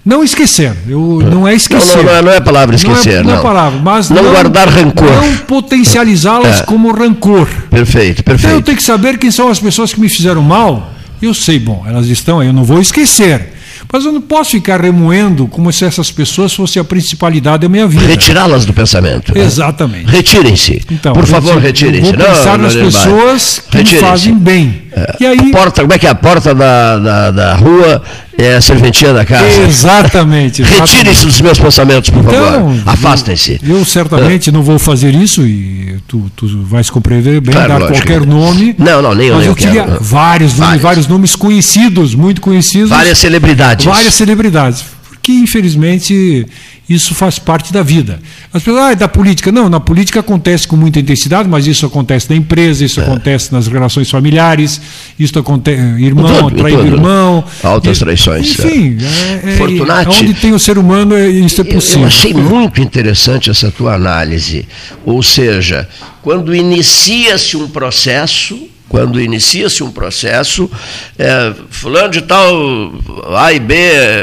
[0.04, 1.96] Não esquecer, eu, não é esquecer.
[1.98, 3.42] Não, não, não é- não é a palavra esquecer, Não é, não é não.
[3.42, 5.08] palavra, mas Não guardar rancor.
[5.08, 6.64] Não potencializá-las É.
[6.64, 7.46] como rancor.
[7.70, 8.64] Perfeito, Então eu perfeito.
[8.64, 10.92] tenho que saber quem são as pessoas que me fizeram mal.
[11.20, 13.52] Eu sei, bom, elas estão aí, eu não vou esquecer.
[13.92, 17.86] Mas eu não posso ficar remoendo como se essas pessoas fossem a principalidade da minha
[17.86, 18.06] vida.
[18.06, 19.34] Retirá-las do pensamento.
[19.34, 19.40] né?
[19.42, 20.06] Exatamente.
[20.10, 20.80] Retirem-se.
[20.90, 22.10] Então, Por favor, retirem-se.
[22.10, 22.90] vou pensar nas Neymar.
[22.92, 24.82] pessoas que me fazem bem.
[25.20, 26.10] E aí, A porta, como é que é?
[26.10, 28.02] A porta da, da, da rua
[28.44, 29.44] é a serventia da casa.
[29.62, 30.62] exatamente.
[30.62, 30.62] exatamente.
[30.62, 32.38] Retirem-se dos meus pensamentos, por favor.
[32.38, 33.60] Então, Afastem-se.
[33.66, 37.98] Eu certamente não vou fazer isso e tu, tu vais compreender bem, Claro, dar lógico.
[37.98, 38.74] qualquer nome.
[38.78, 40.00] Não, não, nem eu, Mas eu eu quero, queria não.
[40.00, 40.82] vários, nomes, Vários.
[40.82, 42.90] vários nomes conhecidos, muito conhecidos.
[42.90, 43.84] Várias celebridades.
[43.86, 44.84] Várias celebridades.
[45.08, 46.46] porque infelizmente
[46.88, 48.20] isso faz parte da vida.
[48.52, 49.52] As pessoas, ah, é da política.
[49.52, 53.04] Não, na política acontece com muita intensidade, mas isso acontece na empresa, isso é.
[53.04, 54.80] acontece nas relações familiares,
[55.18, 55.80] isso acontece.
[56.02, 57.44] Irmão, tudo, traindo irmão.
[57.62, 58.50] Altas traições.
[58.50, 62.02] Enfim, é, é, Fortunati, onde tem o ser humano, é, isso é possível.
[62.02, 64.66] Eu achei muito interessante essa tua análise.
[65.04, 65.88] Ou seja,
[66.20, 68.58] quando inicia-se um processo
[68.92, 70.70] quando inicia-se um processo,
[71.18, 72.92] é, fulano de tal,
[73.34, 73.74] A e B,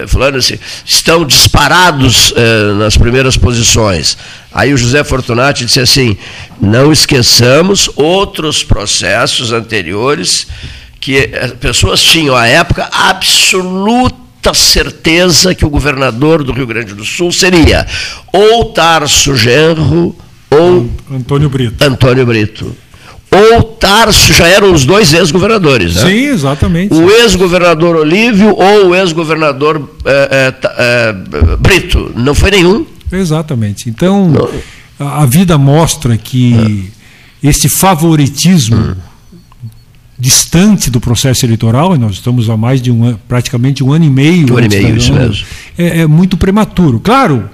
[0.08, 4.16] fulano assim, estão disparados é, nas primeiras posições.
[4.54, 6.16] Aí o José Fortunati disse assim:
[6.62, 10.46] não esqueçamos outros processos anteriores
[11.00, 17.04] que as pessoas tinham à época absoluta certeza que o governador do Rio Grande do
[17.04, 17.88] Sul seria
[18.32, 20.16] ou Tarso Genro
[20.52, 21.84] ou Antônio Brito.
[21.84, 22.76] Antônio Brito
[23.31, 25.95] ou Tarso já eram os dois ex-governadores.
[25.95, 26.01] Né?
[26.01, 26.93] Sim, exatamente.
[26.93, 32.11] O ex-governador Olívio ou o ex-governador é, é, é, Brito.
[32.15, 32.85] Não foi nenhum.
[33.11, 33.89] Exatamente.
[33.89, 34.34] Então,
[34.99, 36.91] a, a vida mostra que
[37.41, 38.95] esse favoritismo hum.
[40.18, 44.10] distante do processo eleitoral, e nós estamos há mais de um praticamente um ano e
[44.10, 44.53] meio.
[44.53, 45.45] Um ano e meio, isso mesmo.
[45.77, 46.99] É, é muito prematuro.
[46.99, 47.47] Claro,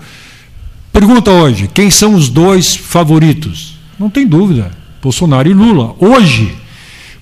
[0.93, 3.76] pergunta hoje: quem são os dois favoritos?
[3.99, 6.56] Não tem dúvida Bolsonaro e Lula, hoje.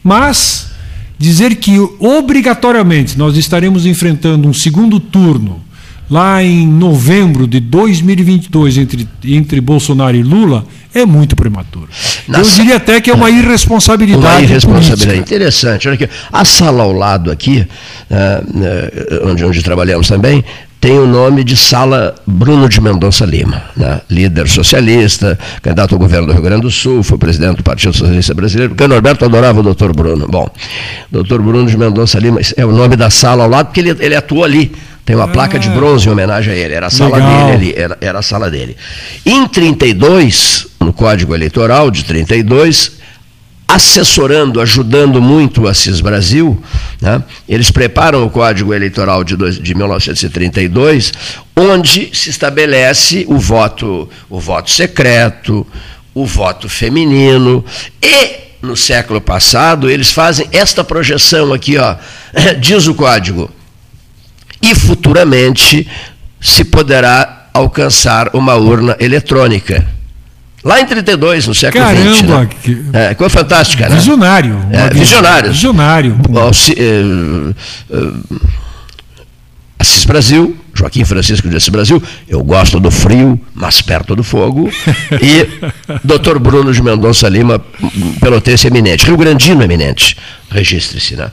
[0.02, 0.72] Mas
[1.20, 5.62] dizer que obrigatoriamente nós estaremos enfrentando um segundo turno
[6.10, 11.90] lá em novembro de 2022 entre, entre Bolsonaro e Lula é muito prematuro.
[12.28, 14.26] Eu diria até que é uma irresponsabilidade.
[14.26, 15.06] Uma irresponsabilidade.
[15.06, 15.36] Política.
[15.36, 15.88] Interessante.
[15.90, 16.10] Olha aqui.
[16.32, 17.68] A sala ao lado aqui,
[18.10, 20.44] uh, uh, onde, onde trabalhamos também,
[20.84, 24.02] tem o nome de Sala Bruno de Mendonça Lima, né?
[24.10, 28.34] líder socialista, candidato ao governo do Rio Grande do Sul, foi presidente do Partido Socialista
[28.34, 30.28] Brasileiro, porque o Norberto adorava o doutor Bruno.
[30.28, 30.46] Bom,
[31.10, 34.14] doutor Bruno de Mendonça Lima é o nome da sala ao lado, porque ele, ele
[34.14, 34.74] atuou ali.
[35.06, 37.46] Tem uma ah, placa de bronze em homenagem a ele, era a sala legal.
[37.46, 38.76] dele ali, era, era a sala dele.
[39.26, 43.03] Em 32, no Código Eleitoral de 32,
[43.68, 46.62] assessorando, ajudando muito o Assis Brasil.
[47.02, 47.24] Né?
[47.48, 51.14] Eles preparam o Código Eleitoral de, dois, de 1932,
[51.56, 55.66] onde se estabelece o voto, o voto secreto,
[56.14, 57.66] o voto feminino
[58.02, 61.96] e no século passado eles fazem esta projeção aqui, ó,
[62.60, 63.50] diz o código.
[64.62, 65.88] E futuramente
[66.40, 69.86] se poderá alcançar uma urna eletrônica.
[70.64, 72.22] Lá em 32, no século Caramba, XX.
[72.24, 72.50] Né?
[72.64, 72.86] Que...
[72.94, 73.96] É, coisa fantástica, né?
[73.96, 74.58] Visionário.
[74.72, 75.52] É, visionário.
[75.52, 76.18] Visionário.
[76.78, 77.54] Eh,
[77.92, 78.38] eh,
[79.78, 84.72] Assis Brasil, Joaquim Francisco de Assis Brasil, eu gosto do frio, mas perto do fogo.
[85.22, 85.46] E
[86.02, 86.40] Dr.
[86.40, 87.62] Bruno de Mendonça Lima,
[88.22, 90.16] pelotense eminente, Rio Grandino eminente,
[90.50, 91.18] registre-se.
[91.18, 91.30] Né?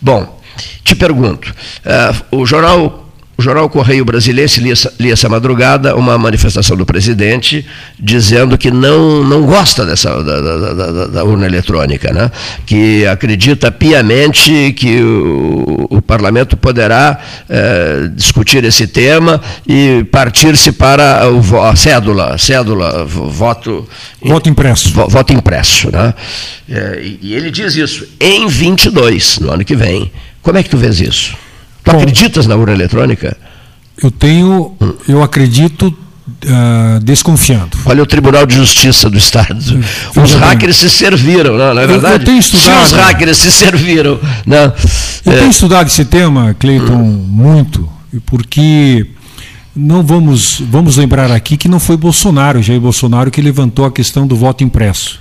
[0.00, 0.40] Bom,
[0.84, 1.52] te pergunto,
[1.84, 3.09] uh, o jornal
[3.40, 7.66] o jornal Correio Brasileiro lia, lia essa madrugada uma manifestação do presidente
[7.98, 12.30] dizendo que não, não gosta dessa da, da, da, da urna eletrônica, né?
[12.66, 17.18] que acredita piamente que o, o parlamento poderá
[17.48, 23.88] é, discutir esse tema e partir-se para o, a cédula, cédula, voto
[24.22, 26.12] voto impresso, voto impresso, né?
[26.68, 30.12] É, e ele diz isso em 22, no ano que vem.
[30.42, 31.34] Como é que tu vês isso?
[31.84, 33.36] Tu Bom, acreditas na urna eletrônica?
[34.02, 34.76] Eu tenho,
[35.08, 35.94] eu acredito
[36.44, 37.76] uh, desconfiando.
[37.84, 39.56] Olha o Tribunal de Justiça do Estado.
[40.16, 42.14] Os hackers se serviram, não, não é verdade?
[42.14, 42.86] Eu, eu tenho estudado.
[42.86, 44.18] Se os hackers se serviram.
[44.46, 44.66] Não.
[44.68, 44.72] Né?
[45.24, 45.38] Eu é.
[45.38, 47.26] tenho estudado esse tema, Cleiton, hum.
[47.28, 47.88] muito,
[48.26, 49.06] porque
[49.74, 54.26] não vamos, vamos lembrar aqui que não foi Bolsonaro, Jair Bolsonaro, que levantou a questão
[54.26, 55.18] do voto impresso.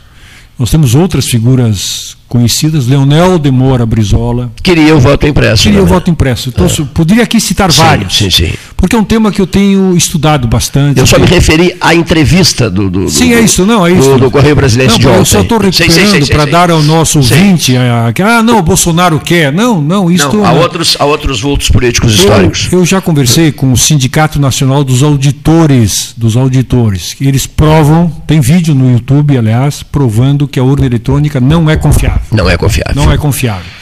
[0.57, 4.51] Nós temos outras figuras conhecidas, Leonel de Moura Brizola.
[4.61, 5.63] Queria o voto impresso.
[5.63, 5.89] Queria o né?
[5.89, 6.49] voto impresso.
[6.49, 6.85] Então, é.
[6.93, 8.15] poderia aqui citar sim, vários.
[8.15, 8.53] Sim, sim.
[8.77, 10.99] Porque é um tema que eu tenho estudado bastante.
[10.99, 14.11] Eu só me referi à entrevista do, do, sim, é isso, não, é isso.
[14.11, 15.19] Do, do Correio Brasileiro não, de ontem.
[15.19, 19.51] Eu só estou recuperando para dar ao nosso ouvinte, a, ah, não, o Bolsonaro quer.
[19.51, 20.31] Não, não, isso.
[20.31, 22.69] Não, há, outros, há outros vultos políticos eu, históricos.
[22.71, 27.15] Eu já conversei com o Sindicato Nacional dos Auditores, dos auditores.
[27.19, 32.18] Eles provam, tem vídeo no YouTube, aliás, provando que a urna eletrônica não é confiável.
[32.31, 33.79] Não é confiável não é confiável.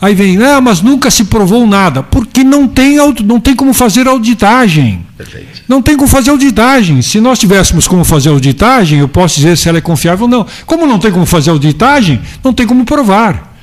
[0.00, 4.08] Aí vem, ah, mas nunca se provou nada, porque não tem, não tem como fazer
[4.08, 5.06] auditagem.
[5.16, 5.62] Perfeito.
[5.68, 7.00] Não tem como fazer auditagem.
[7.02, 10.46] Se nós tivéssemos como fazer auditagem, eu posso dizer se ela é confiável ou não.
[10.66, 13.54] Como não tem como fazer auditagem, não tem como provar.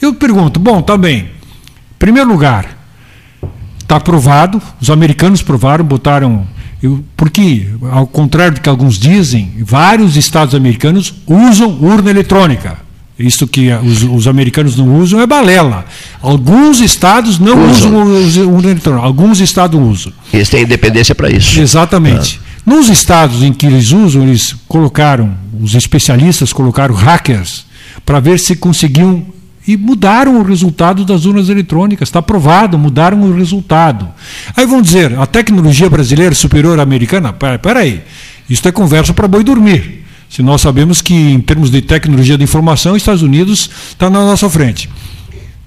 [0.00, 1.30] Eu pergunto, bom, tá bem.
[1.98, 2.76] Primeiro lugar,
[3.78, 6.46] está provado, os americanos provaram, botaram.
[6.82, 12.84] Eu, porque, ao contrário do que alguns dizem, vários estados americanos usam urna eletrônica
[13.18, 15.86] Isso que os, os americanos não usam é balela.
[16.20, 18.46] Alguns estados não usam, Usam.
[18.48, 20.12] o urna eletrônica, alguns estados usam.
[20.32, 21.58] Eles têm independência para isso.
[21.60, 22.38] Exatamente.
[22.64, 27.64] Nos estados em que eles usam, eles colocaram, os especialistas colocaram hackers
[28.04, 29.24] para ver se conseguiam
[29.66, 32.08] e mudaram o resultado das urnas eletrônicas.
[32.08, 34.08] Está provado, mudaram o resultado.
[34.56, 37.32] Aí vão dizer, a tecnologia brasileira é superior à americana?
[37.32, 38.02] Pera- Peraí,
[38.50, 40.04] isso é conversa para boi dormir.
[40.28, 44.20] Se nós sabemos que, em termos de tecnologia de informação, os Estados Unidos está na
[44.20, 44.88] nossa frente.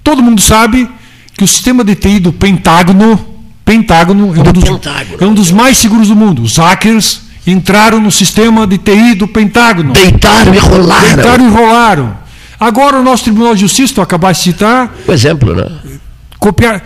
[0.04, 0.88] Todo mundo sabe
[1.36, 3.18] que o sistema de TI do Pentágono,
[3.64, 5.16] Pentágono é um, dos, Pentágono.
[5.20, 6.42] é um dos mais seguros do mundo.
[6.42, 9.92] Os hackers entraram no sistema de TI do Pentágono.
[9.92, 11.16] Deitaram e rolaram.
[11.16, 12.16] Deitaram e rolaram.
[12.58, 15.66] Agora o nosso Tribunal de Justiça, tu acabaste de citar, Um exemplo, né?
[16.38, 16.84] copiar.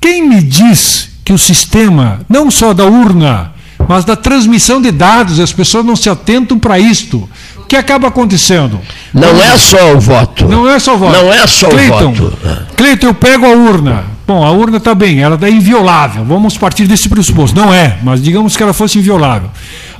[0.00, 3.52] Quem me diz que o sistema, não só da urna,
[3.88, 7.28] mas da transmissão de dados, as pessoas não se atentam para isto.
[7.56, 8.80] O que acaba acontecendo?
[9.12, 10.48] Não é só o voto.
[10.48, 11.12] Não é só o voto.
[11.12, 12.38] Não é só o Cleiton, voto.
[12.76, 14.04] Cleiton, eu pego a urna.
[14.26, 16.24] Bom, a urna está bem, ela é inviolável.
[16.24, 17.58] Vamos partir desse pressuposto.
[17.58, 19.50] Não é, mas digamos que ela fosse inviolável.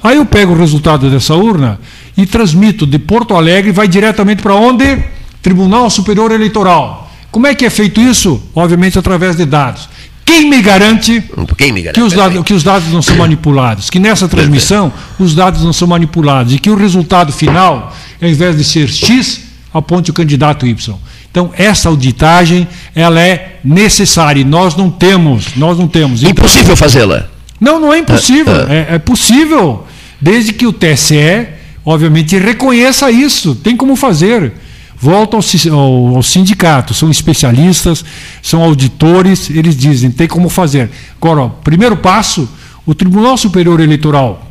[0.03, 1.79] Aí eu pego o resultado dessa urna
[2.17, 5.03] e transmito de Porto Alegre, vai diretamente para onde?
[5.43, 7.11] Tribunal Superior Eleitoral.
[7.31, 8.43] Como é que é feito isso?
[8.55, 9.89] Obviamente através de dados.
[10.31, 11.23] Quem me garante
[11.57, 12.01] Quem me garante?
[12.01, 15.73] que os, dados, que os dados não são manipulados, que nessa transmissão os dados não
[15.73, 19.41] são manipulados e que o resultado final, ao invés de ser X,
[19.75, 20.95] aponte o candidato Y.
[21.31, 26.21] Então, essa auditagem, ela é necessária e nós não temos, nós não temos.
[26.23, 27.27] Então, Impossível fazê-la.
[27.61, 28.67] não, não é impossível.
[28.69, 29.85] É, é possível,
[30.21, 31.47] desde que o TSE,
[31.85, 33.55] obviamente, reconheça isso.
[33.55, 34.53] Tem como fazer.
[35.01, 38.05] Volta ao, ao- sindicato, são especialistas,
[38.43, 40.91] são auditores, eles dizem, tem como fazer.
[41.21, 42.47] Agora, ó, primeiro passo,
[42.85, 44.47] o Tribunal Superior Eleitoral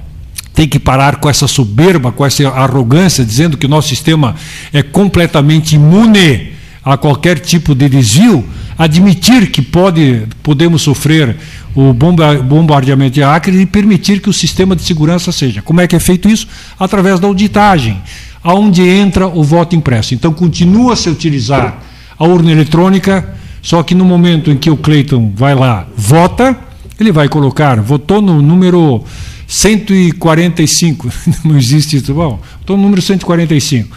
[0.53, 4.35] tem que parar com essa soberba, com essa arrogância, dizendo que o nosso sistema
[4.73, 6.53] é completamente imune
[6.83, 8.43] a qualquer tipo de desvio,
[8.77, 11.35] admitir que pode, podemos sofrer
[11.75, 15.61] o bomba- bombardeamento de hackers e permitir que o sistema de segurança seja.
[15.61, 16.47] Como é que é feito isso?
[16.79, 18.01] Através da auditagem,
[18.43, 20.13] aonde entra o voto impresso.
[20.13, 21.81] Então, continua a se utilizar
[22.17, 26.57] a urna eletrônica, só que no momento em que o Cleiton vai lá, vota,
[26.99, 29.03] ele vai colocar, votou no número
[29.47, 31.09] 145,
[31.43, 33.95] não existe isso, bom, votou no número 145.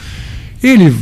[0.63, 0.95] Ele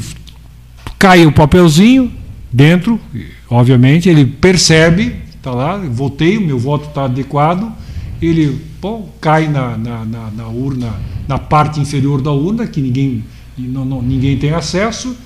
[0.98, 2.10] cai o papelzinho
[2.52, 3.00] dentro,
[3.48, 7.72] obviamente, ele percebe, está lá, votei, o meu voto está adequado,
[8.20, 10.94] ele bom, cai na, na, na, na urna,
[11.26, 13.24] na parte inferior da urna, que ninguém,
[13.58, 15.16] não, não- ninguém tem acesso,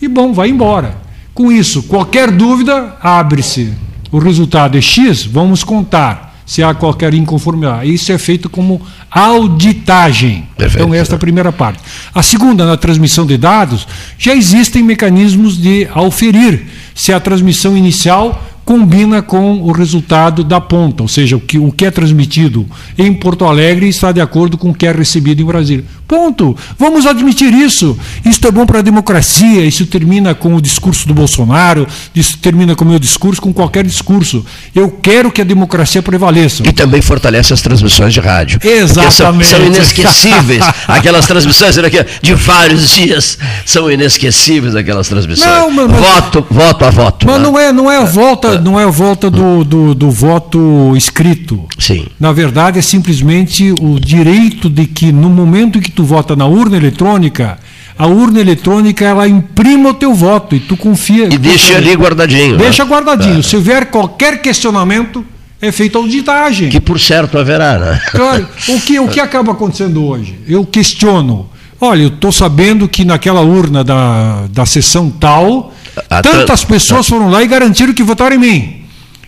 [0.00, 0.96] e bom, vai embora.
[1.34, 3.72] Com isso, qualquer dúvida, abre-se.
[4.10, 7.92] O resultado é X, vamos contar se há qualquer inconformidade.
[7.92, 10.48] Isso é feito como auditagem.
[10.56, 10.82] Perfeito.
[10.84, 11.80] Então, esta é a primeira parte.
[12.14, 13.86] A segunda, na transmissão de dados,
[14.18, 21.02] já existem mecanismos de auferir se a transmissão inicial combina com o resultado da ponta,
[21.02, 22.66] ou seja, o que, o que é transmitido
[22.98, 25.86] em Porto Alegre está de acordo com o que é recebido em Brasília.
[26.06, 26.54] Ponto.
[26.78, 27.96] Vamos admitir isso.
[28.24, 29.64] Isso é bom para a democracia.
[29.64, 33.84] Isso termina com o discurso do Bolsonaro, isso termina com o meu discurso, com qualquer
[33.84, 34.44] discurso.
[34.74, 36.62] Eu quero que a democracia prevaleça.
[36.66, 38.58] E também fortalece as transmissões de rádio.
[38.58, 39.48] Porque São, Exatamente.
[39.48, 40.64] são inesquecíveis.
[40.86, 43.38] aquelas transmissões aqui, de vários dias.
[43.66, 45.46] São inesquecíveis aquelas transmissões.
[45.50, 47.26] Não, mas- mas- voto, voto a voto.
[47.26, 47.42] Mas né?
[47.42, 51.64] não é, não é a volta, não é a volta do, do, do voto escrito.
[51.78, 52.06] Sim.
[52.18, 56.46] Na verdade, é simplesmente o direito de que no momento em que tu vota na
[56.46, 57.58] urna eletrônica,
[57.98, 61.28] a urna eletrônica ela imprima o teu voto e tu confia.
[61.32, 62.52] E deixa ali guardadinho.
[62.52, 62.58] né?
[62.58, 63.42] Deixa guardadinho.
[63.42, 65.24] Se houver qualquer questionamento,
[65.60, 66.68] é feita auditagem.
[66.68, 68.00] Que por certo haverá, né?
[68.12, 70.38] Claro, o que, o que acaba acontecendo hoje?
[70.46, 71.48] Eu questiono.
[71.80, 75.72] Olha, eu estou sabendo que naquela urna da, da sessão tal,
[76.10, 78.84] A- tantas tran- pessoas foram lá e garantiram que votaram em mim.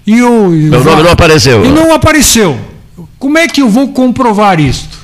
[0.07, 1.65] E eu, Meu nome não apareceu.
[1.65, 2.59] E não apareceu.
[3.19, 4.99] Como é que eu vou comprovar isto?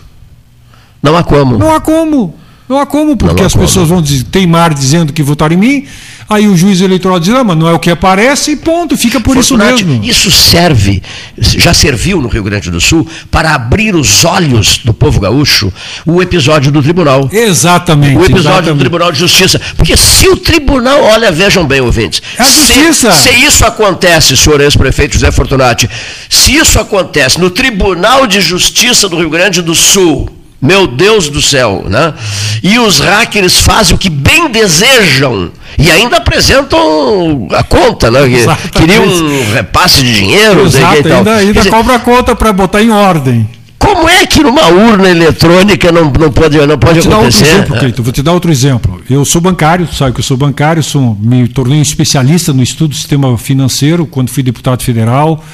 [1.03, 1.59] Não há como.
[1.59, 2.35] Não há como.
[2.69, 5.85] Não há como, porque as pessoas vão teimar dizendo que votaram em mim,
[6.29, 9.21] aí o juiz eleitoral diz, ah, mas não é o que aparece, e ponto, fica
[9.21, 10.05] por Fortunati, isso mesmo.
[10.05, 11.01] isso serve,
[11.39, 15.73] já serviu no Rio Grande do Sul para abrir os olhos do povo gaúcho
[16.05, 17.29] o episódio do tribunal.
[17.33, 18.17] Exatamente.
[18.17, 18.81] O episódio do exatamente.
[18.81, 19.61] Tribunal de Justiça.
[19.77, 22.21] Porque se o tribunal, olha, vejam bem, ouvintes.
[22.37, 23.13] É a se- justiça.
[23.13, 25.89] Se, isso acontece, senhor ex-prefeito José Fortunati,
[26.29, 30.29] se isso acontece no Tribunal de Justiça do Rio Grande do Sul,
[30.61, 32.15] meu Deus do céu, né?
[32.63, 38.27] E os hackers fazem o que bem desejam e ainda apresentam a conta, né?
[38.29, 38.71] Que- Exatamente.
[38.73, 41.19] Queriam um repasse de dinheiro, Exato, e tal.
[41.19, 43.49] ainda, ainda dizer, cobra a conta para botar em ordem.
[43.79, 47.29] como é que numa urna eletrônica não, não pode, não pode Vou te dar outro
[47.39, 47.55] acontecer?
[47.83, 49.03] exemplo, vou te dar outro exemplo.
[49.09, 52.91] eu sou bancário, sabe que eu sou bancário, sou, me tornei um especialista no estudo
[52.91, 55.45] do sistema financeiro quando fui deputado federal,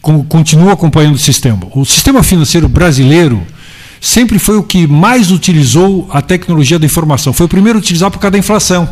[0.00, 1.58] com, continuo acompanhando o sistema.
[1.74, 3.42] O sistema financeiro brasileiro
[4.00, 7.32] sempre foi o que mais utilizou a tecnologia da informação.
[7.32, 8.88] Foi o primeiro a utilizar por causa da inflação.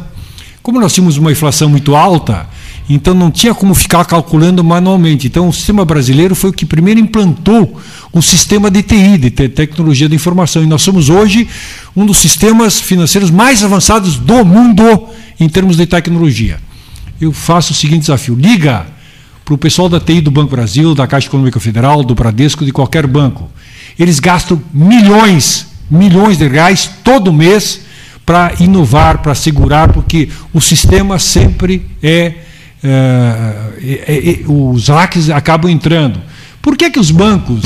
[0.62, 2.48] Como nós tínhamos uma inflação muito alta,
[2.90, 5.26] então não tinha como ficar calculando manualmente.
[5.26, 7.80] Então o sistema brasileiro foi o que primeiro implantou
[8.12, 10.62] um sistema de TI, de tecnologia da informação.
[10.62, 11.48] E nós somos hoje
[11.94, 15.08] um dos sistemas financeiros mais avançados do mundo
[15.38, 16.58] em termos de tecnologia.
[17.20, 18.86] Eu faço o seguinte desafio: liga
[19.44, 22.72] para o pessoal da TI do Banco Brasil, da Caixa Econômica Federal, do Bradesco, de
[22.72, 23.48] qualquer banco.
[23.98, 27.80] Eles gastam milhões, milhões de reais todo mês
[28.24, 32.34] para inovar, para segurar, porque o sistema sempre é,
[32.82, 36.20] é, é, é, os hacks acabam entrando.
[36.60, 37.62] Por que, que os bancos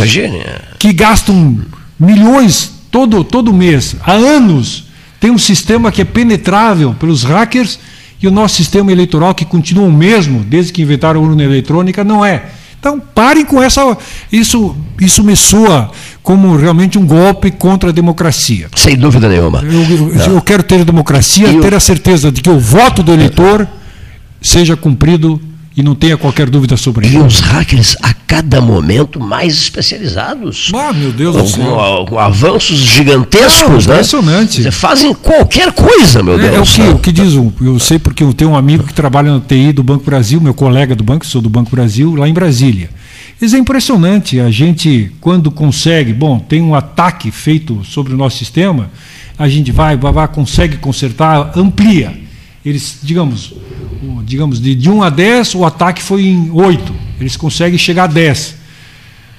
[0.79, 1.59] que gastam
[1.99, 4.85] milhões todo, todo mês, há anos,
[5.19, 7.79] tem um sistema que é penetrável pelos hackers
[8.23, 12.05] e o nosso sistema eleitoral, que continua o mesmo desde que inventaram a urna eletrônica,
[12.05, 12.45] não é.
[12.81, 13.97] Então, parem com essa.
[14.33, 15.91] Isso, isso me soa
[16.23, 18.69] como realmente um golpe contra a democracia.
[18.75, 19.63] Sem dúvida nenhuma.
[19.63, 23.69] Eu, eu, eu quero ter democracia, ter a certeza de que o voto do eleitor
[24.41, 25.41] seja cumprido
[25.81, 27.17] e não tenha qualquer dúvida sobre isso.
[27.17, 30.71] E os hackers a cada momento mais especializados.
[30.75, 32.07] Ah, meu Deus com, do céu.
[32.07, 34.01] Com, avanços gigantescos, Não, né?
[34.01, 34.71] Impressionante.
[34.71, 36.53] Fazem qualquer coisa, meu Deus.
[36.53, 38.85] É, é o, que, o que diz, um, eu sei porque eu tenho um amigo
[38.85, 42.15] que trabalha no TI do Banco Brasil, meu colega do banco, sou do Banco Brasil,
[42.15, 42.91] lá em Brasília.
[43.41, 44.39] Isso é impressionante.
[44.39, 48.91] A gente, quando consegue, bom, tem um ataque feito sobre o nosso sistema,
[49.39, 52.30] a gente vai, vai, vai consegue consertar, amplia.
[52.65, 53.55] Eles, digamos,
[54.25, 56.95] digamos de, de 1 a 10, o ataque foi em 8.
[57.19, 58.61] Eles conseguem chegar a 10.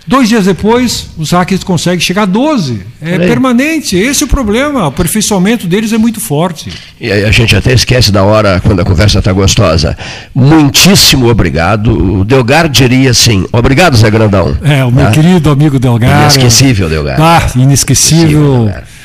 [0.07, 2.81] Dois dias depois, os hackers conseguem chegar a 12.
[2.99, 3.95] É permanente.
[3.95, 4.85] Esse é o problema.
[4.85, 6.71] O aperfeiçoamento deles é muito forte.
[6.99, 9.95] E a gente até esquece da hora quando a conversa está gostosa.
[10.33, 12.19] Muitíssimo obrigado.
[12.19, 14.57] O Delgar diria assim: obrigado, Zé Grandão.
[14.63, 15.11] É, o meu tá?
[15.11, 16.23] querido amigo Delgar.
[16.23, 17.21] Inesquecível, Delgar.
[17.21, 18.63] Ah, inesquecível.
[18.63, 19.00] inesquecível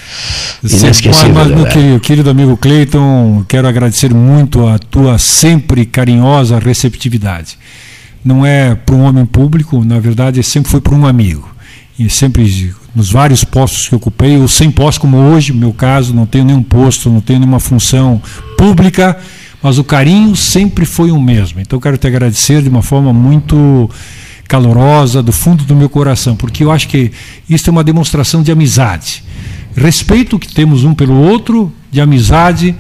[0.63, 1.35] Inesquecível.
[1.35, 7.59] Mas, meu querido, querido amigo Cleiton, quero agradecer muito a tua sempre carinhosa receptividade
[8.27, 11.49] não é para um homem público, na verdade, sempre foi para um amigo.
[11.97, 16.13] E sempre, nos vários postos que ocupei, ou sem posto como hoje, no meu caso,
[16.13, 18.21] não tenho nenhum posto, não tenho nenhuma função
[18.59, 19.17] pública,
[19.63, 21.61] mas o carinho sempre foi o mesmo.
[21.61, 23.89] Então, quero te agradecer de uma forma muito
[24.49, 27.11] calorosa, do fundo do meu coração, porque eu acho que
[27.49, 29.23] isso é uma demonstração de amizade.
[29.77, 32.75] Respeito que temos um pelo outro, de amizade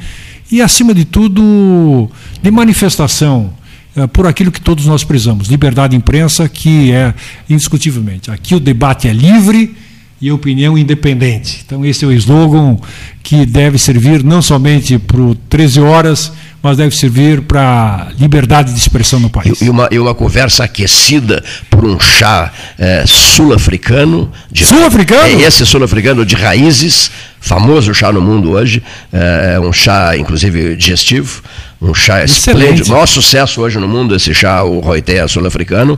[0.50, 2.10] e, acima de tudo,
[2.42, 3.52] de manifestação
[3.94, 7.14] é, por aquilo que todos nós prezamos, liberdade de imprensa, que é
[7.48, 8.30] indiscutivelmente.
[8.30, 9.74] Aqui o debate é livre
[10.20, 11.62] e opinião independente.
[11.64, 12.78] Então esse é o slogan
[13.22, 16.32] que deve servir não somente para o 13 horas,
[16.66, 19.60] mas deve servir para liberdade de expressão no país.
[19.60, 21.40] E uma, e uma conversa aquecida
[21.70, 24.32] por um chá é, sul-africano.
[24.52, 25.22] Sul-africano?
[25.22, 28.82] É esse sul-africano de raízes, famoso chá no mundo hoje,
[29.12, 31.40] é, é um chá, inclusive, digestivo
[31.80, 35.96] um chá esplêndido, maior sucesso hoje no mundo esse chá, o Roité sul-africano,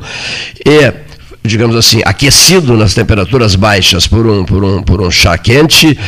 [0.67, 0.93] e,
[1.49, 5.99] digamos assim, aquecido nas temperaturas baixas por um, por um, por um chá quente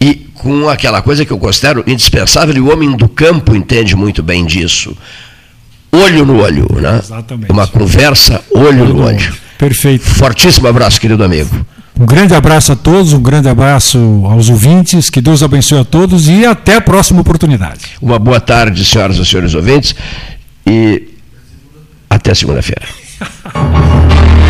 [0.00, 4.22] e com aquela coisa que eu considero indispensável, e o homem do campo entende muito
[4.22, 4.96] bem disso.
[5.90, 7.00] Olho no olho, né?
[7.02, 7.50] Exatamente.
[7.50, 9.34] Uma conversa olho no olho.
[9.56, 10.04] Perfeito.
[10.04, 11.64] Fortíssimo abraço, querido amigo.
[11.98, 16.28] Um grande abraço a todos, um grande abraço aos ouvintes, que Deus abençoe a todos
[16.28, 17.92] e até a próxima oportunidade.
[18.02, 19.94] Uma boa tarde, senhoras e senhores ouvintes,
[20.66, 21.08] e
[22.10, 22.82] até segunda-feira.